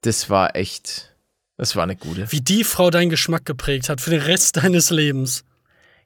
Das 0.00 0.30
war 0.30 0.56
echt, 0.56 1.14
das 1.58 1.76
war 1.76 1.82
eine 1.82 1.96
gute. 1.96 2.32
Wie 2.32 2.40
die 2.40 2.64
Frau 2.64 2.88
deinen 2.88 3.10
Geschmack 3.10 3.44
geprägt 3.44 3.90
hat 3.90 4.00
für 4.00 4.10
den 4.10 4.22
Rest 4.22 4.56
deines 4.62 4.88
Lebens. 4.88 5.44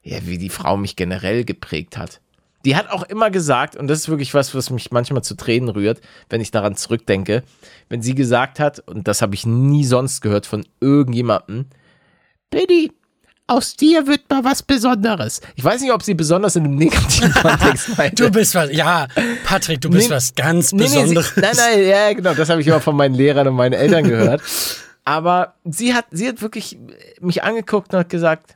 ja, 0.03 0.17
wie 0.25 0.37
die 0.37 0.49
Frau 0.49 0.75
mich 0.75 0.97
generell 0.97 1.45
geprägt 1.45 1.95
hat. 1.97 2.19
Die 2.65 2.75
hat 2.75 2.89
auch 2.89 3.03
immer 3.03 3.29
gesagt, 3.29 3.75
und 3.77 3.87
das 3.87 3.99
ist 3.99 4.09
wirklich 4.09 4.33
was, 4.33 4.53
was 4.53 4.69
mich 4.69 4.91
manchmal 4.91 5.23
zu 5.23 5.35
Tränen 5.35 5.69
rührt, 5.69 6.01
wenn 6.29 6.41
ich 6.41 6.51
daran 6.51 6.75
zurückdenke, 6.75 7.43
wenn 7.87 8.01
sie 8.01 8.15
gesagt 8.15 8.59
hat, 8.59 8.79
und 8.79 9.07
das 9.07 9.21
habe 9.21 9.33
ich 9.35 9.45
nie 9.45 9.85
sonst 9.85 10.21
gehört 10.21 10.45
von 10.45 10.65
irgendjemandem, 10.81 11.67
Betty, 12.49 12.91
aus 13.47 13.75
dir 13.75 14.05
wird 14.07 14.29
mal 14.29 14.43
was 14.43 14.61
Besonderes. 14.61 15.41
Ich 15.55 15.63
weiß 15.63 15.81
nicht, 15.81 15.91
ob 15.91 16.03
sie 16.03 16.13
besonders 16.13 16.55
in 16.55 16.65
einem 16.65 16.75
negativen 16.75 17.31
Kontext 17.41 17.97
meinte. 17.97 18.23
Du 18.25 18.31
bist 18.31 18.53
was, 18.55 18.71
ja, 18.71 19.07
Patrick, 19.43 19.81
du 19.81 19.89
bist 19.89 20.09
Nee, 20.09 20.15
was 20.15 20.35
ganz 20.35 20.71
Nee, 20.71 20.83
nee, 20.83 20.89
Besonderes. 20.89 21.33
sie, 21.33 21.41
nein, 21.41 21.55
nein, 21.55 21.87
ja, 21.87 22.13
genau, 22.13 22.33
das 22.33 22.49
habe 22.49 22.61
ich 22.61 22.67
immer 22.67 22.79
von 22.81 22.95
meinen 22.95 23.15
Lehrern 23.15 23.47
und 23.47 23.55
meinen 23.55 23.73
Eltern 23.73 24.03
gehört. 24.03 24.41
Aber 25.05 25.55
sie 25.63 25.95
hat, 25.95 26.05
sie 26.11 26.27
hat 26.27 26.41
wirklich 26.41 26.77
mich 27.21 27.41
angeguckt 27.43 27.93
und 27.93 27.99
hat 27.99 28.09
gesagt, 28.09 28.55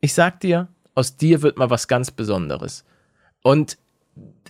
ich 0.00 0.14
sag 0.14 0.38
dir, 0.40 0.68
aus 0.94 1.16
dir 1.16 1.42
wird 1.42 1.58
mal 1.58 1.70
was 1.70 1.88
ganz 1.88 2.10
Besonderes. 2.12 2.84
Und 3.42 3.76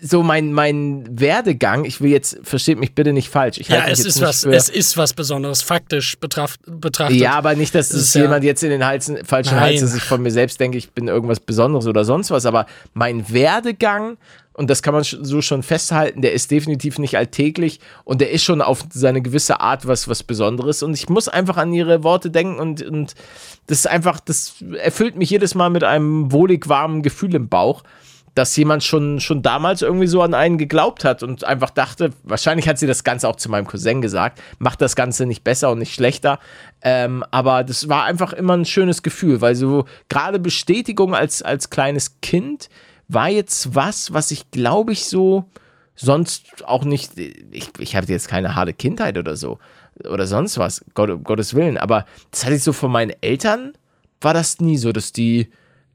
so 0.01 0.23
mein, 0.23 0.53
mein 0.53 1.05
Werdegang, 1.11 1.85
ich 1.85 2.01
will 2.01 2.11
jetzt, 2.13 2.39
versteht 2.45 2.79
mich 2.79 2.95
bitte 2.95 3.13
nicht 3.13 3.29
falsch. 3.31 3.59
Ich 3.59 3.69
Ja, 3.69 3.87
es 3.89 4.05
ist, 4.05 4.21
was, 4.21 4.43
für, 4.45 4.53
es 4.53 4.69
ist 4.69 4.97
was 4.97 5.13
Besonderes, 5.13 5.63
faktisch 5.63 6.17
betracht, 6.19 6.61
betrachtet. 6.67 7.17
ja, 7.19 7.33
aber 7.33 7.57
nicht, 7.57 7.75
dass 7.75 7.91
Es 7.91 8.15
ja- 8.15 8.23
jemand 8.23 8.45
jetzt 8.45 8.63
in 8.63 8.71
den 8.71 8.87
Halsen, 8.87 9.25
falschen 9.25 9.55
Nein. 9.57 9.65
Hals, 9.65 9.81
dass 9.81 9.97
ich 9.97 10.03
von 10.05 10.23
mir 10.23 10.31
selbst 10.31 10.61
denke, 10.61 10.79
ich 10.79 10.93
bin 10.93 11.09
irgendwas 11.09 11.41
Besonderes 11.41 11.87
oder 11.89 12.05
sonst 12.05 12.31
was. 12.31 12.47
Aber 12.47 12.67
mein 12.95 13.29
Werdegang, 13.33 14.19
und 14.53 14.71
das 14.71 14.83
kann 14.83 14.95
man 14.95 15.03
so 15.03 15.43
schon 15.43 15.65
festhalten, 15.65 16.23
der 16.23 16.33
ist 16.33 16.51
definitiv 16.53 16.99
nicht 16.99 17.17
alltäglich 17.17 17.81
und 18.05 18.21
der 18.21 18.31
ist 18.31 18.45
schon 18.45 18.63
auf 18.63 18.85
seine 18.93 19.21
gewisse 19.21 19.61
Art 19.61 19.87
was, 19.89 20.07
was 20.07 20.23
Besonderes. 20.23 20.85
Und 20.85 20.95
ich 20.95 21.09
muss 21.09 21.29
einfach 21.29 21.57
an 21.57 21.73
ihre 21.73 22.05
Worte 22.05 22.31
denken 22.31 22.61
und, 22.61 22.83
und 22.83 23.15
das 23.67 23.81
ist 23.81 23.87
einfach, 23.89 24.21
das 24.21 24.55
erfüllt 24.79 25.17
mich 25.17 25.31
jedes 25.31 25.57
Mal 25.57 25.71
mit 25.71 25.83
einem 25.83 26.31
wohlig 26.31 26.69
warmen 26.69 27.03
Gefühl 27.03 27.35
im 27.35 27.49
Bauch 27.49 27.83
dass 28.35 28.57
jemand 28.57 28.85
schon, 28.85 29.21
schon 29.21 29.43
damals 29.43 29.83
irgendwie 29.83 30.07
so 30.07 30.23
an 30.23 30.35
einen 30.35 30.59
geglaubt 30.59 31.05
hat 31.05 31.23
und 31.23 31.45
einfach 31.45 31.71
dachte, 31.71 32.11
wahrscheinlich 32.23 32.69
hat 32.69 32.79
sie 32.79 32.87
das 32.87 33.05
Ganze 33.05 33.29
auch 33.29 33.37
zu 33.37 33.51
meinem 33.51 33.67
Cousin 33.67 34.01
gesagt, 34.01 34.41
macht 34.59 34.81
das 34.81 34.97
Ganze 34.97 35.27
nicht 35.27 35.45
besser 35.45 35.71
und 35.71 35.79
nicht 35.79 35.95
schlechter. 35.95 36.39
Ähm, 36.83 37.25
aber 37.31 37.65
das 37.65 37.89
war 37.89 38.05
einfach 38.05 38.33
immer 38.33 38.57
ein 38.57 38.65
schönes 38.65 39.03
Gefühl, 39.03 39.41
weil 39.41 39.55
so 39.55 39.87
gerade 40.09 40.39
Bestätigung 40.39 41.15
als, 41.15 41.43
als 41.43 41.71
kleines 41.71 42.21
Kind 42.21 42.69
war 43.09 43.29
jetzt 43.29 43.75
was, 43.75 44.13
was 44.13 44.31
ich 44.31 44.51
glaube 44.51 44.93
ich 44.93 45.07
so 45.07 45.47
sonst 45.97 46.65
auch 46.65 46.85
nicht, 46.85 47.19
ich, 47.19 47.71
ich 47.79 47.97
hatte 47.97 48.13
jetzt 48.13 48.29
keine 48.29 48.55
harte 48.55 48.73
Kindheit 48.73 49.19
oder 49.19 49.37
so 49.37 49.59
oder 50.09 50.27
sonst 50.27 50.59
was, 50.59 50.85
Gott, 50.95 51.11
um 51.11 51.25
Gottes 51.25 51.55
Willen, 51.55 51.77
aber 51.77 52.07
das 52.31 52.45
hatte 52.45 52.55
ich 52.55 52.63
so 52.63 52.73
von 52.73 52.93
meinen 52.93 53.13
Eltern, 53.21 53.73
war 54.21 54.35
das 54.35 54.61
nie 54.61 54.77
so, 54.77 54.93
dass 54.93 55.13
die 55.13 55.49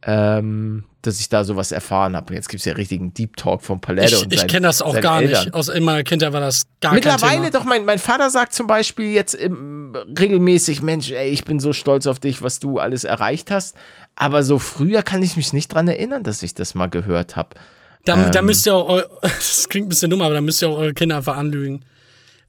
ähm, 0.05 0.83
dass 1.01 1.19
ich 1.19 1.29
da 1.29 1.43
sowas 1.43 1.71
erfahren 1.71 2.15
habe. 2.15 2.33
Jetzt 2.33 2.49
gibt 2.49 2.59
es 2.61 2.65
ja 2.65 2.73
richtigen 2.73 3.13
Deep 3.13 3.35
Talk 3.37 3.61
von 3.61 3.81
Paletto 3.81 4.23
ich 4.29 4.33
ich 4.33 4.47
kenne 4.47 4.67
das 4.67 4.81
auch 4.81 4.99
gar 5.01 5.21
Eltern. 5.21 5.45
nicht. 5.45 5.53
Aus 5.53 5.67
in 5.69 5.83
meiner 5.83 6.03
Kindheit 6.03 6.31
war 6.33 6.39
das 6.41 6.63
gar 6.81 6.93
Mittlerweile 6.93 7.51
doch, 7.51 7.63
mein, 7.65 7.85
mein 7.85 7.99
Vater 7.99 8.29
sagt 8.29 8.53
zum 8.53 8.67
Beispiel 8.67 9.11
jetzt 9.11 9.37
ähm, 9.39 9.93
regelmäßig, 10.17 10.81
Mensch, 10.81 11.11
ey, 11.11 11.29
ich 11.29 11.43
bin 11.45 11.59
so 11.59 11.73
stolz 11.73 12.07
auf 12.07 12.19
dich, 12.19 12.41
was 12.41 12.59
du 12.59 12.79
alles 12.79 13.03
erreicht 13.03 13.51
hast. 13.51 13.75
Aber 14.15 14.43
so 14.43 14.59
früher 14.59 15.03
kann 15.03 15.21
ich 15.23 15.35
mich 15.37 15.53
nicht 15.53 15.73
dran 15.73 15.87
erinnern, 15.87 16.23
dass 16.23 16.43
ich 16.43 16.53
das 16.53 16.75
mal 16.75 16.87
gehört 16.87 17.35
habe. 17.35 17.49
Da, 18.05 18.29
da 18.29 18.39
Ähm. 18.39 18.45
müsst 18.45 18.65
ihr 18.65 18.75
auch, 18.75 19.01
das 19.21 19.67
klingt 19.69 19.87
ein 19.87 19.89
bisschen 19.89 20.09
dumm, 20.09 20.21
aber 20.21 20.33
da 20.33 20.41
müsst 20.41 20.61
ihr 20.61 20.69
auch 20.69 20.77
eure 20.77 20.93
Kinder 20.93 21.17
einfach 21.17 21.37
anlügen. 21.37 21.83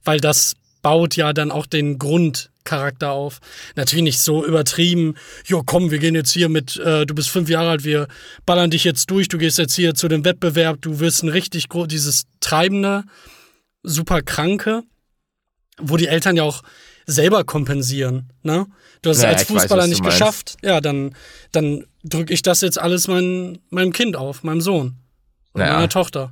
Weil 0.03 0.19
das 0.19 0.53
baut 0.85 1.15
ja 1.15 1.33
dann 1.33 1.49
auch 1.49 1.65
den 1.65 1.97
Grundcharakter 1.97 3.09
auf. 3.09 3.39
Natürlich 3.75 4.03
nicht 4.03 4.19
so 4.19 4.45
übertrieben, 4.45 5.15
jo 5.43 5.63
komm, 5.65 5.89
wir 5.89 5.97
gehen 5.97 6.13
jetzt 6.13 6.31
hier 6.31 6.47
mit, 6.47 6.77
äh, 6.77 7.07
du 7.07 7.15
bist 7.15 7.29
fünf 7.29 7.49
Jahre 7.49 7.71
alt, 7.71 7.83
wir 7.85 8.07
ballern 8.45 8.69
dich 8.69 8.83
jetzt 8.83 9.09
durch, 9.09 9.27
du 9.27 9.39
gehst 9.39 9.57
jetzt 9.57 9.73
hier 9.73 9.95
zu 9.95 10.07
dem 10.07 10.23
Wettbewerb, 10.23 10.79
du 10.81 10.99
wirst 10.99 11.23
ein 11.23 11.29
richtig 11.29 11.69
groß, 11.69 11.87
dieses 11.87 12.25
treibende, 12.39 13.03
super 13.81 14.21
kranke, 14.21 14.83
wo 15.79 15.97
die 15.97 16.05
Eltern 16.05 16.35
ja 16.37 16.43
auch 16.43 16.61
selber 17.07 17.45
kompensieren, 17.45 18.31
ne? 18.43 18.67
Du 19.01 19.09
hast 19.09 19.17
es 19.17 19.23
Ja, 19.23 19.29
als 19.29 19.41
weiß, 19.41 19.47
Fußballer 19.47 19.83
du 19.85 19.89
nicht 19.89 20.03
geschafft, 20.03 20.57
ja, 20.63 20.81
dann, 20.81 21.15
dann 21.51 21.87
drücke 22.03 22.31
ich 22.31 22.43
das 22.43 22.61
jetzt 22.61 22.77
alles 22.79 23.07
mein, 23.07 23.57
meinem 23.71 23.91
Kind 23.91 24.15
auf, 24.15 24.43
meinem 24.43 24.61
Sohn 24.61 24.97
und 25.53 25.61
Ja. 25.61 25.73
meiner 25.73 25.89
Tochter. 25.89 26.31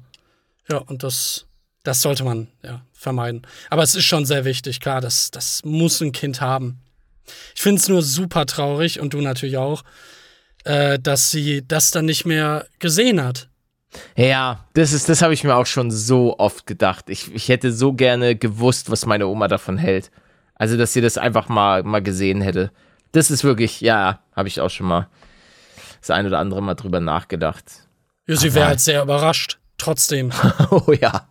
Ja, 0.70 0.78
und 0.78 1.02
das, 1.02 1.48
das 1.82 2.02
sollte 2.04 2.24
man 2.24 2.50
ja 2.62 2.86
vermeiden. 3.04 3.44
Aber 3.70 3.84
es 3.84 3.94
ist 3.94 4.06
schon 4.06 4.26
sehr 4.26 4.46
wichtig, 4.46 4.80
klar, 4.80 5.02
das, 5.02 5.30
das 5.30 5.62
muss 5.64 6.02
ein 6.02 6.12
Kind 6.12 6.42
haben. 6.42 6.80
Ich 7.56 7.62
finde 7.62 7.80
es 7.80 7.88
nur 7.88 8.02
super 8.02 8.46
traurig 8.46 9.00
und 9.00 9.14
du 9.14 9.22
natürlich 9.22 9.58
auch, 9.58 9.84
äh, 10.64 10.98
dass 11.00 11.32
sie 11.32 11.66
das 11.68 11.92
dann 11.92 12.06
nicht 12.06 12.26
mehr 12.26 12.66
gesehen 12.80 13.24
hat. 13.24 13.50
Ja, 14.16 14.66
das 14.74 14.92
ist, 14.92 15.08
das 15.08 15.22
habe 15.22 15.34
ich 15.34 15.44
mir 15.44 15.56
auch 15.56 15.68
schon 15.68 15.92
so 15.92 16.40
oft 16.40 16.66
gedacht. 16.66 17.10
Ich, 17.10 17.34
ich 17.34 17.50
hätte 17.50 17.72
so 17.72 17.94
gerne 17.94 18.36
gewusst, 18.36 18.90
was 18.90 19.06
meine 19.06 19.28
Oma 19.28 19.48
davon 19.48 19.78
hält. 19.78 20.10
Also, 20.56 20.78
dass 20.78 20.94
sie 20.94 21.02
das 21.02 21.18
einfach 21.18 21.50
mal, 21.50 21.84
mal 21.84 22.02
gesehen 22.02 22.42
hätte. 22.42 22.72
Das 23.12 23.30
ist 23.30 23.44
wirklich, 23.44 23.82
ja, 23.82 24.20
habe 24.36 24.48
ich 24.48 24.60
auch 24.62 24.70
schon 24.70 24.88
mal 24.88 25.08
das 26.00 26.10
ein 26.10 26.26
oder 26.26 26.40
andere 26.40 26.62
Mal 26.62 26.74
drüber 26.74 27.00
nachgedacht. 27.00 27.66
Ja, 28.28 28.36
sie 28.36 28.54
wäre 28.54 28.68
halt 28.68 28.80
sehr 28.80 29.04
überrascht. 29.04 29.60
Trotzdem. 29.78 30.32
Oh 30.72 30.92
ja. 30.94 31.28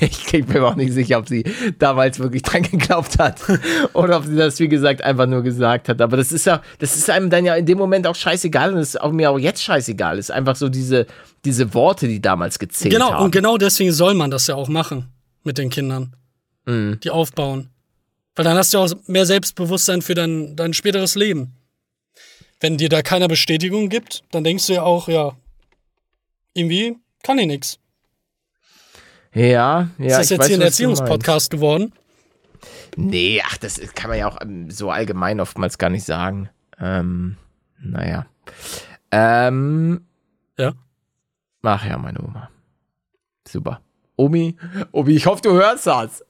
Ich 0.00 0.26
bin 0.32 0.46
mir 0.48 0.64
auch 0.64 0.74
nicht 0.76 0.92
sicher, 0.92 1.18
ob 1.18 1.28
sie 1.28 1.44
damals 1.78 2.18
wirklich 2.18 2.42
dran 2.42 2.62
geglaubt 2.62 3.18
hat 3.18 3.40
oder 3.92 4.18
ob 4.18 4.24
sie 4.24 4.36
das, 4.36 4.58
wie 4.58 4.68
gesagt, 4.68 5.02
einfach 5.02 5.26
nur 5.26 5.42
gesagt 5.42 5.88
hat. 5.88 6.00
Aber 6.00 6.16
das 6.16 6.32
ist 6.32 6.46
ja, 6.46 6.62
das 6.78 6.96
ist 6.96 7.08
einem 7.10 7.30
dann 7.30 7.44
ja 7.44 7.54
in 7.56 7.66
dem 7.66 7.78
Moment 7.78 8.06
auch 8.06 8.14
scheißegal 8.14 8.70
und 8.70 8.76
das 8.76 8.90
ist 8.90 9.00
auch 9.00 9.12
mir 9.12 9.30
auch 9.30 9.38
jetzt 9.38 9.62
scheißegal. 9.62 10.18
Es 10.18 10.26
ist 10.26 10.34
einfach 10.34 10.56
so 10.56 10.68
diese, 10.68 11.06
diese 11.44 11.72
Worte, 11.74 12.08
die 12.08 12.20
damals 12.20 12.58
gezählt 12.58 12.92
Genau, 12.92 13.12
haben. 13.12 13.24
und 13.24 13.30
genau 13.30 13.56
deswegen 13.58 13.92
soll 13.92 14.14
man 14.14 14.30
das 14.30 14.46
ja 14.46 14.54
auch 14.54 14.68
machen 14.68 15.08
mit 15.44 15.58
den 15.58 15.70
Kindern. 15.70 16.14
Mhm. 16.64 16.98
Die 17.02 17.10
aufbauen. 17.10 17.68
Weil 18.34 18.44
dann 18.44 18.56
hast 18.56 18.74
du 18.74 18.78
auch 18.78 18.90
mehr 19.06 19.24
Selbstbewusstsein 19.24 20.02
für 20.02 20.14
dein, 20.14 20.56
dein 20.56 20.74
späteres 20.74 21.14
Leben. 21.14 21.54
Wenn 22.60 22.76
dir 22.76 22.88
da 22.88 23.02
keiner 23.02 23.28
Bestätigung 23.28 23.88
gibt, 23.88 24.22
dann 24.30 24.44
denkst 24.44 24.66
du 24.66 24.74
ja 24.74 24.82
auch, 24.82 25.08
ja, 25.08 25.32
irgendwie 26.54 26.96
kann 27.22 27.38
ich 27.38 27.46
nix. 27.46 27.78
Ja, 29.36 29.88
ja. 29.98 30.06
ist 30.06 30.16
das 30.18 30.30
jetzt 30.30 30.40
weiß, 30.40 30.46
hier 30.46 30.56
ein 30.56 30.62
Erziehungspodcast 30.62 31.50
geworden? 31.50 31.92
Nee, 32.96 33.42
ach, 33.44 33.58
das 33.58 33.78
kann 33.94 34.08
man 34.08 34.18
ja 34.18 34.28
auch 34.28 34.38
ähm, 34.40 34.70
so 34.70 34.90
allgemein 34.90 35.40
oftmals 35.40 35.76
gar 35.76 35.90
nicht 35.90 36.04
sagen. 36.04 36.48
Ähm, 36.80 37.36
naja. 37.78 38.24
Ähm, 39.10 40.06
Ja. 40.58 40.72
ach 41.62 41.84
ja, 41.84 41.98
meine 41.98 42.20
Oma. 42.20 42.50
Super. 43.46 43.82
Omi, 44.16 44.56
Omi, 44.92 45.12
ich 45.12 45.26
hoffe, 45.26 45.42
du 45.42 45.52
hörst 45.52 45.86
das. 45.86 46.24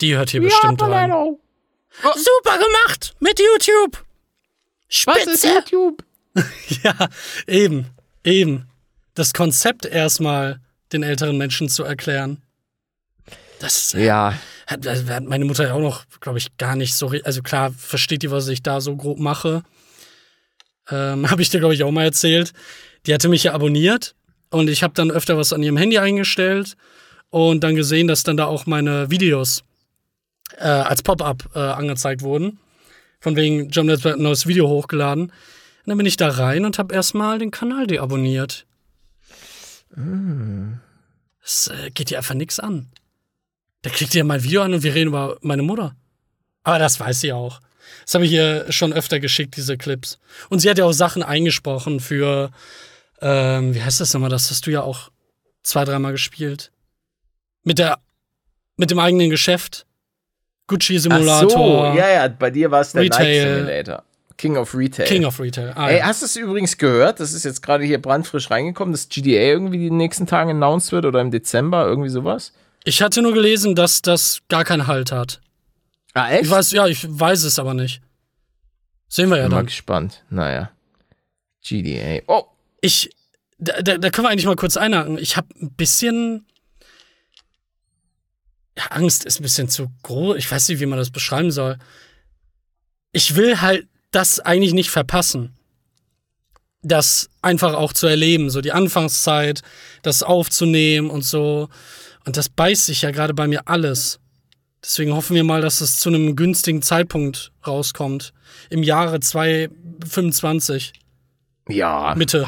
Die 0.00 0.16
hört 0.16 0.30
hier 0.30 0.40
bestimmt 0.42 0.82
rein. 0.82 1.10
Super 1.12 2.58
gemacht 2.58 3.14
mit 3.20 3.38
YouTube. 3.38 4.04
Was 5.06 5.18
ist 5.26 5.42
Spitze. 5.44 5.54
YouTube? 5.54 6.04
Ja, 6.82 7.08
eben, 7.46 7.86
eben. 8.24 8.66
Das 9.14 9.32
Konzept 9.32 9.86
erstmal 9.86 10.60
den 10.94 11.02
älteren 11.02 11.36
Menschen 11.36 11.68
zu 11.68 11.84
erklären. 11.84 12.40
Das 13.58 13.92
Ja, 13.92 14.34
hat, 14.66 14.86
hat 14.86 15.24
meine 15.24 15.44
Mutter 15.44 15.66
ja 15.66 15.74
auch 15.74 15.80
noch, 15.80 16.04
glaube 16.20 16.38
ich, 16.38 16.56
gar 16.56 16.76
nicht 16.76 16.94
so. 16.94 17.12
Also 17.24 17.42
klar, 17.42 17.72
versteht 17.76 18.22
die, 18.22 18.30
was 18.30 18.48
ich 18.48 18.62
da 18.62 18.80
so 18.80 18.96
grob 18.96 19.18
mache. 19.18 19.62
Ähm, 20.90 21.30
habe 21.30 21.42
ich 21.42 21.50
dir, 21.50 21.58
glaube 21.58 21.74
ich, 21.74 21.84
auch 21.84 21.90
mal 21.90 22.04
erzählt. 22.04 22.52
Die 23.06 23.14
hatte 23.14 23.28
mich 23.28 23.44
ja 23.44 23.52
abonniert 23.52 24.14
und 24.50 24.70
ich 24.70 24.82
habe 24.82 24.94
dann 24.94 25.10
öfter 25.10 25.36
was 25.36 25.52
an 25.52 25.62
ihrem 25.62 25.76
Handy 25.76 25.98
eingestellt 25.98 26.76
und 27.30 27.64
dann 27.64 27.74
gesehen, 27.74 28.06
dass 28.06 28.22
dann 28.22 28.36
da 28.36 28.46
auch 28.46 28.66
meine 28.66 29.10
Videos 29.10 29.62
äh, 30.56 30.64
als 30.64 31.02
Pop-up 31.02 31.50
äh, 31.54 31.58
angezeigt 31.58 32.22
wurden. 32.22 32.58
Von 33.20 33.36
wegen, 33.36 33.70
John 33.70 33.90
hat 33.90 34.04
ein 34.06 34.22
neues 34.22 34.46
Video 34.46 34.68
hochgeladen. 34.68 35.24
Und 35.24 35.32
dann 35.86 35.98
bin 35.98 36.06
ich 36.06 36.16
da 36.16 36.28
rein 36.28 36.64
und 36.64 36.78
habe 36.78 36.94
erstmal 36.94 37.38
den 37.38 37.50
Kanal 37.50 37.86
deabonniert. 37.86 38.66
Das 41.40 41.68
äh, 41.68 41.90
geht 41.90 42.10
dir 42.10 42.18
einfach 42.18 42.34
nichts 42.34 42.58
an. 42.58 42.88
Da 43.82 43.90
kriegt 43.90 44.14
ihr 44.14 44.24
mein 44.24 44.42
Video 44.42 44.62
an 44.62 44.72
und 44.72 44.82
wir 44.82 44.94
reden 44.94 45.08
über 45.08 45.36
meine 45.42 45.62
Mutter. 45.62 45.94
Aber 46.62 46.78
das 46.78 46.98
weiß 46.98 47.20
sie 47.20 47.32
auch. 47.32 47.60
Das 48.04 48.14
habe 48.14 48.24
ich 48.24 48.32
ihr 48.32 48.70
schon 48.72 48.92
öfter 48.92 49.20
geschickt, 49.20 49.56
diese 49.56 49.76
Clips. 49.76 50.18
Und 50.48 50.60
sie 50.60 50.70
hat 50.70 50.78
ja 50.78 50.84
auch 50.84 50.92
Sachen 50.92 51.22
eingesprochen 51.22 52.00
für, 52.00 52.50
ähm, 53.20 53.74
wie 53.74 53.82
heißt 53.82 54.00
das 54.00 54.14
nochmal? 54.14 54.30
Das 54.30 54.50
hast 54.50 54.66
du 54.66 54.70
ja 54.70 54.82
auch 54.82 55.10
zwei, 55.62 55.84
dreimal 55.84 56.12
gespielt. 56.12 56.72
Mit 57.62 57.78
der, 57.78 57.98
mit 58.76 58.90
dem 58.90 58.98
eigenen 58.98 59.30
Geschäft. 59.30 59.84
ach 59.86 60.66
Gucci-Simulator. 60.68 61.50
so, 61.50 61.98
ja, 61.98 62.08
ja, 62.08 62.28
bei 62.28 62.50
dir 62.50 62.70
war 62.70 62.80
es 62.80 62.92
der 62.92 63.02
Retail. 63.02 63.44
Nike 63.44 63.56
Simulator. 63.58 64.04
King 64.36 64.56
of 64.56 64.74
Retail. 64.74 65.06
King 65.06 65.24
of 65.24 65.38
Retail. 65.40 65.72
Ah, 65.76 65.88
Ey, 65.90 65.98
ja. 65.98 66.06
hast 66.06 66.22
du 66.22 66.26
es 66.26 66.36
übrigens 66.36 66.76
gehört? 66.76 67.20
Das 67.20 67.32
ist 67.32 67.44
jetzt 67.44 67.62
gerade 67.62 67.84
hier 67.84 68.00
brandfrisch 68.02 68.50
reingekommen, 68.50 68.92
dass 68.92 69.08
GTA 69.08 69.30
irgendwie 69.42 69.78
die 69.78 69.90
nächsten 69.90 70.26
Tage 70.26 70.50
announced 70.50 70.92
wird 70.92 71.04
oder 71.04 71.20
im 71.20 71.30
Dezember, 71.30 71.86
irgendwie 71.86 72.08
sowas? 72.10 72.52
Ich 72.84 73.00
hatte 73.00 73.22
nur 73.22 73.32
gelesen, 73.32 73.74
dass 73.74 74.02
das 74.02 74.40
gar 74.48 74.64
keinen 74.64 74.86
Halt 74.86 75.12
hat. 75.12 75.40
Ah, 76.14 76.30
echt? 76.30 76.44
Ich 76.44 76.50
weiß, 76.50 76.72
ja, 76.72 76.86
ich 76.86 77.06
weiß 77.08 77.44
es 77.44 77.58
aber 77.58 77.74
nicht. 77.74 78.00
Sehen 79.08 79.28
wir 79.30 79.36
ja 79.36 79.44
Bin 79.44 79.52
mal 79.52 79.56
dann. 79.58 79.66
gespannt. 79.66 80.24
Naja. 80.30 80.70
GTA. 81.66 82.22
Oh, 82.26 82.44
Ich, 82.80 83.10
da, 83.58 83.80
da, 83.82 83.96
da 83.98 84.10
können 84.10 84.26
wir 84.26 84.30
eigentlich 84.30 84.46
mal 84.46 84.56
kurz 84.56 84.76
einhaken. 84.76 85.16
Ich 85.18 85.36
habe 85.36 85.48
ein 85.60 85.70
bisschen. 85.72 86.46
Ja, 88.76 88.86
Angst 88.90 89.24
ist 89.24 89.38
ein 89.38 89.44
bisschen 89.44 89.68
zu 89.68 89.88
groß. 90.02 90.36
Ich 90.36 90.50
weiß 90.50 90.68
nicht, 90.68 90.80
wie 90.80 90.86
man 90.86 90.98
das 90.98 91.10
beschreiben 91.10 91.52
soll. 91.52 91.78
Ich 93.12 93.36
will 93.36 93.60
halt 93.60 93.86
das 94.14 94.40
eigentlich 94.40 94.72
nicht 94.74 94.90
verpassen. 94.90 95.54
Das 96.82 97.30
einfach 97.40 97.74
auch 97.74 97.92
zu 97.92 98.06
erleben, 98.06 98.50
so 98.50 98.60
die 98.60 98.72
Anfangszeit, 98.72 99.62
das 100.02 100.22
aufzunehmen 100.22 101.08
und 101.10 101.22
so. 101.22 101.68
Und 102.26 102.36
das 102.36 102.48
beißt 102.48 102.86
sich 102.86 103.02
ja 103.02 103.10
gerade 103.10 103.32
bei 103.34 103.46
mir 103.46 103.68
alles. 103.68 104.20
Deswegen 104.82 105.14
hoffen 105.14 105.34
wir 105.34 105.44
mal, 105.44 105.62
dass 105.62 105.80
es 105.80 105.98
zu 105.98 106.10
einem 106.10 106.36
günstigen 106.36 106.82
Zeitpunkt 106.82 107.52
rauskommt. 107.66 108.34
Im 108.68 108.82
Jahre 108.82 109.18
2025. 109.20 110.92
ja. 111.68 112.14
Mitte. 112.16 112.46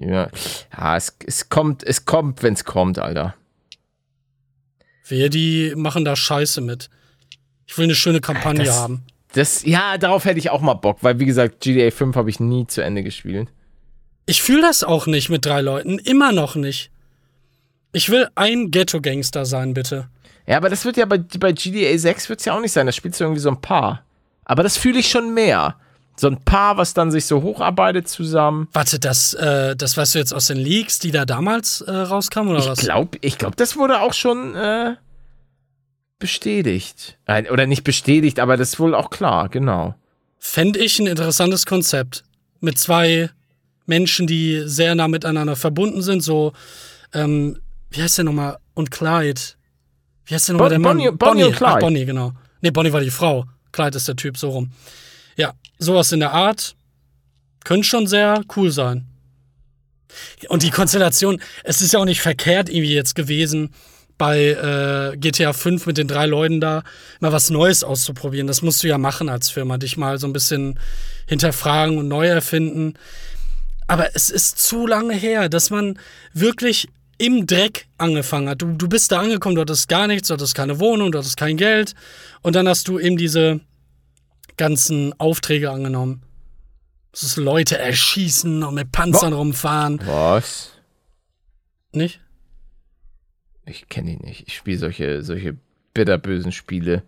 Ja, 0.00 0.30
ja 0.76 0.96
es, 0.96 1.16
es 1.26 1.48
kommt, 1.48 1.82
es 1.82 2.04
kommt, 2.04 2.42
wenn 2.42 2.52
es 2.54 2.64
kommt, 2.64 2.98
Alter. 2.98 3.34
Wir, 5.06 5.28
die 5.30 5.74
machen 5.76 6.04
da 6.04 6.16
Scheiße 6.16 6.60
mit. 6.60 6.88
Ich 7.66 7.76
will 7.78 7.84
eine 7.84 7.94
schöne 7.94 8.20
Kampagne 8.20 8.64
Das- 8.64 8.76
haben. 8.76 9.04
Das, 9.34 9.64
ja, 9.64 9.98
darauf 9.98 10.24
hätte 10.24 10.38
ich 10.38 10.50
auch 10.50 10.60
mal 10.60 10.74
Bock, 10.74 10.98
weil 11.02 11.18
wie 11.18 11.24
gesagt, 11.26 11.60
GTA 11.60 11.90
5 11.90 12.16
habe 12.16 12.30
ich 12.30 12.40
nie 12.40 12.66
zu 12.66 12.82
Ende 12.82 13.02
gespielt. 13.02 13.48
Ich 14.26 14.42
fühle 14.42 14.62
das 14.62 14.82
auch 14.84 15.06
nicht 15.06 15.28
mit 15.28 15.44
drei 15.44 15.60
Leuten. 15.60 15.98
Immer 15.98 16.32
noch 16.32 16.54
nicht. 16.56 16.90
Ich 17.92 18.08
will 18.10 18.28
ein 18.34 18.70
Ghetto-Gangster 18.70 19.44
sein, 19.44 19.74
bitte. 19.74 20.08
Ja, 20.46 20.56
aber 20.56 20.68
das 20.68 20.84
wird 20.84 20.96
ja 20.96 21.04
bei, 21.06 21.18
bei 21.18 21.52
GTA 21.52 21.96
6 21.96 22.28
wird 22.28 22.40
es 22.40 22.46
ja 22.46 22.56
auch 22.56 22.60
nicht 22.60 22.72
sein. 22.72 22.86
Da 22.86 22.92
spielst 22.92 23.20
du 23.20 23.24
irgendwie 23.24 23.40
so 23.40 23.50
ein 23.50 23.60
Paar. 23.60 24.04
Aber 24.44 24.62
das 24.62 24.76
fühle 24.76 24.98
ich 24.98 25.08
schon 25.08 25.34
mehr. 25.34 25.76
So 26.16 26.28
ein 26.28 26.44
Paar, 26.44 26.76
was 26.76 26.94
dann 26.94 27.10
sich 27.10 27.26
so 27.26 27.42
hocharbeitet 27.42 28.08
zusammen. 28.08 28.68
Warte, 28.72 29.00
das, 29.00 29.34
äh, 29.34 29.74
das 29.74 29.96
weißt 29.96 30.14
du 30.14 30.18
jetzt 30.20 30.32
aus 30.32 30.46
den 30.46 30.58
Leaks, 30.58 31.00
die 31.00 31.10
da 31.10 31.24
damals 31.24 31.80
äh, 31.80 31.90
rauskamen, 31.92 32.50
oder 32.52 32.60
Ich 32.60 32.68
was? 32.68 32.78
glaube, 32.78 33.18
ich 33.20 33.36
glaub, 33.36 33.56
das 33.56 33.76
wurde 33.76 34.00
auch 34.00 34.12
schon 34.12 34.54
äh, 34.54 34.94
bestätigt. 36.24 37.18
Oder 37.50 37.66
nicht 37.66 37.84
bestätigt, 37.84 38.40
aber 38.40 38.56
das 38.56 38.70
ist 38.70 38.80
wohl 38.80 38.94
auch 38.94 39.10
klar, 39.10 39.50
genau. 39.50 39.94
Fände 40.38 40.78
ich 40.78 40.98
ein 40.98 41.06
interessantes 41.06 41.66
Konzept. 41.66 42.24
Mit 42.60 42.78
zwei 42.78 43.28
Menschen, 43.84 44.26
die 44.26 44.62
sehr 44.64 44.94
nah 44.94 45.06
miteinander 45.06 45.54
verbunden 45.54 46.00
sind, 46.00 46.22
so, 46.22 46.54
ähm, 47.12 47.58
wie 47.90 48.00
heißt 48.02 48.16
der 48.16 48.24
nochmal? 48.24 48.56
Und 48.72 48.90
Clyde. 48.90 49.38
Wie 50.24 50.34
heißt 50.34 50.48
der 50.48 50.54
nochmal 50.54 50.70
Bon- 50.70 50.70
der 50.70 50.78
Mann? 50.78 50.96
Bonnie- 50.96 51.16
Bonnie 51.18 51.44
und 51.44 51.54
Ach, 51.54 51.58
Clyde. 51.58 51.78
Bonnie, 51.80 52.04
genau. 52.06 52.32
Nee, 52.62 52.70
Bonnie 52.70 52.92
war 52.94 53.02
die 53.02 53.10
Frau. 53.10 53.44
Clyde 53.72 53.98
ist 53.98 54.08
der 54.08 54.16
Typ, 54.16 54.38
so 54.38 54.48
rum. 54.48 54.70
Ja, 55.36 55.52
sowas 55.78 56.10
in 56.12 56.20
der 56.20 56.32
Art 56.32 56.74
könnte 57.64 57.86
schon 57.86 58.06
sehr 58.06 58.42
cool 58.56 58.70
sein. 58.70 59.06
Und 60.48 60.62
die 60.62 60.70
Konstellation, 60.70 61.38
es 61.64 61.82
ist 61.82 61.92
ja 61.92 61.98
auch 62.00 62.04
nicht 62.06 62.22
verkehrt 62.22 62.70
irgendwie 62.70 62.94
jetzt 62.94 63.14
gewesen, 63.14 63.74
bei 64.24 65.12
äh, 65.12 65.18
GTA 65.18 65.52
5 65.52 65.84
mit 65.84 65.98
den 65.98 66.08
drei 66.08 66.24
Leuten 66.24 66.58
da 66.58 66.82
mal 67.20 67.32
was 67.32 67.50
Neues 67.50 67.84
auszuprobieren. 67.84 68.46
Das 68.46 68.62
musst 68.62 68.82
du 68.82 68.88
ja 68.88 68.96
machen 68.96 69.28
als 69.28 69.50
Firma, 69.50 69.76
dich 69.76 69.98
mal 69.98 70.18
so 70.18 70.26
ein 70.26 70.32
bisschen 70.32 70.78
hinterfragen 71.26 71.98
und 71.98 72.08
neu 72.08 72.26
erfinden. 72.26 72.94
Aber 73.86 74.16
es 74.16 74.30
ist 74.30 74.58
zu 74.58 74.86
lange 74.86 75.14
her, 75.14 75.50
dass 75.50 75.68
man 75.68 75.98
wirklich 76.32 76.88
im 77.18 77.46
Dreck 77.46 77.86
angefangen 77.98 78.48
hat. 78.48 78.62
Du, 78.62 78.72
du 78.72 78.88
bist 78.88 79.12
da 79.12 79.20
angekommen, 79.20 79.56
du 79.56 79.60
hattest 79.60 79.90
gar 79.90 80.06
nichts, 80.06 80.28
du 80.28 80.34
hattest 80.34 80.54
keine 80.54 80.80
Wohnung, 80.80 81.12
du 81.12 81.18
hattest 81.18 81.36
kein 81.36 81.58
Geld. 81.58 81.94
Und 82.40 82.56
dann 82.56 82.66
hast 82.66 82.88
du 82.88 82.98
eben 82.98 83.18
diese 83.18 83.60
ganzen 84.56 85.12
Aufträge 85.20 85.70
angenommen. 85.70 86.22
Das 87.12 87.24
ist 87.24 87.36
Leute 87.36 87.76
erschießen 87.76 88.62
und 88.62 88.74
mit 88.74 88.90
Panzern 88.90 89.34
rumfahren. 89.34 90.00
Was? 90.06 90.70
Nicht? 91.92 92.23
Ich 93.66 93.88
kenne 93.88 94.12
ihn 94.12 94.20
nicht. 94.22 94.44
Ich 94.46 94.56
spiele 94.56 94.78
solche, 94.78 95.22
solche 95.22 95.56
bitterbösen 95.94 96.52
Spiele. 96.52 97.02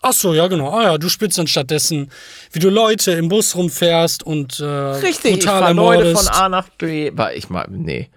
Ach 0.00 0.12
so, 0.12 0.32
ja, 0.32 0.46
genau. 0.46 0.70
Ah 0.70 0.82
ja, 0.84 0.98
du 0.98 1.08
spielst 1.08 1.38
dann 1.38 1.48
stattdessen, 1.48 2.10
wie 2.52 2.60
du 2.60 2.70
Leute 2.70 3.12
im 3.12 3.28
Bus 3.28 3.56
rumfährst 3.56 4.22
und 4.22 4.60
äh, 4.60 4.64
Richtig, 4.64 5.32
ich 5.32 5.38
brutal 5.40 5.60
fahre 5.60 5.74
Leute 5.74 6.14
von 6.16 6.28
A 6.28 6.48
nach 6.48 6.68
B. 6.70 7.10
War 7.14 7.34
ich 7.34 7.50
mal, 7.50 7.66
nee. 7.68 8.08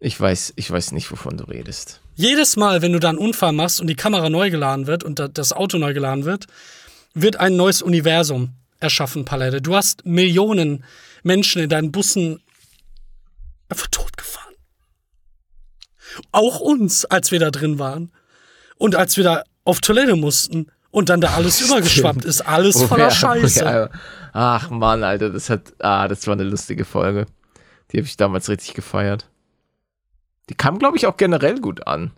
Ich 0.00 0.18
weiß, 0.20 0.54
ich 0.56 0.70
weiß 0.70 0.92
nicht, 0.92 1.10
wovon 1.12 1.36
du 1.36 1.44
redest. 1.44 2.00
Jedes 2.16 2.56
Mal, 2.56 2.82
wenn 2.82 2.92
du 2.92 2.98
da 2.98 3.10
einen 3.10 3.18
Unfall 3.18 3.52
machst 3.52 3.80
und 3.80 3.86
die 3.86 3.94
Kamera 3.94 4.28
neu 4.28 4.50
geladen 4.50 4.86
wird 4.86 5.04
und 5.04 5.18
da- 5.18 5.28
das 5.28 5.52
Auto 5.52 5.78
neu 5.78 5.94
geladen 5.94 6.24
wird, 6.24 6.46
wird 7.14 7.36
ein 7.36 7.56
neues 7.56 7.80
Universum 7.80 8.50
erschaffen, 8.80 9.24
Palette. 9.24 9.60
Du 9.62 9.76
hast 9.76 10.04
Millionen 10.04 10.84
Menschen 11.22 11.62
in 11.62 11.68
deinen 11.68 11.92
Bussen 11.92 12.40
einfach 13.68 13.86
totgefahren. 13.88 14.49
Auch 16.32 16.60
uns, 16.60 17.04
als 17.04 17.30
wir 17.32 17.38
da 17.40 17.50
drin 17.50 17.78
waren. 17.78 18.12
Und 18.76 18.94
als 18.96 19.16
wir 19.16 19.24
da 19.24 19.42
auf 19.64 19.80
Toilette 19.80 20.16
mussten 20.16 20.66
und 20.90 21.08
dann 21.08 21.20
da 21.20 21.34
alles 21.34 21.60
übergeschwappt 21.60 22.24
ist. 22.24 22.40
Alles 22.42 22.82
voller 22.82 23.06
Woher- 23.06 23.10
Scheiße. 23.42 23.64
woher- 23.64 23.90
Ach 24.32 24.70
Mann, 24.70 25.02
Alter, 25.04 25.30
das 25.30 25.50
hat, 25.50 25.72
ah, 25.80 26.06
das 26.08 26.26
war 26.26 26.34
eine 26.34 26.44
lustige 26.44 26.84
Folge. 26.84 27.26
Die 27.92 27.98
habe 27.98 28.06
ich 28.06 28.16
damals 28.16 28.48
richtig 28.48 28.74
gefeiert. 28.74 29.26
Die 30.48 30.54
kam, 30.54 30.78
glaube 30.78 30.96
ich, 30.96 31.06
auch 31.06 31.16
generell 31.16 31.60
gut 31.60 31.86
an. 31.86 32.12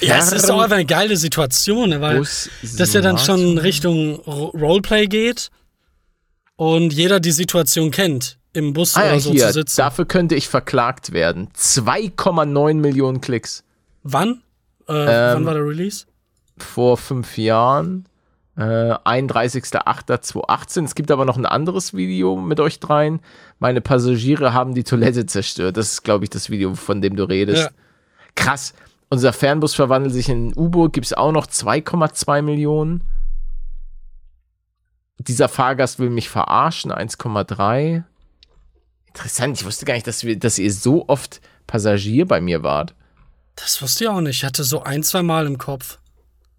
Ja, 0.00 0.18
es 0.18 0.32
ist 0.32 0.50
auch 0.50 0.60
einfach 0.60 0.74
eine 0.76 0.86
geile 0.86 1.16
Situation, 1.16 1.90
ne, 1.90 2.00
weil 2.00 2.18
Bus- 2.18 2.50
das 2.76 2.92
ja 2.94 3.00
dann 3.00 3.18
schon. 3.18 3.58
Richtung 3.58 4.16
Ro- 4.16 4.48
Roleplay 4.56 5.06
geht 5.06 5.50
und 6.56 6.92
jeder 6.92 7.20
die 7.20 7.30
Situation 7.30 7.90
kennt, 7.92 8.37
im 8.52 8.72
Bus 8.72 8.96
Ah 8.96 9.04
ja, 9.04 9.10
oder 9.12 9.20
so 9.20 9.30
hier, 9.30 9.46
zu 9.48 9.52
sitzen. 9.52 9.76
dafür 9.78 10.04
könnte 10.06 10.34
ich 10.34 10.48
verklagt 10.48 11.12
werden. 11.12 11.48
2,9 11.56 12.74
Millionen 12.74 13.20
Klicks 13.20 13.64
Wann? 14.02 14.42
Äh, 14.88 14.92
Ähm, 14.92 15.34
wann 15.36 15.46
war 15.46 15.54
der 15.54 15.64
Release? 15.66 16.06
vor 16.58 16.96
fünf 16.96 17.36
Jahren. 17.38 18.06
Äh, 18.56 18.62
31.08.2018. 18.94 20.84
Es 20.84 20.94
gibt 20.96 21.10
aber 21.12 21.24
noch 21.24 21.36
ein 21.36 21.46
anderes 21.46 21.94
Video 21.94 22.36
mit 22.36 22.58
euch 22.58 22.80
dreien. 22.80 23.20
Meine 23.60 23.80
Passagiere 23.80 24.52
haben 24.52 24.74
die 24.74 24.82
Toilette 24.82 25.26
zerstört. 25.26 25.76
Das 25.76 25.92
ist, 25.92 26.02
glaube 26.02 26.24
ich, 26.24 26.30
das 26.30 26.50
Video, 26.50 26.74
von 26.74 27.00
dem 27.00 27.14
du 27.14 27.22
redest. 27.28 27.64
Ja. 27.64 27.70
Krass. 28.34 28.74
Unser 29.10 29.32
Fernbus 29.32 29.74
verwandelt 29.74 30.12
sich 30.14 30.28
in 30.28 30.48
ein 30.48 30.52
U-Boot. 30.56 30.92
Gibt 30.92 31.06
es 31.06 31.12
auch 31.14 31.30
noch 31.32 31.46
2,2 31.46 32.42
Millionen. 32.42 33.02
Dieser 35.18 35.48
Fahrgast 35.48 35.98
will 35.98 36.10
mich 36.10 36.28
verarschen. 36.28 36.92
1,3. 36.92 38.02
Interessant. 39.18 39.58
Ich 39.60 39.66
wusste 39.66 39.84
gar 39.84 39.94
nicht, 39.94 40.06
dass, 40.06 40.22
wir, 40.24 40.38
dass 40.38 40.58
ihr 40.58 40.72
so 40.72 41.08
oft 41.08 41.40
Passagier 41.66 42.26
bei 42.26 42.40
mir 42.40 42.62
wart. 42.62 42.94
Das 43.56 43.82
wusste 43.82 44.04
ich 44.04 44.10
auch 44.10 44.20
nicht. 44.20 44.38
Ich 44.38 44.44
hatte 44.44 44.62
so 44.62 44.82
ein, 44.82 45.02
zwei 45.02 45.22
Mal 45.22 45.46
im 45.46 45.58
Kopf. 45.58 45.98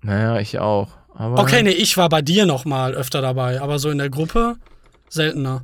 Naja, 0.01 0.39
ich 0.39 0.59
auch. 0.59 0.89
Aber 1.15 1.39
Okay, 1.39 1.63
nee, 1.63 1.71
ich 1.71 1.95
war 1.95 2.09
bei 2.09 2.21
dir 2.21 2.45
noch 2.45 2.65
mal 2.65 2.93
öfter 2.93 3.21
dabei, 3.21 3.61
aber 3.61 3.79
so 3.79 3.89
in 3.89 3.97
der 3.97 4.09
Gruppe 4.09 4.57
seltener. 5.07 5.63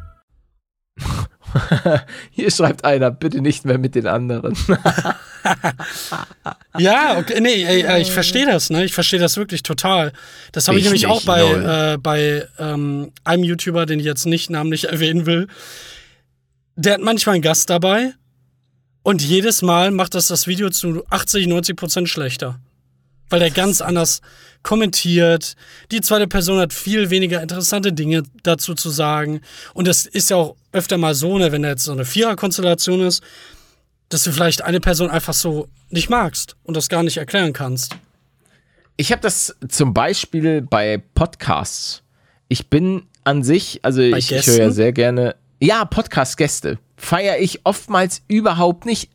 Hier 2.31 2.51
schreibt 2.51 2.85
einer, 2.85 3.11
bitte 3.11 3.41
nicht 3.41 3.65
mehr 3.65 3.77
mit 3.77 3.95
den 3.95 4.07
anderen. 4.07 4.55
Ja, 6.77 7.17
okay, 7.17 7.41
nee, 7.41 7.63
ey, 7.63 7.81
ey, 7.81 8.01
ich 8.01 8.11
verstehe 8.11 8.45
das, 8.45 8.69
ne? 8.69 8.85
Ich 8.85 8.93
verstehe 8.93 9.19
das 9.19 9.37
wirklich 9.37 9.63
total. 9.63 10.13
Das 10.51 10.67
habe 10.67 10.77
ich 10.77 10.85
nämlich 10.85 11.07
auch 11.07 11.23
bei, 11.23 11.41
äh, 11.41 11.97
bei 11.97 12.47
ähm, 12.59 13.11
einem 13.23 13.43
YouTuber, 13.43 13.85
den 13.85 13.99
ich 13.99 14.05
jetzt 14.05 14.25
nicht 14.25 14.49
namentlich 14.49 14.87
erwähnen 14.89 15.25
will. 15.25 15.47
Der 16.75 16.93
hat 16.93 17.01
manchmal 17.01 17.35
einen 17.35 17.41
Gast 17.41 17.69
dabei 17.69 18.13
und 19.03 19.21
jedes 19.21 19.61
Mal 19.61 19.91
macht 19.91 20.15
das 20.15 20.27
das 20.27 20.47
Video 20.47 20.69
zu 20.69 21.03
80, 21.09 21.47
90 21.47 21.75
Prozent 21.75 22.09
schlechter. 22.09 22.59
Weil 23.29 23.39
der 23.39 23.51
ganz 23.51 23.81
anders 23.81 24.21
kommentiert. 24.63 25.55
Die 25.91 26.01
zweite 26.01 26.27
Person 26.27 26.59
hat 26.59 26.73
viel 26.73 27.09
weniger 27.09 27.41
interessante 27.41 27.93
Dinge 27.93 28.23
dazu 28.43 28.73
zu 28.73 28.89
sagen. 28.89 29.41
Und 29.73 29.87
das 29.87 30.05
ist 30.05 30.29
ja 30.29 30.37
auch 30.37 30.55
öfter 30.71 30.97
mal 30.97 31.15
so, 31.15 31.37
ne, 31.37 31.51
wenn 31.51 31.63
da 31.63 31.69
jetzt 31.69 31.83
so 31.83 31.91
eine 31.91 32.05
Vierer-Konstellation 32.05 33.01
ist, 33.01 33.23
dass 34.09 34.23
du 34.23 34.31
vielleicht 34.31 34.63
eine 34.63 34.79
Person 34.79 35.09
einfach 35.09 35.33
so 35.33 35.67
nicht 35.89 36.09
magst 36.09 36.55
und 36.63 36.77
das 36.77 36.89
gar 36.89 37.03
nicht 37.03 37.17
erklären 37.17 37.53
kannst. 37.53 37.95
Ich 38.97 39.11
habe 39.11 39.21
das 39.21 39.55
zum 39.67 39.93
Beispiel 39.93 40.61
bei 40.61 41.01
Podcasts. 41.15 42.03
Ich 42.49 42.67
bin 42.67 43.03
an 43.23 43.43
sich, 43.43 43.79
also 43.83 44.01
Bei 44.01 44.17
ich, 44.17 44.31
ich 44.31 44.45
höre 44.45 44.57
ja 44.57 44.71
sehr 44.71 44.91
gerne. 44.91 45.35
Ja, 45.59 45.85
Podcast-Gäste 45.85 46.77
feiere 46.97 47.39
ich 47.39 47.65
oftmals 47.65 48.21
überhaupt 48.27 48.85
nicht. 48.85 49.09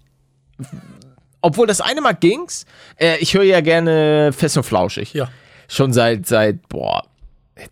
Obwohl 1.41 1.67
das 1.67 1.81
eine 1.81 2.01
Mal 2.01 2.15
ging's. 2.15 2.65
Äh, 2.97 3.19
ich 3.19 3.35
höre 3.35 3.45
ja 3.45 3.61
gerne 3.61 4.33
Fest 4.33 4.57
und 4.57 4.65
Flauschig. 4.65 5.13
Ja. 5.15 5.29
Schon 5.69 5.93
seit, 5.93 6.27
seit, 6.27 6.69
boah, 6.69 7.05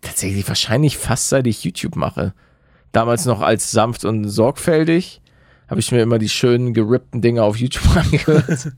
tatsächlich 0.01 0.47
wahrscheinlich 0.47 0.97
fast 0.97 1.29
seit 1.29 1.47
ich 1.47 1.63
YouTube 1.63 1.95
mache. 1.95 2.33
Damals 2.91 3.25
noch 3.25 3.41
als 3.41 3.71
sanft 3.71 4.05
und 4.05 4.27
sorgfältig. 4.29 5.21
Habe 5.67 5.79
ich 5.79 5.91
mir 5.91 6.01
immer 6.01 6.19
die 6.19 6.29
schönen 6.29 6.73
gerippten 6.73 7.21
Dinge 7.21 7.43
auf 7.43 7.57
YouTube 7.57 7.83
angehört. 7.97 8.71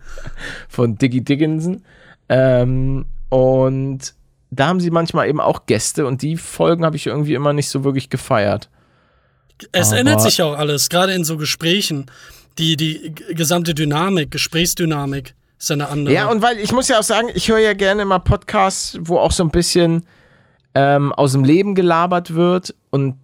von 0.69 0.97
Diggy 0.97 1.21
Dickinson. 1.23 1.83
Ähm, 2.29 3.05
und 3.29 4.13
da 4.49 4.67
haben 4.67 4.79
sie 4.79 4.91
manchmal 4.91 5.27
eben 5.27 5.41
auch 5.41 5.65
Gäste 5.65 6.05
und 6.07 6.21
die 6.21 6.38
Folgen 6.38 6.85
habe 6.85 6.95
ich 6.95 7.05
irgendwie 7.07 7.33
immer 7.33 7.51
nicht 7.53 7.69
so 7.69 7.83
wirklich 7.83 8.09
gefeiert. 8.09 8.69
Es 9.71 9.89
Aber- 9.89 9.99
ändert 9.99 10.21
sich 10.21 10.38
ja 10.38 10.45
auch 10.45 10.57
alles, 10.57 10.89
gerade 10.89 11.13
in 11.13 11.23
so 11.25 11.38
Gesprächen. 11.38 12.05
Die, 12.58 12.76
die 12.76 13.14
gesamte 13.34 13.74
Dynamik, 13.76 14.32
Gesprächsdynamik 14.32 15.34
ist 15.60 15.72
eine 15.72 15.89
andere. 15.89 16.14
Ja, 16.14 16.30
und 16.30 16.41
weil 16.41 16.58
ich 16.60 16.72
muss 16.72 16.88
ja 16.88 16.99
auch 16.99 17.03
sagen, 17.03 17.30
ich 17.34 17.49
höre 17.49 17.60
ja 17.60 17.74
gerne 17.74 18.05
mal 18.05 18.20
Podcasts, 18.20 18.97
wo 19.01 19.18
auch 19.20 19.32
so 19.32 19.43
ein 19.43 19.49
bisschen 19.49 20.05
ähm, 20.76 21.12
aus 21.14 21.32
dem 21.34 21.43
Leben 21.43 21.76
gelabert 21.76 22.34
wird 22.34 22.76
und 22.89 23.16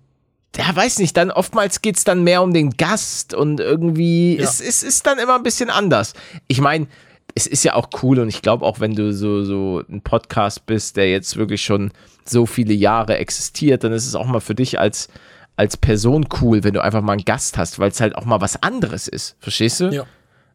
ja, 0.56 0.76
weiß 0.76 1.00
nicht, 1.00 1.18
dann 1.18 1.32
oftmals 1.32 1.82
geht 1.82 1.98
es 1.98 2.04
dann 2.04 2.24
mehr 2.24 2.44
um 2.44 2.54
den 2.54 2.72
Gast 2.78 3.34
und 3.34 3.60
irgendwie, 3.60 4.38
Ja. 4.38 4.44
es, 4.44 4.62
es 4.62 4.84
ist 4.84 5.08
dann 5.08 5.18
immer 5.18 5.36
ein 5.36 5.44
bisschen 5.44 5.72
anders. 5.72 6.14
Ich 6.48 6.62
meine, 6.62 6.86
es 7.34 7.48
ist 7.48 7.64
ja 7.64 7.74
auch 7.74 7.90
cool 8.04 8.20
und 8.20 8.30
ich 8.30 8.44
glaube 8.44 8.64
auch, 8.64 8.80
wenn 8.80 8.94
du 8.96 9.12
so, 9.14 9.44
so 9.44 9.82
ein 9.90 10.02
Podcast 10.02 10.68
bist, 10.68 10.96
der 10.98 11.10
jetzt 11.10 11.38
wirklich 11.38 11.64
schon 11.64 11.92
so 12.26 12.46
viele 12.46 12.74
Jahre 12.76 13.18
existiert, 13.18 13.84
dann 13.84 13.94
ist 13.94 14.06
es 14.06 14.14
auch 14.14 14.28
mal 14.28 14.42
für 14.42 14.54
dich 14.54 14.80
als, 14.80 15.08
als 15.56 15.78
Person 15.78 16.26
cool, 16.42 16.64
wenn 16.64 16.74
du 16.74 16.82
einfach 16.84 17.02
mal 17.02 17.14
einen 17.14 17.26
Gast 17.26 17.58
hast, 17.58 17.80
weil 17.80 17.90
es 17.92 18.02
halt 18.02 18.16
auch 18.16 18.26
mal 18.26 18.42
was 18.42 18.62
anderes 18.64 19.08
ist. 19.08 19.36
Verstehst 19.40 19.80
du? 19.80 19.90
Ja. 19.90 20.04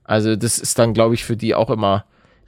Also, 0.05 0.37
das 0.37 0.59
ist 0.59 0.79
dann, 0.79 0.95
glaube 0.95 1.15
ich, 1.15 1.25
für 1.25 1.37
die 1.37 1.55
auch 1.55 1.71
immer, 1.71 2.05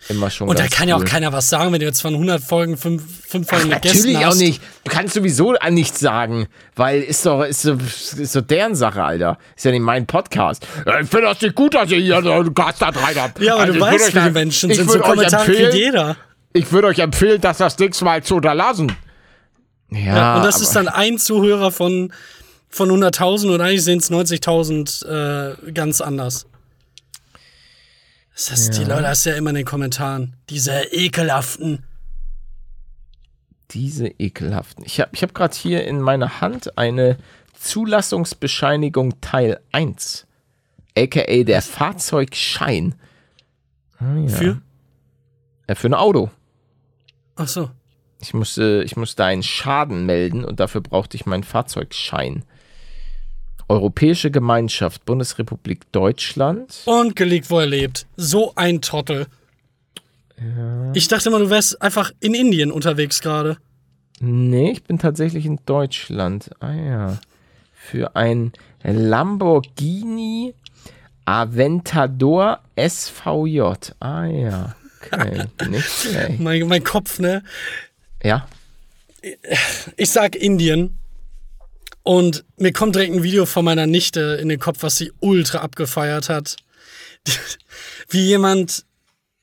immer 0.09 0.31
schon 0.31 0.49
Und 0.49 0.59
da 0.59 0.67
kann 0.67 0.89
ja 0.89 0.97
auch 0.97 1.01
cool. 1.01 1.05
keiner 1.05 1.33
was 1.33 1.51
sagen, 1.51 1.73
wenn 1.73 1.81
du 1.81 1.87
jetzt 1.87 2.01
von 2.01 2.15
100 2.15 2.43
Folgen 2.43 2.77
fünf, 2.79 3.03
fünf 3.27 3.47
Ach, 3.51 3.57
Folgen 3.57 3.69
mit 3.69 3.83
Gästen 3.83 3.99
natürlich 3.99 4.25
hast. 4.25 4.35
auch 4.35 4.39
nicht. 4.39 4.63
Du 4.85 4.91
kannst 4.91 5.15
sowieso 5.15 5.51
an 5.53 5.75
nichts 5.75 6.01
sagen, 6.01 6.47
weil 6.75 7.03
ist 7.03 7.27
doch, 7.27 7.45
ist 7.45 7.63
so, 7.63 7.75
ist 7.75 8.33
so 8.33 8.41
deren 8.41 8.75
Sache, 8.75 9.05
Alter. 9.05 9.37
Ist 9.57 9.65
ja 9.67 9.73
nicht 9.73 9.83
mein 9.83 10.07
Podcast. 10.07 10.67
Ich 10.87 11.09
finde 11.09 11.27
das 11.27 11.41
nicht 11.43 11.55
gut, 11.55 11.75
dass 11.75 11.91
ihr 11.91 11.99
hier 11.99 12.23
so 12.23 12.33
einen 12.33 12.55
Gast 12.55 12.81
da 12.81 12.89
rein 12.89 13.15
habt. 13.17 13.41
Ja, 13.41 13.53
aber 13.55 13.63
Also, 13.63 13.75
du 13.75 13.81
weißt, 13.81 14.15
wie 14.15 14.31
Menschen 14.31 14.73
sind. 14.75 14.91
So 14.91 14.99
Kommentare 15.01 15.45
kriegt 15.45 15.75
jeder. 15.75 16.17
Ich 16.55 16.73
würde 16.73 16.89
euch 16.89 16.99
empfehlen, 16.99 17.41
das 17.41 17.59
das 17.59 17.79
nächste 17.79 18.05
Mal 18.05 18.25
zu 18.25 18.37
unterlassen. 18.37 18.97
Ja, 19.91 19.99
Ja, 20.17 20.37
und 20.37 20.45
das 20.45 20.61
ist 20.61 20.75
dann 20.75 20.89
ein 20.89 21.19
Zuhörer 21.19 21.71
von, 21.71 22.13
von 22.71 22.89
100.000 22.89 23.53
und 23.53 23.61
eigentlich 23.61 23.85
sind 23.85 24.03
es 24.03 24.11
90.000 24.11 25.05
äh, 25.67 25.73
ganz 25.73 26.01
anders. 26.01 26.47
Das 28.35 28.51
heißt, 28.53 28.79
die 28.79 28.85
Leute 28.85 29.09
hast 29.09 29.27
ja 29.27 29.35
immer 29.35 29.51
in 29.51 29.57
den 29.57 29.67
Kommentaren. 29.67 30.35
Diese 30.49 30.83
ekelhaften. 30.93 31.85
diese 33.73 34.09
ekelhaften. 34.09 34.85
Ich 34.85 34.99
habe 35.01 35.11
ich 35.13 35.23
hab 35.23 35.35
gerade 35.35 35.55
hier 35.55 35.87
in 35.87 36.01
meiner 36.01 36.41
Hand 36.41 36.79
eine 36.79 37.19
Zulassungsbescheinigung 37.61 39.21
Teil 39.21 39.61
1, 39.73 40.27
aka 40.97 41.43
der 41.45 41.63
Fahrzeugschein 41.63 42.95
Für? 43.99 44.63
äh, 45.67 45.75
für 45.75 45.89
ein 45.89 45.95
Auto. 45.95 46.31
Ach 47.37 47.49
so. 47.49 47.71
Ich 48.21 48.35
musste, 48.35 48.83
ich 48.85 48.97
musste 48.97 49.25
einen 49.25 49.43
Schaden 49.43 50.07
melden 50.07 50.45
und 50.45 50.61
dafür 50.61 50.81
brauchte 50.81 51.17
ich 51.17 51.27
meinen 51.27 51.45
Fahrzeugschein. 51.45 52.45
Europäische 53.71 54.33
Gemeinschaft, 54.33 55.05
Bundesrepublik 55.05 55.93
Deutschland. 55.93 56.83
Und 56.87 57.15
gelegt, 57.15 57.51
wo 57.51 57.61
er 57.61 57.67
lebt. 57.67 58.05
So 58.17 58.53
ein 58.57 58.83
Trottel. 58.83 59.29
Ich 60.93 61.07
dachte 61.07 61.29
immer, 61.29 61.39
du 61.39 61.51
wärst 61.51 61.81
einfach 61.81 62.11
in 62.19 62.35
Indien 62.35 62.73
unterwegs 62.73 63.21
gerade. 63.21 63.59
Nee, 64.19 64.73
ich 64.73 64.83
bin 64.83 64.99
tatsächlich 64.99 65.47
in 65.47 65.61
Deutschland. 65.67 66.51
Ah 66.59 66.73
ja. 66.73 67.19
Für 67.73 68.17
ein 68.17 68.53
Lamborghini 68.83 70.55
Aventador 71.25 72.59
SVJ. 72.77 73.61
Ah 74.01 74.25
ja. 74.25 74.75
Okay, 75.01 75.45
nicht 75.69 75.89
schlecht. 75.89 76.41
Mein, 76.41 76.67
mein 76.67 76.83
Kopf, 76.83 77.21
ne? 77.21 77.45
Ja. 78.21 78.49
Ich 79.97 80.11
sag 80.11 80.35
Indien. 80.35 80.97
Und 82.03 82.45
mir 82.57 82.73
kommt 82.73 82.95
direkt 82.95 83.13
ein 83.13 83.23
Video 83.23 83.47
von 83.47 83.65
meiner 83.65 83.87
Nichte 83.87 84.39
in 84.41 84.49
den 84.49 84.59
Kopf, 84.59 84.79
was 84.83 84.97
sie 84.97 85.13
ultra 85.21 85.59
abgefeiert 85.59 86.29
hat. 86.29 86.57
Wie 88.09 88.27
jemand 88.27 88.85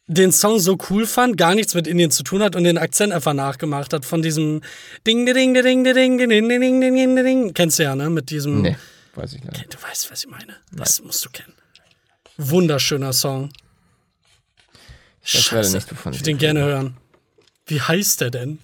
den 0.08 0.32
Song 0.32 0.60
so 0.60 0.78
cool 0.89 1.05
fand, 1.05 1.38
gar 1.38 1.53
nichts 1.53 1.74
mit 1.76 1.86
Indien 1.86 2.12
zu 2.12 2.24
tun 2.24 2.41
hat 2.41 2.55
und 2.55 2.64
den 2.64 2.78
Akzent 2.78 3.12
einfach 3.14 3.34
nachgemacht 3.34 3.93
hat 3.93 4.05
von 4.05 4.22
diesem 4.22 4.62
Ding, 5.05 5.26
Ding, 5.26 5.53
Ding, 5.53 5.53
Ding, 5.53 5.84
Ding, 5.84 5.93
Ding, 5.93 6.30
Ding, 6.30 6.30
Ding, 6.30 6.62
Ding, 6.62 6.82
Ding, 6.82 6.95
Ding, 6.95 7.16
Ding. 7.16 7.53
Kennst 7.53 7.80
du 7.80 7.84
ja, 7.84 7.95
ne? 7.95 8.10
Mit 8.10 8.30
diesem. 8.30 8.62
Nee, 8.62 8.78
weiß 9.16 9.34
ich 9.34 9.43
nicht. 9.43 9.74
Du 9.74 9.82
weißt, 9.82 10.10
was 10.10 10.24
ich 10.24 10.30
meine. 10.30 10.55
Das 10.72 11.01
musst 11.01 11.24
du 11.26 11.30
kennen. 11.30 11.53
Wunderschöner 12.38 13.14
Song. 13.14 13.51
weiß 15.24 15.51
leider 15.51 15.70
nicht, 15.70 15.91
wovon 15.91 16.14
ich 16.14 16.20
würde 16.20 16.24
den 16.24 16.38
gerne 16.38 16.62
hören. 16.62 16.97
Wie 17.66 17.82
heißt 17.82 18.22
der 18.22 18.32
denn? 18.32 18.60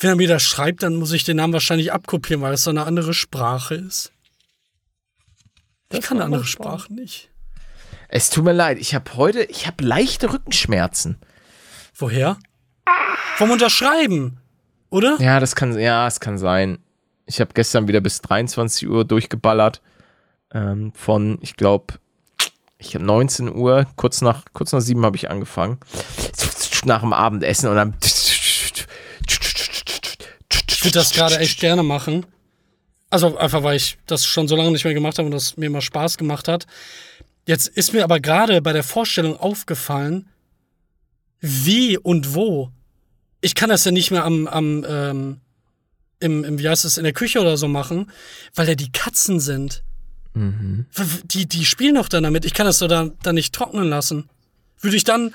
Wenn 0.00 0.10
er 0.10 0.16
mir 0.16 0.28
das 0.28 0.42
schreibt, 0.42 0.82
dann 0.82 0.96
muss 0.96 1.12
ich 1.12 1.24
den 1.24 1.36
Namen 1.36 1.52
wahrscheinlich 1.52 1.92
abkopieren, 1.92 2.42
weil 2.42 2.54
es 2.54 2.64
so 2.64 2.70
eine 2.70 2.84
andere 2.84 3.12
Sprache 3.12 3.74
ist. 3.74 4.12
Ich 5.92 6.00
kann 6.00 6.16
eine 6.16 6.24
andere 6.24 6.46
Sprache 6.46 6.92
nicht. 6.92 7.28
Es 8.08 8.30
tut 8.30 8.44
mir 8.44 8.52
leid, 8.52 8.78
ich 8.78 8.94
habe 8.94 9.14
heute, 9.16 9.42
ich 9.44 9.66
habe 9.66 9.84
leichte 9.84 10.32
Rückenschmerzen. 10.32 11.18
Woher? 11.94 12.38
Vom 13.36 13.50
Unterschreiben. 13.50 14.38
oder? 14.88 15.16
Ja, 15.20 15.38
das 15.38 15.54
kann, 15.54 15.78
ja, 15.78 16.06
es 16.06 16.18
kann 16.18 16.38
sein. 16.38 16.78
Ich 17.26 17.40
habe 17.40 17.52
gestern 17.54 17.86
wieder 17.86 18.00
bis 18.00 18.22
23 18.22 18.88
Uhr 18.88 19.04
durchgeballert. 19.04 19.82
Ähm, 20.52 20.92
von, 20.94 21.38
ich 21.42 21.56
glaube, 21.56 21.94
ich 22.78 22.94
habe 22.94 23.04
19 23.04 23.54
Uhr, 23.54 23.86
kurz 23.96 24.22
nach, 24.22 24.44
kurz 24.54 24.72
nach 24.72 24.80
sieben 24.80 25.04
habe 25.04 25.16
ich 25.16 25.30
angefangen. 25.30 25.78
Nach 26.84 27.02
dem 27.02 27.12
Abendessen 27.12 27.68
und 27.68 27.76
dann. 27.76 27.94
Ich 30.80 30.84
würde 30.86 30.98
das 30.98 31.10
gerade 31.10 31.38
echt 31.38 31.60
gerne 31.60 31.82
machen. 31.82 32.24
Also 33.10 33.36
einfach, 33.36 33.62
weil 33.62 33.76
ich 33.76 33.98
das 34.06 34.24
schon 34.24 34.48
so 34.48 34.56
lange 34.56 34.70
nicht 34.70 34.84
mehr 34.84 34.94
gemacht 34.94 35.18
habe 35.18 35.26
und 35.26 35.32
das 35.32 35.58
mir 35.58 35.66
immer 35.66 35.82
Spaß 35.82 36.16
gemacht 36.16 36.48
hat. 36.48 36.66
Jetzt 37.46 37.68
ist 37.68 37.92
mir 37.92 38.02
aber 38.02 38.18
gerade 38.18 38.62
bei 38.62 38.72
der 38.72 38.82
Vorstellung 38.82 39.36
aufgefallen, 39.36 40.30
wie 41.40 41.98
und 41.98 42.34
wo. 42.34 42.70
Ich 43.42 43.54
kann 43.54 43.68
das 43.68 43.84
ja 43.84 43.92
nicht 43.92 44.10
mehr 44.10 44.24
am, 44.24 44.46
am 44.46 44.86
ähm, 44.88 45.40
im, 46.18 46.44
im, 46.44 46.58
wie 46.58 46.66
heißt 46.66 46.86
es, 46.86 46.96
in 46.96 47.04
der 47.04 47.12
Küche 47.12 47.40
oder 47.40 47.58
so 47.58 47.68
machen, 47.68 48.10
weil 48.54 48.66
ja 48.66 48.74
die 48.74 48.90
Katzen 48.90 49.38
sind. 49.38 49.82
Mhm. 50.32 50.86
Die, 51.24 51.46
die 51.46 51.66
spielen 51.66 51.96
doch 51.96 52.08
dann 52.08 52.22
damit. 52.22 52.46
Ich 52.46 52.54
kann 52.54 52.64
das 52.64 52.78
doch 52.78 52.88
dann, 52.88 53.18
dann 53.22 53.34
nicht 53.34 53.54
trocknen 53.54 53.90
lassen. 53.90 54.30
Würde 54.80 54.96
ich 54.96 55.04
dann, 55.04 55.34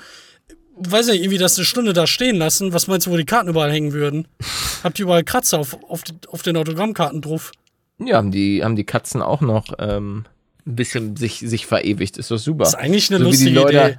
weiß 0.76 1.08
nicht, 1.08 1.22
irgendwie 1.22 1.38
das 1.38 1.56
eine 1.56 1.64
Stunde 1.64 1.92
da 1.92 2.06
stehen 2.06 2.36
lassen? 2.36 2.72
Was 2.72 2.86
meinst 2.86 3.06
du, 3.06 3.10
wo 3.10 3.16
die 3.16 3.24
Karten 3.24 3.48
überall 3.48 3.72
hängen 3.72 3.92
würden? 3.92 4.28
Habt 4.84 4.98
ihr 4.98 5.04
überall 5.04 5.24
Kratzer 5.24 5.58
auf, 5.58 5.76
auf, 5.88 6.02
auf 6.28 6.42
den 6.42 6.56
Autogrammkarten 6.56 7.22
drauf? 7.22 7.52
Ja, 7.98 8.16
haben 8.16 8.30
die, 8.30 8.62
haben 8.62 8.76
die 8.76 8.84
Katzen 8.84 9.22
auch 9.22 9.40
noch 9.40 9.72
ähm, 9.78 10.26
ein 10.66 10.76
bisschen 10.76 11.16
sich, 11.16 11.38
sich 11.40 11.66
verewigt. 11.66 12.18
Ist 12.18 12.30
doch 12.30 12.38
super. 12.38 12.64
Das 12.64 12.70
ist 12.70 12.74
eigentlich 12.74 13.10
eine 13.10 13.18
so 13.18 13.24
lustige 13.24 13.50
Leute, 13.50 13.78
Idee. 13.78 13.98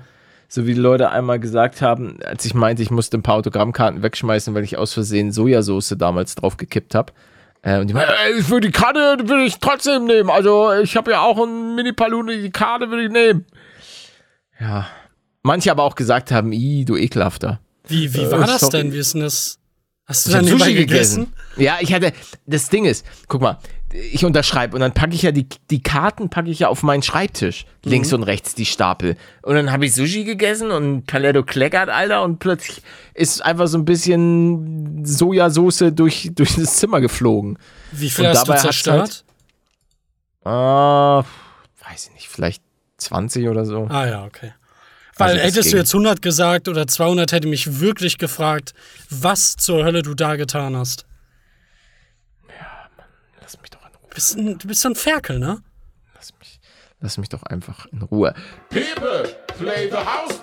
So 0.49 0.65
wie 0.65 0.75
die 0.75 0.79
Leute 0.79 1.09
einmal 1.09 1.39
gesagt 1.39 1.81
haben, 1.81 2.19
als 2.23 2.45
ich 2.45 2.53
meinte, 2.53 2.83
ich 2.83 2.91
musste 2.91 3.17
ein 3.17 3.23
paar 3.23 3.35
Autogrammkarten 3.35 4.03
wegschmeißen, 4.03 4.53
weil 4.53 4.63
ich 4.63 4.77
aus 4.77 4.93
Versehen 4.93 5.31
Sojasauce 5.31 5.95
damals 5.97 6.35
drauf 6.35 6.57
gekippt 6.57 6.95
habe. 6.95 7.11
Äh, 7.63 7.79
und 7.79 7.87
die 7.87 7.93
meinten, 7.93 8.13
ey, 8.27 8.41
für 8.43 8.61
die 8.61 8.71
Karte 8.71 9.17
will 9.23 9.45
ich 9.45 9.57
trotzdem 9.59 10.05
nehmen. 10.05 10.29
Also 10.29 10.73
ich 10.73 10.95
habe 10.95 11.11
ja 11.11 11.21
auch 11.21 11.43
ein 11.43 11.75
Mini-Palune, 11.75 12.37
die 12.37 12.51
Karte 12.51 12.89
will 12.91 13.05
ich 13.05 13.11
nehmen. 13.11 13.45
Ja. 14.59 14.87
Manche 15.43 15.71
aber 15.71 15.83
auch 15.83 15.95
gesagt 15.95 16.31
haben, 16.31 16.51
i, 16.51 16.83
du 16.85 16.95
ekelhafter. 16.97 17.59
Wie, 17.87 18.13
wie 18.13 18.21
Äh, 18.23 18.31
war 18.31 18.45
das 18.47 18.61
sorry. 18.61 18.77
denn? 18.77 18.93
Wie 18.93 18.97
ist 18.97 19.13
denn 19.13 19.21
das? 19.21 19.59
Hast 20.05 20.25
du 20.25 20.29
Ich 20.29 20.35
dann 20.37 20.45
Sushi 20.47 20.73
gegessen? 20.73 21.25
gegessen. 21.25 21.33
Ja, 21.57 21.77
ich 21.81 21.93
hatte, 21.93 22.13
das 22.45 22.69
Ding 22.69 22.85
ist, 22.85 23.05
guck 23.27 23.41
mal, 23.41 23.57
ich 23.91 24.23
unterschreibe 24.23 24.73
und 24.75 24.79
dann 24.81 24.93
packe 24.93 25.13
ich 25.13 25.21
ja 25.21 25.31
die, 25.33 25.47
die 25.69 25.81
Karten 25.83 26.29
packe 26.29 26.49
ich 26.49 26.59
ja 26.59 26.69
auf 26.69 26.81
meinen 26.83 27.03
Schreibtisch. 27.03 27.65
Links 27.83 28.13
und 28.13 28.23
rechts 28.23 28.55
die 28.55 28.65
Stapel. 28.65 29.17
Und 29.41 29.55
dann 29.55 29.69
habe 29.71 29.85
ich 29.85 29.93
Sushi 29.93 30.23
gegessen 30.23 30.71
und 30.71 31.05
Paletto 31.07 31.43
kleckert, 31.43 31.89
Alter, 31.89 32.23
und 32.23 32.39
plötzlich 32.39 32.81
ist 33.13 33.43
einfach 33.43 33.67
so 33.67 33.77
ein 33.77 33.83
bisschen 33.85 35.03
Sojasauce 35.05 35.83
durch, 35.93 36.31
durch 36.35 36.55
das 36.55 36.77
Zimmer 36.77 37.01
geflogen. 37.01 37.57
Wie 37.91 38.09
viel 38.09 38.25
Und 38.25 38.31
hast 38.31 38.43
du 38.43 38.45
dabei 38.47 38.53
hat's 38.55 38.63
zerstört? 38.63 39.25
Ah, 40.45 41.23
weiß 41.89 42.07
ich 42.07 42.13
nicht, 42.13 42.27
vielleicht 42.29 42.61
20 42.97 43.47
oder 43.49 43.65
so. 43.65 43.87
Ah 43.89 44.07
ja, 44.07 44.25
okay. 44.25 44.53
Weil 45.17 45.31
Also 45.31 45.41
hättest 45.41 45.73
du 45.73 45.77
jetzt 45.77 45.93
100 45.93 46.21
gesagt 46.21 46.67
oder 46.67 46.87
200, 46.87 47.31
hätte 47.31 47.47
mich 47.47 47.79
wirklich 47.79 48.17
gefragt, 48.17 48.73
was 49.09 49.55
zur 49.55 49.83
Hölle 49.83 50.01
du 50.03 50.13
da 50.13 50.35
getan 50.35 50.75
hast. 50.75 51.05
Lass 53.41 53.59
mich 53.61 53.69
doch 53.71 53.81
in 53.81 53.95
Ruhe. 53.95 54.07
Du 54.09 54.15
bist 54.15 54.37
ein, 54.37 54.57
du 54.57 54.67
bist 54.67 54.81
so 54.81 54.89
ein 54.89 54.95
Ferkel, 54.95 55.39
ne? 55.39 55.61
Lass 56.15 56.33
mich, 56.39 56.59
lass 56.99 57.17
mich 57.17 57.29
doch 57.29 57.43
einfach 57.43 57.85
in 57.87 58.01
Ruhe. 58.03 58.33
People, 58.69 59.35
play 59.57 59.89
the 59.89 59.97
house. 59.97 60.39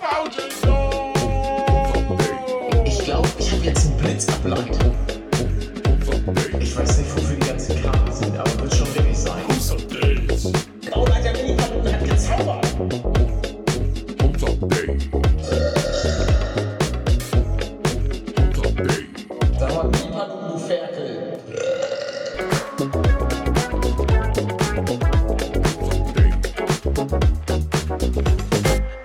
Ich 2.85 2.99
glaube, 2.99 3.29
ich 3.37 3.51
habe 3.51 3.63
jetzt 3.63 3.85
einen 3.85 3.97
Blitzableiter. 3.97 4.95
Ich 6.59 6.75
weiß 6.75 6.97
nicht, 6.97 7.15
wofür 7.15 7.35
die 7.35 7.47
ganzen 7.47 7.81
Karten 7.83 8.11
sind, 8.11 8.37
aber 8.37 8.59
wird 8.61 8.73
schon 8.73 8.87
richtig 8.87 9.04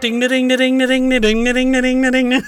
Ding, 0.02 0.18
ne, 0.18 0.28
ding, 0.28 0.46
ne, 0.46 0.56
ding, 0.56 0.78
ne, 0.78 0.86
ding, 0.86 1.10
ding, 1.10 1.20
ding, 1.20 1.72
ding, 1.82 2.10
ding, 2.10 2.28
ne. 2.28 2.42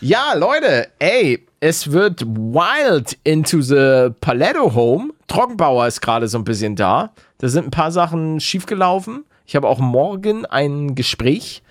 Ja, 0.00 0.34
Leute, 0.34 0.88
ey, 0.98 1.46
es 1.60 1.92
wird 1.92 2.26
wild 2.26 3.16
into 3.24 3.62
the 3.62 4.10
Paletto 4.20 4.74
Home. 4.74 5.14
Trockenbauer 5.26 5.86
ist 5.86 6.02
gerade 6.02 6.28
so 6.28 6.36
ein 6.36 6.44
bisschen 6.44 6.76
da. 6.76 7.14
Da 7.38 7.48
sind 7.48 7.64
ein 7.64 7.70
paar 7.70 7.90
Sachen 7.90 8.38
schiefgelaufen. 8.38 9.24
Ich 9.46 9.56
habe 9.56 9.66
auch 9.66 9.78
morgen 9.78 10.44
ein 10.44 10.94
Gespräch 10.94 11.62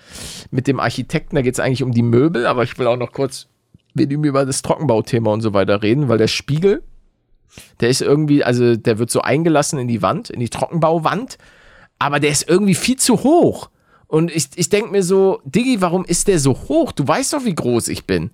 mit 0.49 0.65
dem 0.65 0.79
Architekten. 0.79 1.35
Da 1.35 1.43
geht 1.43 1.53
es 1.53 1.59
eigentlich 1.59 1.83
um 1.83 1.91
die 1.91 2.01
Möbel, 2.01 2.47
aber 2.47 2.63
ich 2.63 2.79
will 2.79 2.87
auch 2.87 2.97
noch 2.97 3.11
kurz 3.11 3.47
mit 3.93 4.11
ihm 4.11 4.23
über 4.23 4.47
das 4.47 4.63
Trockenbauthema 4.63 5.31
und 5.31 5.41
so 5.41 5.53
weiter 5.53 5.83
reden, 5.83 6.09
weil 6.09 6.17
der 6.17 6.27
Spiegel, 6.27 6.81
der 7.81 7.89
ist 7.89 8.01
irgendwie, 8.01 8.43
also 8.43 8.75
der 8.75 8.97
wird 8.97 9.11
so 9.11 9.21
eingelassen 9.21 9.77
in 9.77 9.87
die 9.87 10.01
Wand, 10.01 10.31
in 10.31 10.39
die 10.39 10.49
Trockenbauwand, 10.49 11.37
aber 11.99 12.19
der 12.19 12.31
ist 12.31 12.49
irgendwie 12.49 12.73
viel 12.73 12.97
zu 12.97 13.23
hoch. 13.23 13.69
Und 14.13 14.29
ich, 14.29 14.49
ich 14.57 14.69
denke 14.69 14.91
mir 14.91 15.01
so, 15.01 15.41
Diggi, 15.43 15.81
warum 15.81 16.05
ist 16.05 16.27
der 16.27 16.37
so 16.37 16.53
hoch? 16.53 16.91
Du 16.91 17.07
weißt 17.07 17.33
doch, 17.33 17.45
wie 17.45 17.55
groß 17.55 17.87
ich 17.87 18.05
bin. 18.05 18.29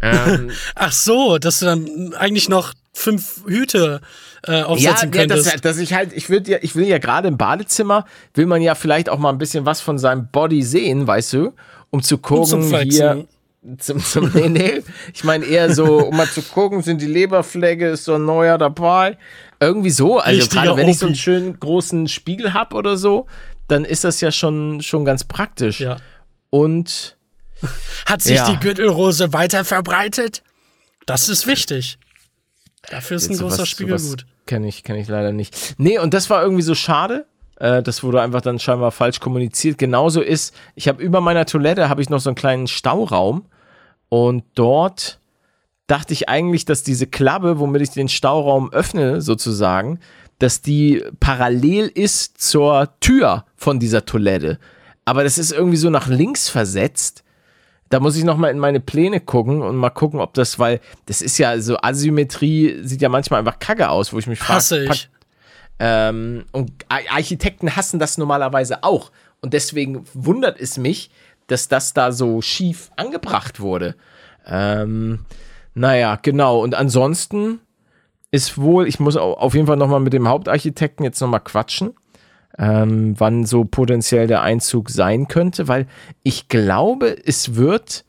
Ähm, 0.00 0.52
Ach 0.76 0.92
so, 0.92 1.38
dass 1.38 1.58
du 1.58 1.66
dann 1.66 2.14
eigentlich 2.14 2.48
noch 2.48 2.72
fünf 2.92 3.42
Hüte 3.44 4.00
äh, 4.46 4.60
ja, 4.60 4.66
aufsetzen 4.66 5.12
ja 5.12 5.26
dass, 5.26 5.42
könntest. 5.42 5.64
dass 5.64 5.78
ich 5.78 5.92
halt, 5.92 6.12
ich 6.12 6.30
würde 6.30 6.52
ja, 6.52 6.58
ich 6.62 6.76
will 6.76 6.86
ja 6.86 6.98
gerade 6.98 7.26
im 7.26 7.36
Badezimmer, 7.36 8.04
will 8.34 8.46
man 8.46 8.62
ja 8.62 8.76
vielleicht 8.76 9.08
auch 9.08 9.18
mal 9.18 9.30
ein 9.30 9.38
bisschen 9.38 9.66
was 9.66 9.80
von 9.80 9.98
seinem 9.98 10.28
Body 10.28 10.62
sehen, 10.62 11.04
weißt 11.04 11.32
du, 11.32 11.52
um 11.90 12.00
zu 12.00 12.18
gucken, 12.18 12.46
zum 12.46 12.68
Flexen. 12.68 12.88
hier. 12.90 13.26
Zum, 13.78 13.98
zum, 14.04 14.30
nee, 14.34 14.48
nee. 14.48 14.82
Ich 15.14 15.24
meine 15.24 15.46
eher 15.46 15.74
so, 15.74 16.06
um 16.06 16.16
mal 16.16 16.28
zu 16.28 16.42
gucken, 16.42 16.80
sind 16.82 17.00
die 17.00 17.08
Leberflecke, 17.08 17.88
ist 17.88 18.04
so 18.04 18.14
ein 18.14 18.24
neuer 18.24 18.56
dabei. 18.56 19.18
Irgendwie 19.58 19.90
so. 19.90 20.20
Also 20.20 20.42
Richtiger 20.42 20.62
gerade 20.62 20.76
wenn 20.76 20.88
ich 20.88 20.98
so 20.98 21.06
einen 21.06 21.16
schönen 21.16 21.58
großen 21.58 22.06
Spiegel 22.06 22.54
hab 22.54 22.72
oder 22.72 22.96
so, 22.96 23.26
dann 23.68 23.84
ist 23.84 24.04
das 24.04 24.20
ja 24.20 24.30
schon, 24.32 24.80
schon 24.82 25.04
ganz 25.04 25.24
praktisch. 25.24 25.80
ja. 25.80 25.96
Und 26.50 27.16
Hat 28.06 28.20
sich 28.20 28.36
Ja. 28.36 28.50
die 28.50 28.58
Gürtelrose 28.58 29.32
weiter 29.32 29.64
verbreitet? 29.64 30.42
Das 31.06 31.28
ist 31.28 31.46
wichtig. 31.46 31.98
Dafür 32.90 33.16
ist 33.16 33.26
ein 33.28 33.32
Jetzt 33.32 33.40
großer 33.40 33.56
sowas- 33.56 33.68
Spiegel 33.68 33.98
sowas 33.98 34.10
gut. 34.10 34.26
Kenne 34.46 34.68
ich, 34.68 34.82
kenn 34.84 34.96
ich 34.96 35.08
leider 35.08 35.32
nicht. 35.32 35.74
Nee, 35.78 35.98
und 35.98 36.12
das 36.12 36.28
war 36.28 36.42
irgendwie 36.42 36.62
so 36.62 36.74
schade. 36.74 37.26
Äh, 37.56 37.82
das 37.82 38.02
wurde 38.02 38.20
einfach 38.20 38.42
dann 38.42 38.58
scheinbar 38.58 38.90
falsch 38.90 39.20
kommuniziert. 39.20 39.78
Genauso 39.78 40.20
ist, 40.20 40.54
ich 40.74 40.88
habe 40.88 41.02
über 41.02 41.20
meiner 41.22 41.46
Toilette 41.46 41.88
habe 41.88 42.02
ich 42.02 42.10
noch 42.10 42.20
so 42.20 42.28
einen 42.28 42.34
kleinen 42.36 42.66
Stauraum 42.66 43.46
und 44.10 44.44
dort 44.54 45.18
dachte 45.86 46.12
ich 46.12 46.28
eigentlich, 46.28 46.64
dass 46.66 46.82
diese 46.82 47.06
Klappe, 47.06 47.58
womit 47.58 47.80
ich 47.82 47.90
den 47.90 48.08
Stauraum 48.08 48.70
öffne, 48.72 49.22
sozusagen, 49.22 50.00
dass 50.38 50.62
die 50.62 51.02
parallel 51.20 51.90
ist 51.94 52.40
zur 52.40 52.88
Tür 53.00 53.44
von 53.56 53.78
dieser 53.78 54.04
Toilette. 54.04 54.58
Aber 55.04 55.24
das 55.24 55.38
ist 55.38 55.52
irgendwie 55.52 55.76
so 55.76 55.90
nach 55.90 56.08
links 56.08 56.48
versetzt. 56.48 57.22
Da 57.90 58.00
muss 58.00 58.16
ich 58.16 58.24
noch 58.24 58.36
mal 58.36 58.48
in 58.48 58.58
meine 58.58 58.80
Pläne 58.80 59.20
gucken 59.20 59.62
und 59.62 59.76
mal 59.76 59.90
gucken, 59.90 60.20
ob 60.20 60.34
das, 60.34 60.58
weil 60.58 60.80
das 61.06 61.20
ist 61.20 61.38
ja 61.38 61.60
so 61.60 61.76
Asymmetrie 61.80 62.80
sieht 62.82 63.02
ja 63.02 63.08
manchmal 63.08 63.40
einfach 63.40 63.58
kacke 63.58 63.88
aus, 63.88 64.12
wo 64.12 64.18
ich 64.18 64.26
mich 64.26 64.38
frage. 64.38 64.56
Hasse 64.56 64.84
ich. 64.84 65.10
Ähm, 65.78 66.44
und 66.52 66.72
Ar- 66.88 67.00
Architekten 67.10 67.76
hassen 67.76 67.98
das 67.98 68.18
normalerweise 68.18 68.82
auch. 68.82 69.12
Und 69.40 69.52
deswegen 69.52 70.04
wundert 70.14 70.58
es 70.58 70.78
mich, 70.78 71.10
dass 71.46 71.68
das 71.68 71.92
da 71.92 72.10
so 72.10 72.40
schief 72.40 72.90
angebracht 72.96 73.60
wurde. 73.60 73.94
Ähm, 74.46 75.26
naja, 75.74 76.18
genau. 76.20 76.62
Und 76.62 76.74
ansonsten 76.74 77.60
ist 78.34 78.58
wohl, 78.58 78.86
ich 78.88 78.98
muss 79.00 79.16
au- 79.16 79.34
auf 79.34 79.54
jeden 79.54 79.66
Fall 79.66 79.76
nochmal 79.76 80.00
mit 80.00 80.12
dem 80.12 80.28
Hauptarchitekten 80.28 81.04
jetzt 81.04 81.20
nochmal 81.20 81.40
quatschen, 81.40 81.94
ähm, 82.58 83.14
wann 83.18 83.44
so 83.46 83.64
potenziell 83.64 84.26
der 84.26 84.42
Einzug 84.42 84.90
sein 84.90 85.28
könnte, 85.28 85.68
weil 85.68 85.86
ich 86.22 86.48
glaube, 86.48 87.16
es 87.26 87.54
wird 87.56 88.04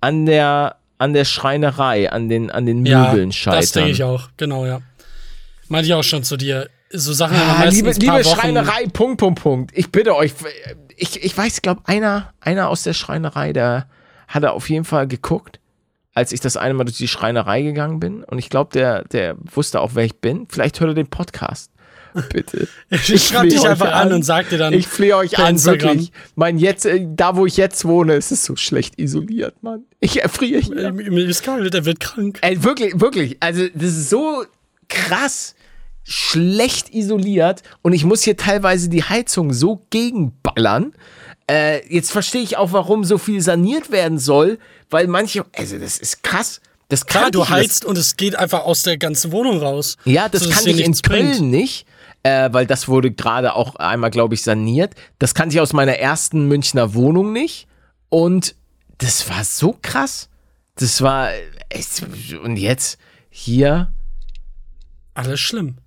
an 0.00 0.26
der, 0.26 0.76
an 0.98 1.12
der 1.14 1.24
Schreinerei, 1.24 2.10
an 2.10 2.28
den, 2.28 2.50
an 2.50 2.66
den 2.66 2.84
Ja, 2.86 3.06
Möbeln 3.10 3.32
scheitern. 3.32 3.60
das 3.60 3.72
denke 3.72 3.90
ich 3.90 4.02
auch. 4.04 4.28
Genau, 4.36 4.66
ja. 4.66 4.80
Meinte 5.68 5.86
ich 5.86 5.94
auch 5.94 6.04
schon 6.04 6.22
zu 6.24 6.36
dir. 6.36 6.68
So 6.90 7.12
Sachen 7.12 7.36
Ah, 7.36 7.64
liebe 7.64 7.90
liebe. 7.92 8.22
Schreinerei, 8.22 8.86
Punkt, 8.92 9.18
Punkt, 9.18 9.40
Punkt. 9.42 9.70
Ich 9.74 9.90
bitte 9.90 10.14
euch, 10.14 10.32
ich, 10.96 11.22
ich 11.24 11.36
weiß, 11.36 11.62
glaube 11.62 11.80
einer, 11.86 12.32
einer 12.40 12.68
aus 12.68 12.82
der 12.84 12.92
Schreinerei, 12.92 13.52
der 13.52 13.86
hat 14.28 14.42
er 14.44 14.52
auf 14.52 14.68
jeden 14.70 14.84
Fall 14.84 15.08
geguckt, 15.08 15.58
als 16.14 16.32
ich 16.32 16.40
das 16.40 16.56
eine 16.56 16.74
Mal 16.74 16.84
durch 16.84 16.96
die 16.96 17.08
Schreinerei 17.08 17.62
gegangen 17.62 18.00
bin. 18.00 18.24
Und 18.24 18.38
ich 18.38 18.48
glaube, 18.48 18.70
der, 18.72 19.04
der 19.04 19.36
wusste 19.52 19.80
auch, 19.80 19.90
wer 19.94 20.04
ich 20.04 20.16
bin. 20.16 20.46
Vielleicht 20.48 20.80
hört 20.80 20.90
er 20.90 20.94
den 20.94 21.08
Podcast. 21.08 21.70
Bitte. 22.32 22.68
Ich 22.90 23.26
schreibe 23.26 23.48
flehe 23.48 23.60
dich 23.60 23.68
einfach 23.68 23.92
an 23.92 24.12
und 24.12 24.22
sag 24.22 24.48
dir 24.48 24.58
dann 24.58 24.72
Ich 24.72 24.86
flehe 24.86 25.16
euch 25.16 25.36
an, 25.38 25.54
Instagram. 25.54 25.90
wirklich. 25.90 26.12
Mein 26.36 26.58
jetzt, 26.58 26.86
äh, 26.86 27.04
da 27.08 27.34
wo 27.34 27.44
ich 27.44 27.56
jetzt 27.56 27.84
wohne, 27.84 28.14
ist 28.14 28.30
es 28.30 28.44
so 28.44 28.54
schlecht 28.54 29.00
isoliert, 29.00 29.60
Mann. 29.62 29.82
Ich 29.98 30.22
erfriere 30.22 30.60
hier. 30.60 30.92
Mir 30.92 31.26
ist 31.26 31.42
kalt, 31.42 31.74
der 31.74 31.84
wird 31.84 31.98
krank. 31.98 32.38
Ey, 32.42 32.62
wirklich, 32.62 33.00
wirklich. 33.00 33.36
Also, 33.40 33.66
das 33.74 33.90
ist 33.90 34.10
so 34.10 34.44
krass 34.88 35.56
schlecht 36.04 36.94
isoliert 36.94 37.62
und 37.82 37.94
ich 37.94 38.04
muss 38.04 38.22
hier 38.22 38.36
teilweise 38.36 38.90
die 38.90 39.02
Heizung 39.02 39.52
so 39.52 39.86
gegenballern. 39.90 40.92
Äh, 41.50 41.86
jetzt 41.92 42.12
verstehe 42.12 42.42
ich 42.42 42.56
auch, 42.56 42.72
warum 42.72 43.04
so 43.04 43.18
viel 43.18 43.40
saniert 43.40 43.90
werden 43.90 44.18
soll, 44.18 44.58
weil 44.94 45.08
manche, 45.08 45.44
also 45.56 45.76
das 45.76 45.98
ist 45.98 46.22
krass. 46.22 46.60
Das 46.88 47.04
Klar, 47.04 47.24
kann 47.24 47.32
du 47.32 47.42
ich, 47.42 47.50
heizt 47.50 47.84
und 47.84 47.98
es 47.98 48.16
geht 48.16 48.36
einfach 48.36 48.60
aus 48.60 48.82
der 48.82 48.96
ganzen 48.96 49.32
Wohnung 49.32 49.58
raus. 49.58 49.96
Ja, 50.04 50.28
das 50.28 50.42
So, 50.44 50.50
kann 50.50 50.64
ich 50.68 50.78
in 50.84 50.94
Köln 50.94 51.30
bringt. 51.32 51.50
nicht, 51.50 51.86
äh, 52.22 52.48
weil 52.52 52.64
das 52.66 52.86
wurde 52.86 53.10
gerade 53.10 53.54
auch 53.54 53.74
einmal, 53.74 54.10
glaube 54.10 54.34
ich, 54.34 54.42
saniert. 54.42 54.94
Das 55.18 55.34
kannte 55.34 55.56
ich 55.56 55.60
aus 55.60 55.72
meiner 55.72 55.96
ersten 55.98 56.46
Münchner 56.46 56.94
Wohnung 56.94 57.32
nicht. 57.32 57.66
Und 58.08 58.54
das 58.98 59.28
war 59.28 59.42
so 59.42 59.76
krass. 59.82 60.28
Das 60.76 61.02
war. 61.02 61.30
Und 62.44 62.56
jetzt 62.56 62.98
hier. 63.30 63.92
Alles 65.14 65.40
schlimm. 65.40 65.78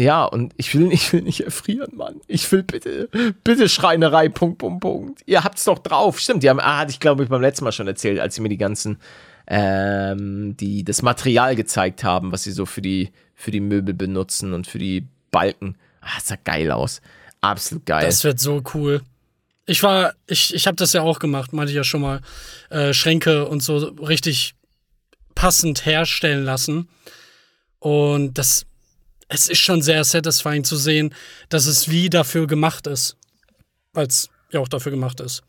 Ja, 0.00 0.24
und 0.24 0.54
ich 0.56 0.74
will, 0.74 0.90
ich 0.92 1.12
will 1.12 1.20
nicht 1.20 1.44
erfrieren, 1.44 1.94
Mann. 1.94 2.22
Ich 2.26 2.50
will 2.50 2.62
bitte, 2.62 3.10
bitte 3.44 3.68
Schreinerei, 3.68 4.30
Punkt, 4.30 4.56
Punkt, 4.56 4.80
Punkt. 4.80 5.20
Ihr 5.26 5.44
habt's 5.44 5.64
doch 5.64 5.78
drauf. 5.78 6.18
Stimmt, 6.18 6.42
die 6.42 6.48
haben, 6.48 6.58
ah, 6.58 6.78
hatte 6.78 6.90
ich 6.90 7.00
glaube 7.00 7.22
ich 7.22 7.28
beim 7.28 7.42
letzten 7.42 7.64
Mal 7.64 7.72
schon 7.72 7.86
erzählt, 7.86 8.18
als 8.18 8.34
sie 8.34 8.40
mir 8.40 8.48
die 8.48 8.56
ganzen, 8.56 8.98
ähm, 9.46 10.56
die, 10.56 10.84
das 10.84 11.02
Material 11.02 11.54
gezeigt 11.54 12.02
haben, 12.02 12.32
was 12.32 12.44
sie 12.44 12.52
so 12.52 12.64
für 12.64 12.80
die, 12.80 13.12
für 13.34 13.50
die 13.50 13.60
Möbel 13.60 13.92
benutzen 13.92 14.54
und 14.54 14.66
für 14.66 14.78
die 14.78 15.06
Balken. 15.30 15.76
Ah, 16.00 16.14
das 16.14 16.28
sah 16.28 16.36
geil 16.42 16.70
aus. 16.70 17.02
Absolut 17.42 17.84
geil. 17.84 18.06
Das 18.06 18.24
wird 18.24 18.40
so 18.40 18.62
cool. 18.72 19.02
Ich 19.66 19.82
war, 19.82 20.14
ich, 20.26 20.54
ich 20.54 20.66
habe 20.66 20.76
das 20.76 20.94
ja 20.94 21.02
auch 21.02 21.18
gemacht, 21.18 21.52
meinte 21.52 21.72
ich 21.72 21.76
ja 21.76 21.84
schon 21.84 22.00
mal. 22.00 22.22
Äh, 22.70 22.94
Schränke 22.94 23.46
und 23.46 23.62
so 23.62 23.76
richtig 23.76 24.54
passend 25.34 25.84
herstellen 25.84 26.42
lassen. 26.42 26.88
Und 27.78 28.38
das, 28.38 28.64
es 29.30 29.48
ist 29.48 29.58
schon 29.58 29.80
sehr 29.80 30.04
satisfying 30.04 30.64
zu 30.64 30.76
sehen, 30.76 31.14
dass 31.48 31.66
es 31.66 31.88
wie 31.88 32.10
dafür 32.10 32.46
gemacht 32.46 32.86
ist. 32.86 33.16
Weil 33.92 34.06
es 34.06 34.28
ja 34.50 34.60
auch 34.60 34.68
dafür 34.68 34.92
gemacht 34.92 35.20
ist. 35.20 35.42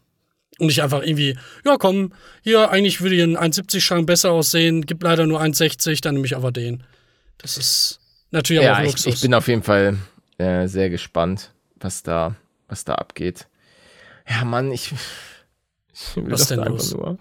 Und 0.60 0.68
nicht 0.68 0.84
einfach 0.84 1.02
irgendwie, 1.02 1.38
ja 1.66 1.78
komm, 1.78 2.14
hier 2.44 2.70
eigentlich 2.70 3.02
würde 3.02 3.16
hier 3.16 3.24
ein 3.26 3.38
1,70-Schrank 3.38 4.06
besser 4.06 4.32
aussehen, 4.32 4.86
gibt 4.86 5.04
leider 5.04 5.26
nur 5.26 5.42
1,60, 5.42 6.02
dann 6.02 6.16
nehme 6.16 6.28
ich 6.28 6.36
aber 6.36 6.52
den. 6.52 6.84
Das 7.40 7.58
ist 7.58 8.00
natürlich 8.30 8.64
ja, 8.64 8.76
auch 8.76 8.80
ich, 8.82 8.88
Luxus. 8.88 9.16
ich 9.16 9.22
bin 9.22 9.34
auf 9.34 9.48
jeden 9.48 9.64
Fall 9.64 9.98
äh, 10.38 10.68
sehr 10.68 10.90
gespannt, 10.92 11.52
was 11.76 12.04
da, 12.04 12.36
was 12.68 12.84
da 12.84 12.96
abgeht. 12.96 13.48
Ja, 14.30 14.46
Mann, 14.46 14.72
ich, 14.72 14.94
ich 15.92 16.16
will 16.16 16.32
Was 16.32 16.48
denn 16.48 16.60
einfach 16.60 16.74
los? 16.74 16.94
nur. 16.94 17.18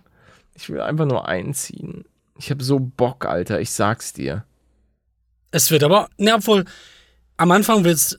Ich 0.55 0.69
will 0.69 0.83
einfach 0.83 1.07
nur 1.07 1.27
einziehen. 1.27 2.05
Ich 2.37 2.51
habe 2.51 2.63
so 2.63 2.79
Bock, 2.79 3.25
Alter, 3.25 3.61
ich 3.61 3.71
sag's 3.71 4.13
dir. 4.13 4.45
Es 5.51 5.71
wird 5.71 5.83
aber, 5.83 6.09
ne, 6.17 6.35
obwohl, 6.35 6.65
am 7.37 7.51
Anfang 7.51 7.85
wird's 7.85 8.19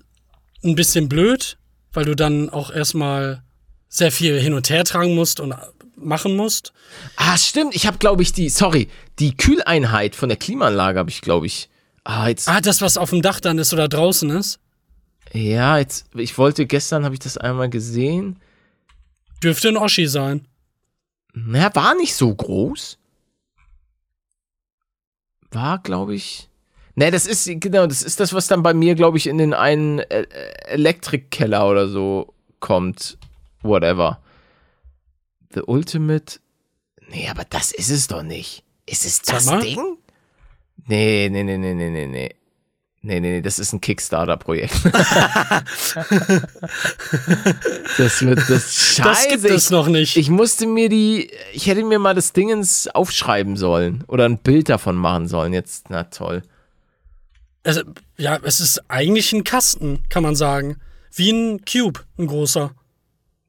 ein 0.64 0.76
bisschen 0.76 1.08
blöd, 1.10 1.58
weil 1.94 2.06
du 2.06 2.16
dann 2.16 2.50
auch 2.50 2.72
erstmal 2.72 3.44
sehr 3.90 4.12
viel 4.12 4.40
hin 4.40 4.54
und 4.54 4.70
her 4.70 4.84
tragen 4.84 5.16
musst 5.16 5.40
und 5.40 5.54
machen 5.96 6.36
musst. 6.36 6.74
Ah, 7.16 7.38
stimmt, 7.38 7.76
ich 7.76 7.86
habe 7.88 7.98
glaube 7.98 8.24
ich 8.24 8.34
die, 8.34 8.50
sorry, 8.50 8.88
die 9.20 9.36
Kühleinheit 9.36 10.16
von 10.16 10.30
der 10.30 10.38
Klimaanlage 10.38 11.00
habe 11.00 11.10
ich 11.10 11.22
glaube 11.22 11.46
ich. 11.46 11.70
Ah, 12.04 12.28
jetzt 12.28 12.48
Ah, 12.48 12.62
das, 12.62 12.82
was 12.82 12.98
auf 12.98 13.12
dem 13.12 13.22
Dach 13.22 13.40
dann 13.40 13.60
ist 13.60 13.74
oder 13.74 13.88
draußen 13.88 14.30
ist, 14.32 14.60
ja, 15.34 15.78
jetzt 15.78 16.08
ich 16.16 16.38
wollte 16.38 16.66
gestern 16.66 17.06
habe 17.06 17.16
ich 17.16 17.20
das 17.20 17.38
einmal 17.38 17.70
gesehen. 17.70 18.40
dürfte 19.44 19.70
ein 19.70 19.78
Oschi 19.78 20.08
sein. 20.08 20.48
Na, 21.34 21.74
war 21.76 21.96
nicht 21.96 22.14
so 22.16 22.34
groß. 22.34 22.98
War, 25.52 25.80
glaube 25.80 26.16
ich. 26.16 26.50
Ne, 26.96 27.10
das 27.12 27.26
ist, 27.26 27.50
genau, 27.62 27.88
das 27.88 28.04
ist 28.04 28.20
das, 28.20 28.34
was 28.34 28.48
dann 28.48 28.64
bei 28.64 28.74
mir, 28.74 28.96
glaube 28.96 29.18
ich, 29.18 29.28
in 29.28 29.38
den 29.38 29.54
einen 29.54 30.00
äh, 30.00 30.22
äh, 30.22 30.26
Elektrikkeller 30.68 31.68
oder 31.68 31.88
so 31.88 32.34
kommt. 32.60 33.18
Whatever. 33.62 34.20
The 35.54 35.62
Ultimate. 35.62 36.40
Nee, 37.10 37.30
aber 37.30 37.44
das 37.50 37.72
ist 37.72 37.90
es 37.90 38.08
doch 38.08 38.24
nicht. 38.24 38.64
Ist 38.86 39.06
es 39.06 39.22
das. 39.22 39.46
Ding? 39.60 39.98
Nee, 40.88 41.30
nee, 41.32 41.44
nee, 41.44 41.58
nee, 41.58 41.74
nee, 41.74 41.90
nee, 41.90 42.08
nee. 42.08 42.36
Nee, 43.04 43.20
nee, 43.20 43.32
nee, 43.32 43.42
das 43.42 43.58
ist 43.58 43.74
ein 43.74 43.82
Kickstarter-Projekt. 43.82 44.76
das 47.98 48.22
wird 48.22 48.48
das 48.48 48.76
Scheiße. 48.76 49.02
Das 49.02 49.28
gibt 49.28 49.46
es 49.46 49.72
noch 49.72 49.88
nicht. 49.88 50.18
ich 50.18 50.30
musste 50.30 50.68
mir 50.68 50.88
die, 50.88 51.32
ich 51.52 51.66
hätte 51.66 51.84
mir 51.84 51.98
mal 51.98 52.14
das 52.14 52.32
Dingens 52.32 52.88
aufschreiben 52.88 53.58
sollen 53.58 54.04
oder 54.08 54.26
ein 54.26 54.38
Bild 54.38 54.70
davon 54.70 54.98
machen 54.98 55.28
sollen. 55.28 55.52
Jetzt, 55.52 55.90
na 55.90 56.04
toll. 56.04 56.44
Also, 57.64 57.82
ja, 58.18 58.40
es 58.44 58.60
ist 58.60 58.90
eigentlich 58.90 59.34
ein 59.34 59.44
Kasten, 59.44 60.04
kann 60.10 60.24
man 60.24 60.36
sagen. 60.36 60.78
Wie 61.14 61.32
ein 61.32 61.64
Cube, 61.66 62.02
ein 62.18 62.28
großer. 62.28 62.72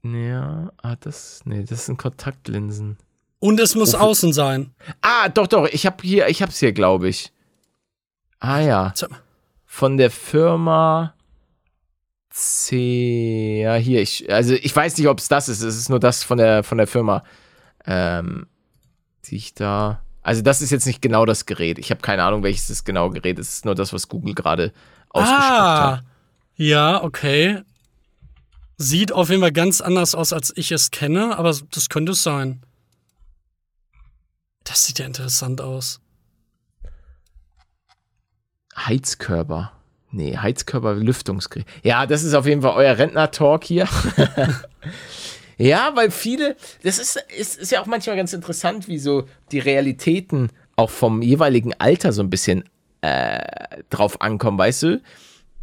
Ja, 0.03 0.73
ah, 0.79 0.97
das, 0.97 1.43
nee, 1.45 1.65
das 1.65 1.87
sind 1.87 1.97
Kontaktlinsen. 1.97 2.99
Und 3.39 3.61
es 3.61 3.75
muss 3.75 3.95
außen 3.95 4.33
sein. 4.33 4.75
Ah, 5.01 5.29
doch, 5.29 5.47
doch, 5.47 5.67
ich 5.67 5.87
habe 5.87 5.97
hier, 6.03 6.29
ich 6.29 6.43
hab's 6.43 6.59
hier, 6.59 6.73
glaube 6.73 7.09
ich. 7.09 7.33
Ah 8.39 8.61
ja, 8.61 8.93
von 9.65 9.97
der 9.97 10.11
Firma 10.11 11.15
C. 12.31 13.63
Ja, 13.63 13.75
hier, 13.75 14.01
ich, 14.01 14.33
also 14.33 14.55
ich 14.55 14.75
weiß 14.75 14.97
nicht, 14.99 15.09
ob 15.09 15.19
es 15.19 15.29
das 15.29 15.49
ist. 15.49 15.63
Es 15.63 15.77
ist 15.77 15.89
nur 15.89 16.01
das 16.01 16.25
von 16.25 16.39
der, 16.39 16.63
von 16.65 16.79
der 16.79 16.87
Firma, 16.87 17.25
ähm, 17.87 18.47
die 19.25 19.37
ich 19.37 19.55
da. 19.55 20.03
Also 20.23 20.43
das 20.43 20.63
ist 20.63 20.71
jetzt 20.71 20.87
nicht 20.87 21.03
genau 21.03 21.27
das 21.27 21.47
Gerät. 21.47 21.79
Ich 21.79 21.91
habe 21.91 22.01
keine 22.01 22.23
Ahnung, 22.23 22.43
welches 22.43 22.69
das 22.69 22.85
genau 22.85 23.11
Gerät 23.11 23.39
ist. 23.39 23.49
Es 23.49 23.55
ist 23.57 23.65
nur 23.65 23.75
das, 23.75 23.93
was 23.93 24.09
Google 24.09 24.35
gerade 24.35 24.73
ausgespuckt 25.11 25.43
Ah, 25.51 25.97
hat. 25.99 26.05
ja, 26.57 27.03
okay. 27.03 27.63
Sieht 28.79 29.13
auf 29.13 29.29
jeden 29.31 29.41
Fall 29.43 29.53
ganz 29.53 29.81
anders 29.81 30.15
aus, 30.15 30.33
als 30.33 30.53
ich 30.57 30.73
es 30.73 30.91
kenne, 30.91 31.37
aber 31.39 31.55
das 31.71 31.89
könnte 31.89 32.13
es 32.13 32.23
sein. 32.23 32.63
Das 34.65 34.85
sieht 34.85 34.99
ja 35.01 35.07
interessant 35.07 35.61
aus. 35.61 36.01
Heizkörper. 38.77 39.73
Nee, 40.11 40.37
Heizkörper, 40.37 40.95
Lüftungsgerät. 40.95 41.67
Ja, 41.83 42.07
das 42.07 42.23
ist 42.23 42.35
auf 42.35 42.47
jeden 42.47 42.63
Fall 42.63 42.75
euer 42.77 42.97
Rentner-Talk 42.99 43.65
hier. 43.65 43.89
ja, 45.59 45.93
weil 45.95 46.11
viele, 46.11 46.57
das 46.83 46.99
ist, 46.99 47.23
ist, 47.37 47.59
ist 47.59 47.73
ja 47.73 47.81
auch 47.81 47.87
manchmal 47.87 48.17
ganz 48.17 48.33
interessant, 48.33 48.89
wie 48.89 48.99
so 48.99 49.25
die 49.51 49.59
Realitäten 49.59 50.51
auch 50.77 50.91
vom 50.91 51.23
jeweiligen 51.23 51.73
Alter 51.79 52.13
so 52.13 52.23
ein 52.23 52.31
bisschen 52.31 52.65
äh, 53.03 53.41
drauf 53.91 54.21
ankommen, 54.21 54.59
weißt 54.59 54.83
du? 54.85 55.03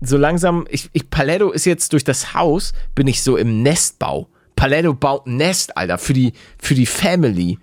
So 0.01 0.17
langsam, 0.17 0.65
ich, 0.69 0.89
ich, 0.93 1.09
Paletto 1.09 1.51
ist 1.51 1.65
jetzt 1.65 1.91
durch 1.93 2.03
das 2.03 2.33
Haus, 2.33 2.73
bin 2.95 3.07
ich 3.07 3.21
so 3.21 3.35
im 3.35 3.61
Nestbau. 3.63 4.29
Paletto 4.55 4.93
baut 4.93 5.25
ein 5.25 5.37
Nest, 5.37 5.75
Alter, 5.75 5.97
für 5.97 6.13
die, 6.13 6.33
für 6.57 6.75
die 6.75 6.85
Family. 6.85 7.59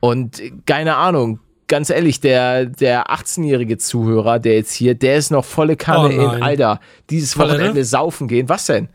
Und 0.00 0.42
keine 0.66 0.96
Ahnung, 0.96 1.40
ganz 1.66 1.90
ehrlich, 1.90 2.20
der, 2.20 2.66
der 2.66 3.10
18-jährige 3.10 3.78
Zuhörer, 3.78 4.38
der 4.38 4.54
jetzt 4.54 4.72
hier, 4.72 4.94
der 4.94 5.16
ist 5.16 5.30
noch 5.30 5.44
volle 5.44 5.76
Kanne 5.76 6.08
Oh 6.08 6.34
in, 6.34 6.42
Alter, 6.42 6.80
dieses 7.10 7.36
ne? 7.36 7.44
Wochenende 7.44 7.84
saufen 7.84 8.28
gehen. 8.28 8.48
Was 8.48 8.66
denn? 8.66 8.88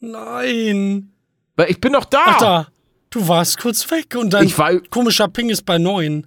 Nein. 0.00 1.12
Weil 1.56 1.70
ich 1.70 1.80
bin 1.80 1.92
noch 1.92 2.04
da. 2.04 2.18
Ach 2.26 2.38
da. 2.38 2.66
Du 3.10 3.26
warst 3.28 3.58
kurz 3.58 3.90
weg 3.90 4.14
und 4.16 4.32
dein 4.32 4.46
Ich 4.46 4.56
war- 4.58 4.78
komischer 4.90 5.28
Ping 5.28 5.50
ist 5.50 5.64
bei 5.66 5.78
neun. 5.78 6.26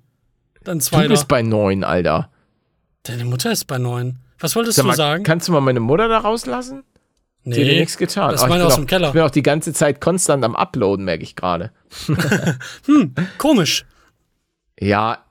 Du 0.64 0.78
zweiter. 0.80 1.10
bist 1.10 1.28
bei 1.28 1.42
neun, 1.42 1.84
Alter. 1.84 2.30
Deine 3.04 3.26
Mutter 3.26 3.52
ist 3.52 3.66
bei 3.66 3.78
neun. 3.78 4.20
Was 4.40 4.56
wolltest 4.56 4.76
Sag 4.78 4.84
du 4.84 4.88
mal, 4.88 4.96
sagen? 4.96 5.24
Kannst 5.24 5.48
du 5.48 5.52
mal 5.52 5.62
meine 5.62 5.80
Mutter 5.80 6.08
da 6.08 6.20
rauslassen? 6.20 6.84
Die 7.46 7.52
hat 7.60 7.68
nichts 7.78 7.98
getan. 7.98 8.32
Das 8.32 8.42
Oh, 8.42 8.46
ist 8.46 8.48
ich 8.48 8.50
meine 8.50 8.64
bin 8.64 8.68
aus 8.68 8.74
auch, 8.74 8.78
dem 8.78 8.88
Keller. 8.88 9.08
Ich 9.08 9.14
bin 9.14 9.22
auch 9.24 9.30
die 9.30 9.44
ganze 9.44 9.74
Zeit 9.74 10.00
konstant 10.00 10.46
am 10.46 10.56
Uploaden, 10.56 11.04
merke 11.04 11.24
ich 11.24 11.36
gerade. 11.36 11.72
Komisch. 13.38 13.86
Ja. 14.80 15.26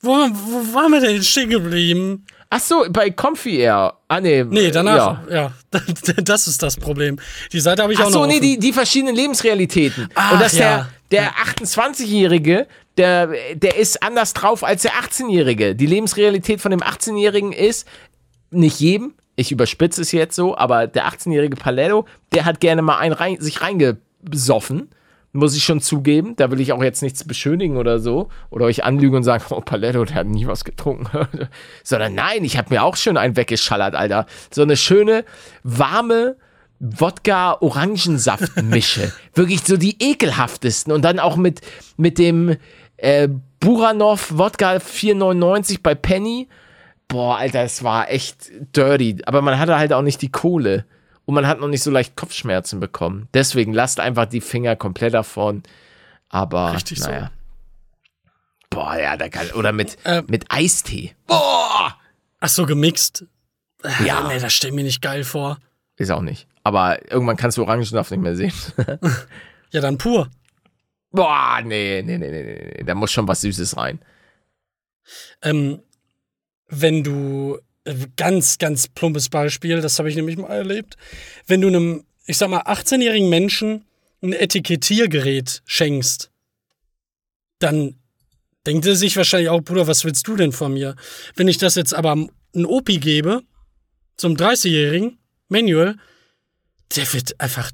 Wo, 0.00 0.10
wo 0.10 0.74
waren 0.74 0.92
wir 0.92 1.00
denn 1.00 1.22
stehen 1.22 1.50
geblieben? 1.50 2.26
Ach 2.56 2.60
so, 2.60 2.86
bei 2.88 3.10
Comfy 3.10 3.56
Air. 3.56 3.94
Ah, 4.06 4.20
nee. 4.20 4.44
Nee, 4.44 4.70
danach. 4.70 5.28
Ja. 5.28 5.52
Ja, 5.72 5.80
das 6.22 6.46
ist 6.46 6.62
das 6.62 6.76
Problem. 6.76 7.18
Die 7.52 7.58
Seite 7.58 7.82
habe 7.82 7.92
ich 7.92 7.98
auch 7.98 8.04
Ach 8.04 8.10
noch. 8.10 8.20
so, 8.22 8.26
nee, 8.26 8.38
die, 8.38 8.60
die 8.60 8.72
verschiedenen 8.72 9.16
Lebensrealitäten. 9.16 10.08
Ach, 10.14 10.34
Und 10.34 10.40
dass 10.40 10.56
ja. 10.56 10.88
der, 11.10 11.32
der 11.32 11.32
28-Jährige, 11.32 12.68
der, 12.96 13.30
der 13.56 13.76
ist 13.76 14.04
anders 14.04 14.34
drauf 14.34 14.62
als 14.62 14.82
der 14.82 14.92
18-Jährige. 14.92 15.74
Die 15.74 15.86
Lebensrealität 15.86 16.60
von 16.60 16.70
dem 16.70 16.78
18-Jährigen 16.78 17.52
ist, 17.52 17.88
nicht 18.52 18.78
jedem, 18.78 19.14
ich 19.34 19.50
überspitze 19.50 20.00
es 20.02 20.12
jetzt 20.12 20.36
so, 20.36 20.56
aber 20.56 20.86
der 20.86 21.08
18-jährige 21.08 21.56
Paletto, 21.56 22.06
der 22.32 22.44
hat 22.44 22.60
gerne 22.60 22.82
mal 22.82 22.98
einen 22.98 23.14
rein, 23.14 23.40
sich 23.40 23.62
reingesoffen. 23.62 24.90
Muss 25.34 25.54
ich 25.56 25.64
schon 25.64 25.80
zugeben. 25.80 26.36
Da 26.36 26.50
will 26.50 26.60
ich 26.60 26.72
auch 26.72 26.82
jetzt 26.82 27.02
nichts 27.02 27.24
beschönigen 27.24 27.76
oder 27.76 27.98
so. 27.98 28.30
Oder 28.50 28.64
euch 28.66 28.84
anlügen 28.84 29.16
und 29.16 29.24
sagen, 29.24 29.42
oh, 29.50 29.60
Paletto, 29.60 30.04
der 30.04 30.14
hat 30.16 30.26
nie 30.26 30.46
was 30.46 30.64
getrunken. 30.64 31.28
Sondern 31.82 32.14
nein, 32.14 32.44
ich 32.44 32.56
habe 32.56 32.72
mir 32.72 32.84
auch 32.84 32.96
schon 32.96 33.18
einen 33.18 33.36
weggeschallert, 33.36 33.94
Alter. 33.94 34.24
So 34.50 34.62
eine 34.62 34.76
schöne, 34.76 35.24
warme 35.62 36.36
Wodka-Orangensaft-Mische. 36.80 39.12
Wirklich 39.34 39.60
so 39.62 39.76
die 39.76 39.96
ekelhaftesten. 40.00 40.92
Und 40.92 41.04
dann 41.04 41.18
auch 41.18 41.36
mit, 41.36 41.60
mit 41.96 42.18
dem 42.18 42.56
äh, 42.96 43.28
Buranov 43.58 44.38
Wodka 44.38 44.76
4,99 44.76 45.80
bei 45.82 45.96
Penny. 45.96 46.48
Boah, 47.08 47.38
Alter, 47.38 47.64
es 47.64 47.82
war 47.82 48.08
echt 48.10 48.52
dirty. 48.76 49.16
Aber 49.26 49.42
man 49.42 49.58
hatte 49.58 49.76
halt 49.78 49.92
auch 49.92 50.02
nicht 50.02 50.22
die 50.22 50.30
Kohle. 50.30 50.84
Und 51.26 51.34
man 51.34 51.46
hat 51.46 51.60
noch 51.60 51.68
nicht 51.68 51.82
so 51.82 51.90
leicht 51.90 52.16
Kopfschmerzen 52.16 52.80
bekommen. 52.80 53.28
Deswegen 53.34 53.72
lasst 53.72 53.98
einfach 54.00 54.26
die 54.26 54.40
Finger 54.42 54.76
komplett 54.76 55.14
davon. 55.14 55.62
Aber, 56.28 56.74
Richtig 56.74 57.00
so. 57.00 57.08
naja. 57.10 57.30
Boah, 58.70 58.96
ja, 58.98 59.16
da 59.16 59.28
kann, 59.28 59.50
oder 59.52 59.72
mit, 59.72 59.96
Äh, 60.04 60.22
mit 60.26 60.46
Eistee. 60.50 61.14
Boah! 61.26 61.96
Ach 62.40 62.48
so, 62.48 62.66
gemixt. 62.66 63.24
Äh, 63.82 64.04
Ja. 64.06 64.26
Nee, 64.28 64.38
das 64.40 64.52
stell 64.52 64.72
mir 64.72 64.84
nicht 64.84 65.00
geil 65.00 65.24
vor. 65.24 65.58
Ist 65.96 66.10
auch 66.10 66.20
nicht. 66.22 66.46
Aber 66.64 67.10
irgendwann 67.10 67.36
kannst 67.36 67.56
du 67.56 67.62
Orangensaft 67.62 68.10
nicht 68.10 68.20
mehr 68.20 68.36
sehen. 68.36 68.52
Ja, 69.70 69.80
dann 69.80 69.98
pur. 69.98 70.30
Boah, 71.10 71.60
nee, 71.64 72.00
nee, 72.04 72.16
nee, 72.18 72.30
nee, 72.30 72.72
nee. 72.76 72.84
Da 72.84 72.94
muss 72.94 73.10
schon 73.10 73.26
was 73.26 73.40
Süßes 73.40 73.76
rein. 73.76 73.98
Ähm, 75.42 75.82
wenn 76.68 77.02
du, 77.02 77.58
ganz, 78.16 78.58
ganz 78.58 78.88
plumpes 78.88 79.28
Beispiel, 79.28 79.80
das 79.80 79.98
habe 79.98 80.08
ich 80.08 80.16
nämlich 80.16 80.36
mal 80.36 80.48
erlebt, 80.48 80.96
wenn 81.46 81.60
du 81.60 81.68
einem, 81.68 82.04
ich 82.26 82.38
sag 82.38 82.48
mal, 82.48 82.62
18-jährigen 82.62 83.28
Menschen 83.28 83.84
ein 84.22 84.32
Etikettiergerät 84.32 85.62
schenkst, 85.66 86.30
dann 87.58 87.96
denkt 88.66 88.86
er 88.86 88.96
sich 88.96 89.16
wahrscheinlich 89.16 89.50
auch, 89.50 89.60
Bruder, 89.60 89.86
was 89.86 90.04
willst 90.04 90.26
du 90.26 90.36
denn 90.36 90.52
von 90.52 90.72
mir? 90.72 90.96
Wenn 91.36 91.48
ich 91.48 91.58
das 91.58 91.74
jetzt 91.74 91.94
aber 91.94 92.12
ein 92.12 92.64
Opi 92.64 92.98
gebe, 92.98 93.42
zum 94.16 94.34
30-jährigen, 94.36 95.18
Manuel, 95.48 95.96
der 96.96 97.12
wird 97.12 97.38
einfach, 97.40 97.70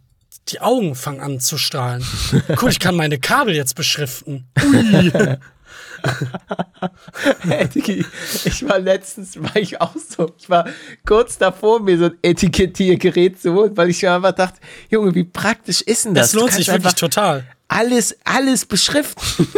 die 0.49 0.61
Augen 0.61 0.95
fangen 0.97 1.21
an 1.21 1.41
zu 1.41 1.59
strahlen. 1.59 2.05
Cool, 2.61 2.71
ich 2.71 2.81
kann 2.81 2.97
meine 2.97 3.19
Kabel 3.19 3.55
jetzt 3.55 3.77
beschriften. 3.77 4.49
Ui. 4.61 5.13
Ich 8.45 8.69
war 8.69 8.79
letztens, 8.79 9.41
war 9.41 9.57
ich 9.57 9.81
auch 9.81 9.95
so, 9.97 10.33
ich 10.39 10.49
war 10.49 10.67
kurz 11.07 11.39
davor, 11.39 11.81
mir 11.81 11.99
so 11.99 12.05
ein 12.07 12.19
Etikettiergerät 12.23 13.41
zu 13.41 13.55
holen, 13.55 13.77
weil 13.77 13.91
ich 13.91 14.03
mir 14.03 14.13
einfach 14.13 14.33
dachte, 14.33 14.61
Junge, 14.91 15.15
wie 15.15 15.25
praktisch 15.25 15.81
ist 15.83 16.05
denn 16.05 16.15
das? 16.15 16.33
Das 16.33 16.41
lohnt 16.41 16.53
sich 16.53 16.69
wirklich 16.69 16.95
total. 16.95 17.45
alles, 17.69 18.17
alles 18.25 18.67
beschriften. 18.67 19.47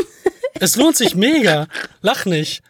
Es 0.61 0.77
lohnt 0.77 0.97
sich 0.97 1.17
mega. 1.17 1.67
Lach 2.03 2.25
nicht. 2.25 2.63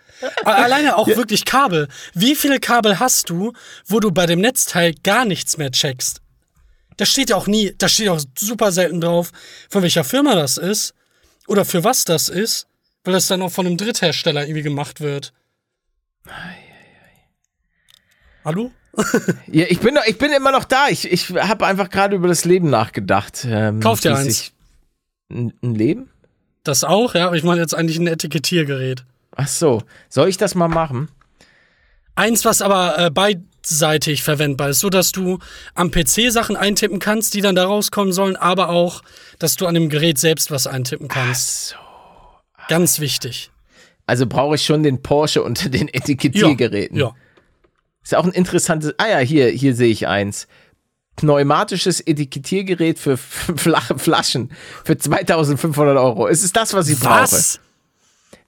Alleine 0.45 0.97
auch 0.97 1.09
wirklich 1.09 1.45
Kabel. 1.45 1.89
Wie 2.15 2.35
viele 2.35 2.59
Kabel 2.59 2.99
hast 2.99 3.29
du, 3.29 3.53
wo 3.87 4.01
du 4.01 4.11
bei 4.11 4.25
dem 4.25 4.41
Netzteil 4.41 4.95
gar 5.03 5.27
nichts 5.27 5.59
mehr 5.59 5.71
checkst? 5.71 6.23
Da 6.97 7.05
steht 7.05 7.31
ja 7.31 7.37
auch 7.37 7.47
nie, 7.47 7.75
da 7.77 7.89
steht 7.89 8.09
auch 8.09 8.21
super 8.39 8.73
selten 8.73 9.01
drauf, 9.01 9.31
von 9.69 9.83
welcher 9.83 10.05
Firma 10.05 10.35
das 10.35 10.57
ist 10.57 10.95
oder 11.49 11.65
für 11.65 11.85
was 11.85 12.05
das 12.05 12.29
ist, 12.29 12.67
weil 13.05 13.15
das 13.15 13.27
dann 13.27 13.43
auch 13.43 13.51
von 13.53 13.67
einem 13.67 13.77
Dritthersteller 13.77 14.43
irgendwie 14.45 14.63
gemacht 14.63 15.01
wird. 15.01 15.33
Hallo? 18.45 18.71
Ja, 19.47 19.65
ich 19.69 19.81
bin, 19.81 19.95
noch- 19.95 20.05
ich 20.07 20.19
bin 20.19 20.33
immer 20.33 20.53
noch 20.53 20.65
da. 20.65 20.89
Ich, 20.89 21.11
ich 21.11 21.31
habe 21.31 21.67
einfach 21.67 21.89
gerade 21.91 22.15
über 22.17 22.29
das 22.29 22.45
Leben 22.45 22.69
nachgedacht. 22.71 23.47
Ähm, 23.49 23.81
Kauf 23.81 24.01
dir 24.01 24.11
wie 24.13 24.17
eins. 24.17 24.53
Ein, 25.31 25.53
ein 25.63 25.75
Leben? 25.75 26.11
Das 26.63 26.85
auch, 26.85 27.15
ja, 27.15 27.27
aber 27.27 27.37
ich 27.37 27.43
meine 27.43 27.61
jetzt 27.61 27.75
eigentlich 27.75 27.99
ein 27.99 28.07
Etikettiergerät. 28.07 29.05
Ach 29.35 29.49
so. 29.49 29.83
Soll 30.11 30.29
ich 30.29 30.37
das 30.37 30.55
mal 30.55 30.69
machen? 30.69 31.09
Eins, 32.15 32.45
was 32.45 32.61
aber 32.61 32.99
äh, 32.99 33.11
beidseitig 33.11 34.23
verwendbar 34.23 34.69
ist, 34.71 34.81
so 34.81 34.91
dass 34.91 35.11
du 35.13 35.39
am 35.75 35.91
PC 35.91 36.31
Sachen 36.31 36.57
eintippen 36.57 36.99
kannst, 36.99 37.33
die 37.33 37.41
dann 37.41 37.55
da 37.55 37.65
rauskommen 37.65 38.13
sollen, 38.13 38.37
aber 38.37 38.69
auch, 38.69 39.03
dass 39.39 39.57
du 39.57 39.67
an 39.67 39.75
dem 39.75 39.89
Gerät 39.89 40.19
selbst 40.19 40.51
was 40.51 40.67
eintippen 40.67 41.09
kannst. 41.09 41.69
so. 41.71 41.77
Ganz 42.69 43.01
wichtig. 43.01 43.51
Also 44.07 44.27
brauche 44.27 44.57
ich 44.57 44.65
schon 44.65 44.83
den 44.83 45.03
Porsche 45.03 45.43
unter 45.43 45.69
den 45.69 45.89
Etikettiergeräten. 45.89 46.99
Ja. 46.99 47.15
Ist 48.03 48.13
ja 48.13 48.19
auch 48.19 48.25
ein 48.25 48.33
interessantes. 48.33 48.95
Ah 48.99 49.09
ja, 49.09 49.19
hier, 49.19 49.49
hier 49.49 49.75
sehe 49.75 49.91
ich 49.91 50.09
eins. 50.09 50.49
Pneumatisches 51.17 52.01
Etikettiergerät 52.01 52.99
für 52.99 53.17
flache 53.17 53.99
Flaschen 53.99 54.51
für 54.85 54.97
2500 54.97 55.97
Euro. 55.99 56.27
Ist 56.27 56.43
es 56.43 56.53
das, 56.53 56.73
was 56.75 56.89
ich 56.89 56.99
brauche? 56.99 57.23
Was? 57.23 57.61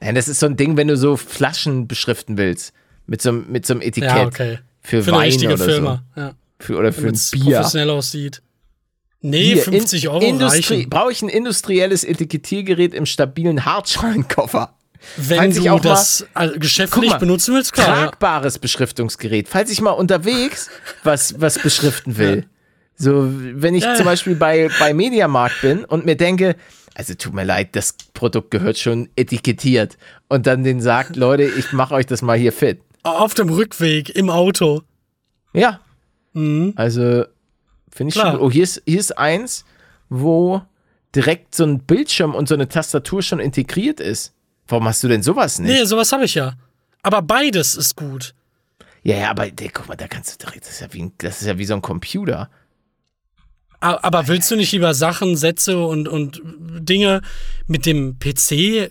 Nein, 0.01 0.15
das 0.15 0.29
ist 0.29 0.41
so 0.41 0.47
ein 0.47 0.57
Ding, 0.57 0.77
wenn 0.77 0.89
du 0.89 0.97
so 0.97 1.17
Flaschen 1.17 1.87
beschriften 1.87 2.37
willst. 2.39 2.73
Mit 3.07 3.21
so, 3.21 3.29
einem- 3.31 3.47
mit 3.51 3.67
so 3.67 3.75
einem 3.75 3.83
Etikett. 3.83 4.11
Ja, 4.17 4.27
okay. 4.27 4.59
Für, 4.81 5.03
Für 5.03 5.11
eine 5.13 5.19
Wein 5.21 5.27
richtige 5.31 5.55
oder 5.55 5.65
Firma. 5.65 6.05
Ja. 6.17 6.29
so. 6.31 6.35
Für, 6.59 6.79
oder 6.79 6.93
für 6.93 7.01
ein 7.01 7.05
Damit 7.05 7.17
es 7.17 7.31
Bier. 7.31 7.57
professionell 7.57 7.91
aussieht. 7.91 8.43
Nee, 9.27 9.55
Hier, 9.55 9.63
50 9.63 10.05
in- 10.05 10.11
Euro 10.11 10.23
Industrie, 10.25 10.75
reichen. 10.77 10.91
Brauche 10.91 11.11
ich 11.13 11.23
ein 11.23 11.31
industrielles 11.31 12.05
Etikettiergerät 12.05 12.93
im 12.93 13.07
stabilen 13.07 13.65
Hartschalenkoffer? 13.65 14.75
Wenn 15.17 15.39
falls 15.39 15.57
ich 15.57 15.65
du 15.65 15.71
auch 15.71 15.83
mal- 15.83 15.89
das 15.91 16.27
äh, 16.35 16.49
geschäftlich 16.59 17.11
mal, 17.11 17.19
benutzen 17.19 17.55
willst, 17.55 17.73
klar. 17.73 17.89
Ja. 17.89 17.95
tragbares 18.07 18.59
Beschriftungsgerät. 18.59 19.49
Falls 19.49 19.71
ich 19.71 19.81
mal 19.81 19.91
unterwegs 19.93 20.69
was, 21.05 21.41
was 21.41 21.59
beschriften 21.59 22.17
will. 22.19 22.47
So, 22.97 23.29
wenn 23.31 23.75
ich 23.75 23.85
Ja. 23.85 23.95
zum 23.95 24.05
Beispiel 24.05 24.35
bei, 24.35 24.69
bei 24.79 24.93
Mediamarkt 24.95 25.61
bin 25.63 25.85
und 25.85 26.05
mir 26.07 26.17
denke, 26.17 26.55
also 26.95 27.15
tut 27.15 27.33
mir 27.35 27.45
leid, 27.45 27.71
das 27.77 27.95
Produkt 28.13 28.51
gehört 28.51 28.79
schon 28.79 29.09
etikettiert. 29.17 29.97
Und 30.29 30.47
dann 30.47 30.65
den 30.65 30.81
sagt, 30.81 31.17
Leute, 31.17 31.45
ich 31.45 31.73
mache 31.73 31.95
euch 31.95 32.07
das 32.07 32.21
mal 32.23 32.37
hier 32.39 32.53
fit. 32.53 32.81
Auf 33.05 33.35
dem 33.35 33.49
Rückweg 33.49 34.11
im 34.11 34.29
Auto. 34.31 34.83
Ja. 35.55 35.81
Also, 36.77 37.25
finde 37.95 38.11
ich 38.11 38.15
Klar. 38.15 38.33
schon. 38.33 38.41
Oh, 38.41 38.51
hier 38.51 38.65
ist, 38.65 38.83
hier 38.85 39.01
ist 39.01 39.17
eins, 39.17 39.65
wo 40.09 40.63
direkt 41.15 41.55
so 41.55 41.65
ein 41.65 41.79
Bildschirm 41.81 42.35
und 42.35 42.49
so 42.49 42.55
eine 42.55 42.69
Tastatur 42.69 43.23
schon 43.23 43.39
integriert 43.39 44.01
ist. 44.01 44.35
Warum 44.67 44.87
hast 44.87 45.03
du 45.03 45.09
denn 45.09 45.23
sowas 45.23 45.59
nicht? 45.59 45.71
Nee, 45.71 45.85
sowas 45.85 46.11
habe 46.13 46.25
ich 46.25 46.35
ja. 46.35 46.55
Aber 47.03 47.23
beides 47.23 47.77
ist 47.77 47.97
gut. 47.97 48.35
Ja, 49.03 49.17
ja, 49.17 49.31
aber 49.31 49.51
der, 49.51 49.71
guck 49.71 49.89
mal, 49.89 49.97
da 49.97 50.09
kannst 50.09 50.35
du 50.35 50.47
direkt, 50.47 50.65
das 50.65 50.73
ist 50.73 50.81
ja 50.81 50.93
wie, 50.93 51.03
ein, 51.03 51.13
das 51.19 51.41
ist 51.43 51.47
ja 51.47 51.59
wie 51.59 51.67
so 51.67 51.75
ein 51.75 51.83
Computer. 51.83 52.51
Aber 53.81 54.29
willst 54.29 54.51
du 54.51 54.57
nicht 54.57 54.73
lieber 54.73 54.95
Sachen, 54.95 55.37
Sätze 55.37 55.79
und, 55.79 56.09
und 56.09 56.41
Dinge 56.45 57.21
mit 57.67 57.85
dem 57.85 58.19
PC 58.19 58.91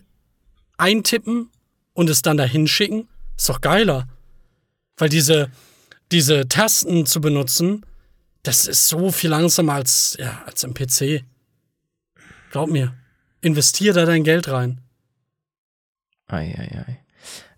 eintippen 0.77 1.49
und 1.93 2.11
es 2.11 2.21
dann 2.21 2.37
dahin 2.37 2.67
schicken? 2.67 3.07
Ist 3.35 3.49
doch 3.49 3.59
geiler. 3.59 4.07
Weil 4.97 5.09
diese, 5.09 5.49
diese 6.11 6.47
Tasten 6.47 7.07
zu 7.07 7.21
benutzen, 7.21 7.83
das 8.43 8.67
ist 8.67 8.87
so 8.87 9.11
viel 9.11 9.29
langsamer 9.29 9.73
als, 9.73 10.17
ja, 10.19 10.43
als 10.45 10.63
im 10.63 10.73
PC. 10.73 11.23
Glaub 12.51 12.69
mir. 12.69 12.93
Investier 13.41 13.93
da 13.93 14.05
dein 14.05 14.23
Geld 14.23 14.49
rein. 14.49 14.81
Eieiei. 16.27 16.99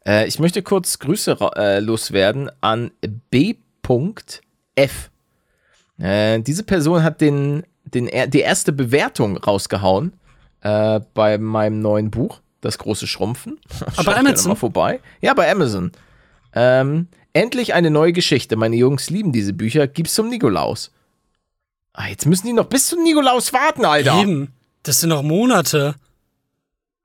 Äh, 0.06 0.28
ich 0.28 0.40
möchte 0.40 0.62
kurz 0.62 1.00
Grüße 1.00 1.38
äh, 1.56 1.80
loswerden 1.80 2.50
an 2.62 2.92
B.F. 3.30 5.12
Äh, 5.98 6.40
diese 6.42 6.64
Person 6.64 7.04
hat 7.04 7.22
den, 7.22 7.64
den, 7.84 8.10
die 8.30 8.40
erste 8.40 8.72
Bewertung 8.72 9.38
rausgehauen 9.38 10.14
äh, 10.62 11.00
bei 11.14 11.38
meinem 11.38 11.82
neuen 11.82 12.12
Buch, 12.12 12.42
Das 12.62 12.78
große 12.78 13.08
Schrumpfen. 13.08 13.60
Schaut 13.96 14.06
gerne 14.06 14.20
Amazon? 14.20 14.50
Mal 14.50 14.56
vorbei. 14.56 15.00
Ja, 15.22 15.34
bei 15.34 15.52
Amazon. 15.52 15.92
Ähm, 16.54 17.08
endlich 17.36 17.74
eine 17.74 17.92
neue 17.92 18.14
Geschichte. 18.14 18.56
Meine 18.56 18.76
Jungs 18.76 19.10
lieben 19.10 19.32
diese 19.32 19.54
Bücher. 19.54 19.88
Gib's 19.88 20.14
zum 20.16 20.30
Nikolaus. 20.30 20.92
Ah, 21.94 22.08
jetzt 22.08 22.26
müssen 22.26 22.48
die 22.48 22.54
noch 22.54 22.66
bis 22.66 22.88
zum 22.88 23.04
Nikolaus 23.04 23.54
warten, 23.54 23.86
Alter. 23.86 24.20
Eben. 24.20 24.54
Das 24.84 25.00
sind 25.00 25.10
noch 25.10 25.24
Monate. 25.24 25.96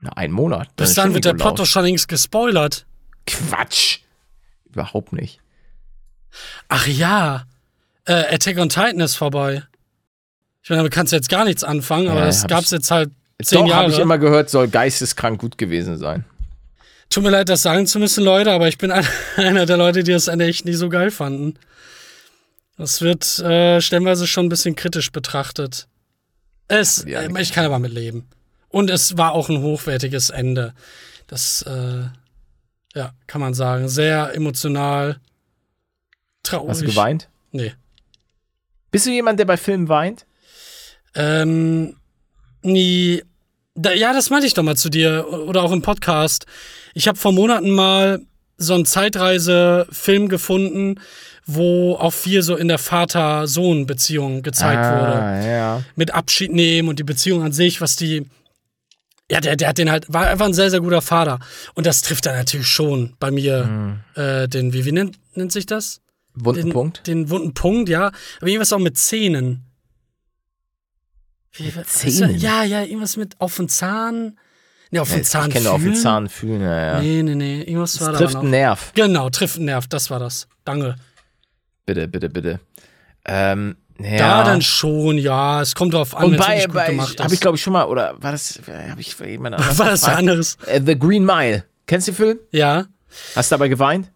Na, 0.00 0.10
ein 0.16 0.32
Monat. 0.32 0.68
dann 0.76 0.86
Bis 0.86 0.94
dann 0.94 1.14
wird 1.14 1.24
der 1.24 1.34
Nikolaus. 1.34 1.54
Plot 1.56 1.60
doch 1.60 1.70
schon 1.70 1.84
längst 1.84 2.08
gespoilert. 2.08 2.86
Quatsch. 3.26 3.98
Überhaupt 4.72 5.12
nicht. 5.12 5.40
Ach 6.68 6.86
ja. 6.86 7.44
Äh, 8.06 8.34
Attack 8.34 8.58
on 8.58 8.68
Titan 8.68 9.00
ist 9.00 9.16
vorbei. 9.16 9.62
Ich 10.62 10.70
meine, 10.70 10.80
damit 10.80 10.92
kannst 10.92 11.12
du 11.12 11.16
jetzt 11.16 11.28
gar 11.28 11.44
nichts 11.44 11.64
anfangen, 11.64 12.08
aber 12.08 12.20
Ja, 12.20 12.26
das 12.26 12.46
gab's 12.46 12.70
jetzt 12.70 12.90
halt 12.90 13.10
zehn 13.42 13.60
Doch, 13.60 13.68
Jahre. 13.68 13.82
habe 13.84 13.92
ich 13.92 13.98
immer 13.98 14.18
gehört, 14.18 14.50
soll 14.50 14.68
geisteskrank 14.68 15.40
gut 15.40 15.58
gewesen 15.58 15.96
sein. 15.98 16.24
Tut 17.10 17.24
mir 17.24 17.30
leid, 17.30 17.48
das 17.48 17.62
sagen 17.62 17.86
zu 17.86 17.98
müssen, 17.98 18.22
Leute, 18.24 18.52
aber 18.52 18.68
ich 18.68 18.78
bin 18.78 18.90
ein- 18.92 19.06
einer 19.36 19.66
der 19.66 19.76
Leute, 19.76 20.02
die 20.04 20.12
das 20.12 20.28
Ende 20.28 20.46
echt 20.46 20.64
nicht 20.64 20.78
so 20.78 20.88
geil 20.88 21.10
fanden. 21.10 21.54
Das 22.76 23.02
wird 23.02 23.38
äh, 23.40 23.80
stellenweise 23.80 24.26
schon 24.26 24.46
ein 24.46 24.48
bisschen 24.48 24.76
kritisch 24.76 25.10
betrachtet. 25.12 25.86
Es, 26.68 27.04
Ja, 27.06 27.20
äh, 27.20 27.42
ich 27.42 27.52
kann 27.52 27.64
aber 27.66 27.78
mit 27.78 27.92
leben. 27.92 28.28
Und 28.68 28.88
es 28.90 29.18
war 29.18 29.32
auch 29.32 29.48
ein 29.48 29.60
hochwertiges 29.60 30.30
Ende. 30.30 30.72
Das, 31.26 31.62
äh, 31.62 32.04
ja, 32.94 33.12
kann 33.26 33.40
man 33.40 33.54
sagen. 33.54 33.88
Sehr 33.88 34.32
emotional. 34.34 35.18
Traurig. 36.44 36.70
Hast 36.70 36.80
du 36.82 36.86
geweint? 36.86 37.28
Nee. 37.50 37.74
Bist 38.92 39.06
du 39.06 39.10
jemand, 39.10 39.38
der 39.40 39.44
bei 39.44 39.56
Filmen 39.56 39.88
weint? 39.88 40.24
Ähm, 41.14 41.96
Nie. 42.62 43.24
Da, 43.74 43.92
ja, 43.92 44.12
das 44.12 44.30
meinte 44.30 44.46
ich 44.46 44.54
doch 44.54 44.62
mal 44.62 44.76
zu 44.76 44.90
dir 44.90 45.26
oder 45.28 45.62
auch 45.62 45.72
im 45.72 45.82
Podcast. 45.82 46.46
Ich 46.94 47.08
habe 47.08 47.18
vor 47.18 47.32
Monaten 47.32 47.70
mal 47.70 48.20
so 48.56 48.74
einen 48.74 48.84
Zeitreise-Film 48.84 50.28
gefunden, 50.28 51.00
wo 51.46 51.94
auch 51.96 52.12
viel 52.12 52.42
so 52.42 52.56
in 52.56 52.68
der 52.68 52.78
Vater-Sohn-Beziehung 52.78 54.42
gezeigt 54.42 54.82
wurde. 54.84 55.14
Ah, 55.14 55.46
ja. 55.46 55.82
Mit 55.96 56.12
Abschied 56.12 56.52
nehmen 56.52 56.88
und 56.88 56.98
die 56.98 57.04
Beziehung 57.04 57.42
an 57.42 57.52
sich, 57.52 57.80
was 57.80 57.96
die. 57.96 58.26
Ja, 59.30 59.40
der, 59.40 59.56
der 59.56 59.68
hat 59.68 59.78
den 59.78 59.90
halt, 59.90 60.12
war 60.12 60.26
einfach 60.26 60.46
ein 60.46 60.54
sehr, 60.54 60.70
sehr 60.70 60.80
guter 60.80 61.02
Vater. 61.02 61.38
Und 61.74 61.86
das 61.86 62.02
trifft 62.02 62.26
dann 62.26 62.34
natürlich 62.36 62.66
schon 62.66 63.14
bei 63.20 63.30
mir 63.30 64.00
äh, 64.16 64.48
den, 64.48 64.72
wie, 64.72 64.84
wie 64.84 64.92
nennt, 64.92 65.18
nennt 65.34 65.52
sich 65.52 65.66
das? 65.66 66.00
Wunden 66.34 66.62
Den, 66.64 66.72
Punkt. 66.72 67.06
den 67.06 67.30
wunden 67.30 67.54
Punkt, 67.54 67.88
ja. 67.88 68.08
Aber 68.38 68.46
irgendwas 68.48 68.72
auch 68.72 68.78
mit 68.78 68.98
Zähnen. 68.98 69.64
Wie, 71.52 71.74
was- 71.76 71.86
Zähnen? 71.88 72.38
Ja, 72.38 72.64
ja, 72.64 72.82
irgendwas 72.82 73.16
mit 73.16 73.40
auf 73.40 73.56
den 73.56 73.68
Zahn. 73.68 74.38
Ne, 74.92 75.00
auf 75.00 75.10
den 75.10 75.20
ich 75.20 75.26
Zahn 75.28 75.50
kenne 75.50 75.70
auf 75.70 75.76
den 75.76 75.92
fühlen? 75.92 75.96
Zahn 76.02 76.28
fühlen, 76.28 76.60
ja, 76.62 76.94
ja. 76.94 77.00
Nee, 77.00 77.22
nee, 77.22 77.34
nee. 77.34 77.60
Irgendwas 77.62 78.00
war 78.00 78.08
Es 78.08 78.12
da 78.14 78.18
trifft 78.18 78.34
noch. 78.34 78.40
einen 78.42 78.50
Nerv. 78.50 78.92
Genau, 78.94 79.30
trifft 79.30 79.56
einen 79.56 79.66
Nerv, 79.66 79.86
das 79.86 80.10
war 80.10 80.18
das. 80.18 80.48
Danke. 80.64 80.96
Bitte, 81.86 82.08
bitte, 82.08 82.28
bitte. 82.28 82.60
Ähm, 83.24 83.76
ja. 84.00 84.18
Da 84.18 84.44
dann 84.44 84.62
schon, 84.62 85.18
ja. 85.18 85.60
Es 85.60 85.74
kommt 85.74 85.94
drauf 85.94 86.16
an, 86.16 86.24
Und 86.24 86.36
bei, 86.38 86.64
gut 86.64 86.74
bei 86.74 86.86
gemacht 86.86 87.20
habe 87.20 87.34
ich 87.34 87.40
glaube 87.40 87.56
ich 87.56 87.62
schon 87.62 87.72
mal, 87.72 87.84
oder 87.84 88.14
war 88.20 88.32
das, 88.32 88.60
habe 88.66 89.00
ich 89.00 89.16
jemand 89.18 89.56
anders 89.56 89.78
war 89.78 89.90
das 89.90 90.04
anderes? 90.04 90.56
Äh, 90.66 90.80
The 90.84 90.98
Green 90.98 91.24
Mile. 91.24 91.64
Kennst 91.86 92.08
du 92.08 92.12
den 92.12 92.16
Film? 92.16 92.38
Ja. 92.50 92.86
Hast 93.36 93.50
du 93.50 93.54
dabei 93.54 93.68
geweint? 93.68 94.10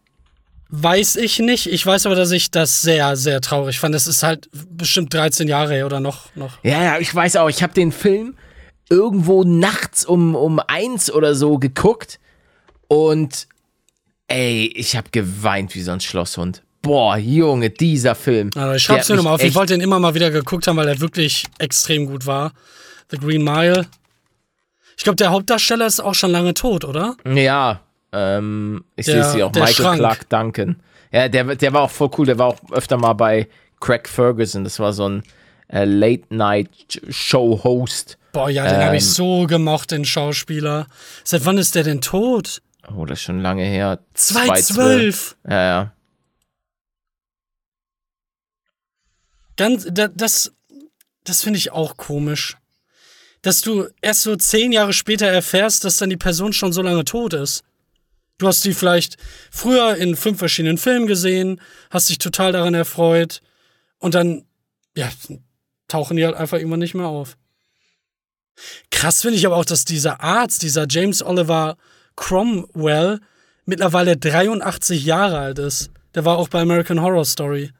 Weiß 0.70 1.16
ich 1.16 1.38
nicht. 1.38 1.70
Ich 1.70 1.84
weiß 1.86 2.06
aber, 2.06 2.14
dass 2.16 2.30
ich 2.32 2.50
das 2.50 2.82
sehr, 2.82 3.16
sehr 3.16 3.40
traurig 3.40 3.78
fand. 3.78 3.94
Das 3.94 4.06
ist 4.08 4.22
halt 4.24 4.48
bestimmt 4.70 5.12
13 5.14 5.46
Jahre 5.46 5.74
her 5.74 5.86
oder 5.86 6.00
noch. 6.00 6.34
noch. 6.34 6.58
Ja, 6.64 6.82
ja, 6.82 6.98
ich 6.98 7.14
weiß 7.14 7.36
auch. 7.36 7.48
Ich 7.48 7.62
habe 7.62 7.72
den 7.74 7.92
Film 7.92 8.34
irgendwo 8.90 9.44
nachts 9.44 10.04
um, 10.04 10.34
um 10.34 10.60
eins 10.60 11.10
oder 11.10 11.34
so 11.34 11.58
geguckt 11.58 12.18
und 12.88 13.48
ey, 14.28 14.72
ich 14.74 14.96
habe 14.96 15.08
geweint 15.10 15.74
wie 15.74 15.82
so 15.82 15.92
ein 15.92 16.00
Schlosshund. 16.00 16.62
Boah, 16.82 17.16
Junge, 17.16 17.70
dieser 17.70 18.14
Film. 18.14 18.50
Also 18.54 18.74
ich 18.74 18.82
schreib's 18.82 19.08
mir 19.08 19.16
nochmal 19.16 19.34
auf. 19.34 19.42
Ich 19.42 19.54
wollte 19.54 19.72
den 19.72 19.80
immer 19.80 19.98
mal 19.98 20.14
wieder 20.14 20.30
geguckt 20.30 20.66
haben, 20.66 20.76
weil 20.76 20.88
er 20.88 21.00
wirklich 21.00 21.44
extrem 21.58 22.06
gut 22.06 22.26
war. 22.26 22.52
The 23.10 23.16
Green 23.16 23.42
Mile. 23.42 23.86
Ich 24.96 25.04
glaube, 25.04 25.16
der 25.16 25.30
Hauptdarsteller 25.30 25.86
ist 25.86 26.00
auch 26.00 26.14
schon 26.14 26.30
lange 26.30 26.52
tot, 26.52 26.84
oder? 26.84 27.16
Ja, 27.24 27.80
ähm, 28.12 28.84
ich 28.96 29.06
sehe 29.06 29.20
es 29.20 29.34
hier 29.34 29.46
auch. 29.46 29.52
Michael 29.52 29.74
Schrank. 29.74 29.98
Clark 29.98 30.28
Duncan. 30.28 30.76
Ja, 31.10 31.28
der, 31.28 31.56
der 31.56 31.72
war 31.72 31.82
auch 31.82 31.90
voll 31.90 32.10
cool. 32.18 32.26
Der 32.26 32.38
war 32.38 32.48
auch 32.48 32.58
öfter 32.70 32.96
mal 32.98 33.14
bei 33.14 33.48
Craig 33.80 34.08
Ferguson. 34.08 34.64
Das 34.64 34.78
war 34.78 34.92
so 34.92 35.08
ein 35.08 35.22
äh, 35.68 35.84
Late-Night-Show-Host. 35.84 38.18
Boah, 38.32 38.50
ja, 38.50 38.64
den 38.64 38.82
habe 38.84 38.96
ich 38.96 39.04
Ähm. 39.04 39.10
so 39.10 39.46
gemocht, 39.46 39.90
den 39.92 40.04
Schauspieler. 40.04 40.86
Seit 41.22 41.44
wann 41.44 41.58
ist 41.58 41.74
der 41.74 41.84
denn 41.84 42.00
tot? 42.00 42.62
Oh, 42.94 43.04
das 43.06 43.18
ist 43.20 43.24
schon 43.24 43.40
lange 43.40 43.64
her. 43.64 44.00
2012. 44.14 45.36
Ja, 45.48 45.62
ja. 45.64 45.92
Ganz, 49.56 49.86
da, 49.90 50.08
das, 50.08 50.52
das 51.24 51.42
finde 51.42 51.58
ich 51.58 51.72
auch 51.72 51.96
komisch. 51.96 52.56
Dass 53.42 53.60
du 53.60 53.88
erst 54.00 54.22
so 54.22 54.36
zehn 54.36 54.72
Jahre 54.72 54.92
später 54.92 55.26
erfährst, 55.26 55.84
dass 55.84 55.98
dann 55.98 56.10
die 56.10 56.16
Person 56.16 56.52
schon 56.52 56.72
so 56.72 56.82
lange 56.82 57.04
tot 57.04 57.34
ist. 57.34 57.62
Du 58.38 58.48
hast 58.48 58.64
die 58.64 58.74
vielleicht 58.74 59.16
früher 59.52 59.94
in 59.96 60.16
fünf 60.16 60.38
verschiedenen 60.38 60.78
Filmen 60.78 61.06
gesehen, 61.06 61.60
hast 61.90 62.08
dich 62.10 62.18
total 62.18 62.50
daran 62.52 62.74
erfreut 62.74 63.40
und 63.98 64.14
dann, 64.16 64.44
ja, 64.96 65.08
tauchen 65.94 66.16
die 66.16 66.24
halt 66.24 66.34
einfach 66.34 66.58
irgendwann 66.58 66.80
nicht 66.80 66.94
mehr 66.94 67.06
auf. 67.06 67.36
Krass 68.90 69.22
finde 69.22 69.36
ich 69.38 69.46
aber 69.46 69.56
auch, 69.56 69.64
dass 69.64 69.84
dieser 69.84 70.20
Arzt, 70.20 70.62
dieser 70.62 70.86
James 70.88 71.22
Oliver 71.24 71.76
Cromwell, 72.16 73.20
mittlerweile 73.64 74.16
83 74.16 75.04
Jahre 75.04 75.38
alt 75.38 75.58
ist. 75.58 75.90
Der 76.14 76.24
war 76.24 76.36
auch 76.38 76.48
bei 76.48 76.60
American 76.60 77.00
Horror 77.00 77.24
Story. 77.24 77.70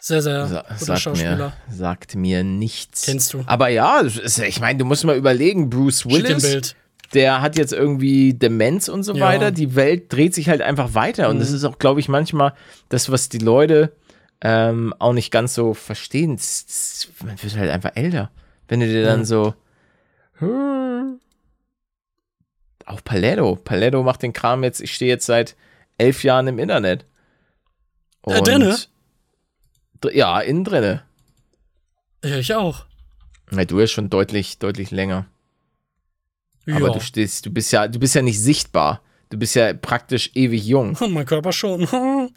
Sehr, 0.00 0.20
sehr 0.22 0.46
Sa 0.46 0.62
guter 0.62 0.76
sagt, 0.84 1.00
Schauspieler. 1.00 1.36
mir, 1.68 1.74
sagt 1.74 2.14
mir 2.14 2.44
nichts. 2.44 3.02
Kennst 3.06 3.32
du. 3.32 3.42
Aber 3.46 3.68
ja, 3.68 4.02
ich 4.04 4.60
meine, 4.60 4.78
du 4.78 4.84
musst 4.84 5.04
mal 5.04 5.16
überlegen, 5.16 5.70
Bruce 5.70 6.04
Willis, 6.06 6.42
Bild. 6.42 6.76
der 7.14 7.40
hat 7.40 7.56
jetzt 7.56 7.72
irgendwie 7.72 8.34
Demenz 8.34 8.88
und 8.88 9.02
so 9.02 9.14
Ja. 9.14 9.24
weiter. 9.26 9.50
Die 9.50 9.74
Welt 9.76 10.12
dreht 10.12 10.34
sich 10.34 10.48
halt 10.48 10.60
einfach 10.60 10.94
weiter. 10.94 11.28
Und 11.30 11.38
das 11.40 11.50
Mhm. 11.50 11.56
ist 11.56 11.64
auch, 11.64 11.78
glaube 11.78 12.00
ich, 12.00 12.08
manchmal 12.08 12.52
das, 12.90 13.10
was 13.10 13.28
die 13.30 13.38
Leute 13.38 13.92
ähm, 14.44 14.94
auch 14.98 15.14
nicht 15.14 15.30
ganz 15.30 15.54
so 15.54 15.72
verstehen. 15.74 16.38
Man 17.24 17.42
wird 17.42 17.56
halt 17.56 17.70
einfach 17.70 17.92
älter. 17.96 18.30
Wenn 18.68 18.80
du 18.80 18.86
dir 18.86 19.02
dann 19.02 19.24
so. 19.24 19.54
Hm. 20.38 21.18
Auch 22.84 23.02
Paletto. 23.02 23.56
Paletto 23.56 24.02
macht 24.02 24.22
den 24.22 24.34
Kram 24.34 24.62
jetzt. 24.62 24.82
Ich 24.82 24.94
stehe 24.94 25.10
jetzt 25.10 25.24
seit 25.24 25.56
elf 25.96 26.22
Jahren 26.24 26.46
im 26.46 26.58
Internet. 26.58 27.06
Äh, 28.26 28.42
drinne? 28.42 28.76
Dr- 30.02 30.14
Ja, 30.14 30.40
innen 30.40 30.64
drinne. 30.64 31.02
Ja, 32.22 32.36
ich 32.36 32.54
auch. 32.54 32.84
Ja, 33.50 33.64
du 33.64 33.80
ja 33.80 33.86
schon 33.86 34.10
deutlich, 34.10 34.58
deutlich 34.58 34.90
länger. 34.90 35.26
Ja. 36.66 36.76
Aber 36.76 36.90
du 36.90 37.00
stehst, 37.00 37.46
du 37.46 37.50
bist 37.50 37.72
ja, 37.72 37.88
du 37.88 37.98
bist 37.98 38.14
ja 38.14 38.20
nicht 38.20 38.40
sichtbar. 38.40 39.00
Du 39.30 39.38
bist 39.38 39.54
ja 39.54 39.72
praktisch 39.72 40.30
ewig 40.34 40.66
jung. 40.66 40.96
mein 41.08 41.24
Körper 41.24 41.52
schon. 41.52 41.88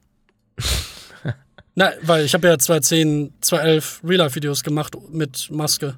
Na, 1.80 1.92
weil 2.02 2.26
ich 2.26 2.34
habe 2.34 2.48
ja 2.48 2.58
2010, 2.58 3.34
2011 3.40 4.02
Real-Life-Videos 4.04 4.64
gemacht 4.64 4.98
mit 5.12 5.50
Maske. 5.52 5.94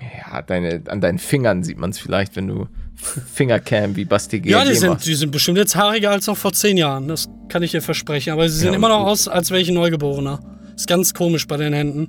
Ja, 0.00 0.42
deine, 0.42 0.82
an 0.88 1.00
deinen 1.00 1.18
Fingern 1.20 1.62
sieht 1.62 1.78
man 1.78 1.90
es 1.90 2.00
vielleicht, 2.00 2.34
wenn 2.34 2.48
du 2.48 2.66
Fingercam 2.96 3.94
wie 3.94 4.04
Basti 4.04 4.42
Ja, 4.44 4.64
die 4.64 4.74
sind, 4.74 5.06
die 5.06 5.14
sind 5.14 5.30
bestimmt 5.30 5.58
jetzt 5.58 5.76
haariger 5.76 6.10
als 6.10 6.26
noch 6.26 6.36
vor 6.36 6.52
zehn 6.52 6.76
Jahren. 6.76 7.06
Das 7.06 7.28
kann 7.48 7.62
ich 7.62 7.70
dir 7.70 7.80
versprechen. 7.80 8.32
Aber 8.32 8.48
sie 8.48 8.58
sehen 8.58 8.70
Ja, 8.72 8.74
immer 8.74 8.88
noch 8.88 9.06
aus, 9.06 9.28
als 9.28 9.50
wäre 9.52 9.60
ich 9.60 9.68
ein 9.68 9.74
Neugeborener. 9.74 10.40
Ist 10.74 10.88
ganz 10.88 11.14
komisch 11.14 11.46
bei 11.46 11.56
den 11.56 11.72
Händen. 11.72 12.08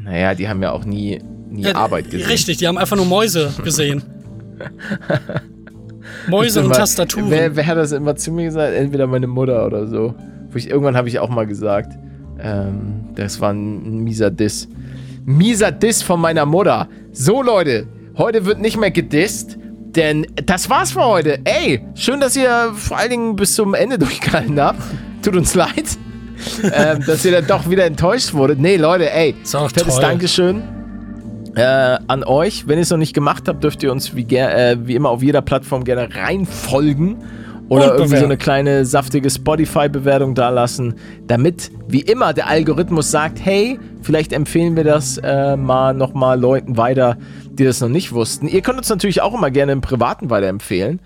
Naja, 0.00 0.34
die 0.34 0.48
haben 0.48 0.62
ja 0.62 0.72
auch 0.72 0.86
nie, 0.86 1.20
nie 1.50 1.64
Ja, 1.64 1.74
Arbeit 1.74 2.10
gesehen. 2.10 2.28
Richtig, 2.28 2.56
die 2.56 2.66
haben 2.66 2.78
einfach 2.78 2.96
nur 2.96 3.04
Mäuse 3.04 3.52
gesehen. 3.62 4.02
Mäuse 6.28 6.60
und 6.60 6.66
Immer- 6.66 6.76
Tastaturen. 6.76 7.30
Wer, 7.30 7.54
wer 7.56 7.66
hat 7.66 7.76
das 7.76 7.92
immer 7.92 8.16
zu 8.16 8.32
mir 8.32 8.44
gesagt? 8.46 8.74
Entweder 8.74 9.06
meine 9.06 9.26
Mutter 9.26 9.66
oder 9.66 9.86
so. 9.86 10.14
Ich, 10.54 10.68
irgendwann 10.68 10.96
habe 10.96 11.08
ich 11.08 11.18
auch 11.18 11.28
mal 11.28 11.46
gesagt, 11.46 11.98
ähm, 12.40 13.10
das 13.14 13.40
war 13.40 13.52
ein 13.52 14.02
mieser 14.04 14.30
Diss. 14.30 14.68
Mieser 15.24 15.72
Diss 15.72 16.02
von 16.02 16.20
meiner 16.20 16.46
Mutter. 16.46 16.88
So, 17.12 17.42
Leute, 17.42 17.86
heute 18.16 18.46
wird 18.46 18.60
nicht 18.60 18.78
mehr 18.78 18.90
gedisst, 18.90 19.58
denn 19.96 20.26
das 20.46 20.70
war's 20.70 20.92
für 20.92 21.04
heute. 21.04 21.40
Ey, 21.44 21.84
schön, 21.94 22.20
dass 22.20 22.36
ihr 22.36 22.72
vor 22.74 22.98
allen 22.98 23.10
Dingen 23.10 23.36
bis 23.36 23.54
zum 23.54 23.74
Ende 23.74 23.98
durchgehalten 23.98 24.60
habt. 24.60 24.80
Tut 25.22 25.36
uns 25.36 25.54
leid, 25.54 25.98
ähm, 26.62 27.04
dass 27.06 27.24
ihr 27.24 27.32
dann 27.32 27.46
doch 27.46 27.68
wieder 27.68 27.84
enttäuscht 27.84 28.32
wurdet. 28.32 28.58
Nee, 28.58 28.76
Leute, 28.76 29.12
ey, 29.12 29.34
fettes 29.44 29.94
toll. 29.94 30.00
Dankeschön 30.00 30.62
äh, 31.58 31.98
an 32.06 32.22
euch. 32.24 32.68
Wenn 32.68 32.78
ihr 32.78 32.82
es 32.82 32.90
noch 32.90 32.98
nicht 32.98 33.14
gemacht 33.14 33.48
habt, 33.48 33.64
dürft 33.64 33.82
ihr 33.82 33.90
uns 33.90 34.14
wie, 34.14 34.22
äh, 34.36 34.76
wie 34.80 34.94
immer 34.94 35.10
auf 35.10 35.22
jeder 35.22 35.42
Plattform 35.42 35.84
gerne 35.84 36.08
reinfolgen 36.14 37.16
oder 37.68 37.94
irgendwie 37.96 38.16
so 38.16 38.24
eine 38.24 38.36
kleine 38.36 38.84
saftige 38.86 39.28
Spotify-Bewertung 39.30 40.34
dalassen, 40.34 40.94
damit 41.26 41.70
wie 41.86 42.00
immer 42.00 42.32
der 42.32 42.46
Algorithmus 42.46 43.10
sagt, 43.10 43.38
hey, 43.44 43.78
vielleicht 44.02 44.32
empfehlen 44.32 44.76
wir 44.76 44.84
das 44.84 45.18
äh, 45.18 45.56
mal 45.56 45.94
nochmal 45.94 46.40
Leuten 46.40 46.76
weiter, 46.76 47.16
die 47.50 47.64
das 47.64 47.80
noch 47.80 47.88
nicht 47.88 48.12
wussten. 48.12 48.48
Ihr 48.48 48.62
könnt 48.62 48.78
uns 48.78 48.88
natürlich 48.88 49.20
auch 49.20 49.34
immer 49.34 49.50
gerne 49.50 49.72
im 49.72 49.80
Privaten 49.80 50.30
weiterempfehlen. 50.30 51.00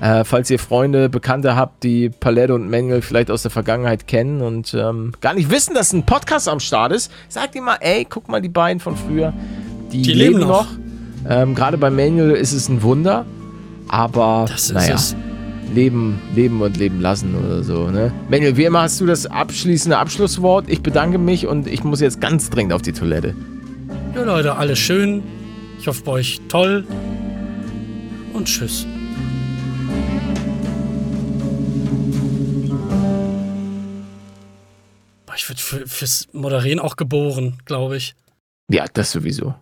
Äh, 0.00 0.24
falls 0.24 0.48
ihr 0.50 0.58
Freunde, 0.58 1.08
Bekannte 1.08 1.56
habt, 1.56 1.82
die 1.82 2.08
Palette 2.08 2.54
und 2.54 2.70
Manuel 2.70 3.02
vielleicht 3.02 3.30
aus 3.30 3.42
der 3.42 3.50
Vergangenheit 3.50 4.06
kennen 4.06 4.40
und 4.40 4.72
ähm, 4.72 5.12
gar 5.20 5.34
nicht 5.34 5.50
wissen, 5.50 5.74
dass 5.74 5.92
ein 5.92 6.06
Podcast 6.06 6.48
am 6.48 6.60
Start 6.60 6.92
ist, 6.92 7.12
sagt 7.28 7.54
ihr 7.54 7.62
mal, 7.62 7.76
ey, 7.80 8.06
guck 8.08 8.28
mal 8.28 8.40
die 8.40 8.48
beiden 8.48 8.80
von 8.80 8.96
früher. 8.96 9.32
Die, 9.92 10.02
Die 10.02 10.12
leben 10.12 10.38
leben 10.38 10.48
noch. 10.48 10.64
noch. 10.64 10.68
Ähm, 11.28 11.54
Gerade 11.54 11.76
bei 11.76 11.90
Manuel 11.90 12.30
ist 12.32 12.52
es 12.52 12.68
ein 12.68 12.82
Wunder. 12.82 13.26
Aber 13.88 14.46
Das 14.48 14.66
ist 14.66 14.72
naja, 14.72 14.94
es. 14.94 15.16
Leben, 15.74 16.20
leben 16.34 16.60
und 16.60 16.76
leben 16.76 17.00
lassen 17.00 17.34
oder 17.34 17.62
so. 17.62 17.90
Ne? 17.90 18.12
Manuel, 18.28 18.56
wie 18.56 18.64
immer 18.64 18.82
hast 18.82 19.00
du 19.00 19.06
das 19.06 19.26
abschließende 19.26 19.96
Abschlusswort. 19.96 20.68
Ich 20.68 20.82
bedanke 20.82 21.18
mich 21.18 21.46
und 21.46 21.66
ich 21.66 21.84
muss 21.84 22.00
jetzt 22.00 22.20
ganz 22.20 22.50
dringend 22.50 22.72
auf 22.72 22.82
die 22.82 22.92
Toilette. 22.92 23.34
Ja, 24.14 24.22
Leute, 24.24 24.56
alles 24.56 24.78
schön. 24.78 25.22
Ich 25.78 25.86
hoffe, 25.86 26.02
bei 26.04 26.12
euch 26.12 26.40
toll. 26.48 26.84
Und 28.32 28.46
tschüss. 28.46 28.86
Ich 35.36 35.48
würde 35.48 35.62
für, 35.62 35.86
fürs 35.86 36.28
Moderieren 36.32 36.80
auch 36.80 36.96
geboren, 36.96 37.58
glaube 37.64 37.96
ich. 37.96 38.14
Ja, 38.70 38.84
das 38.92 39.10
sowieso. 39.10 39.54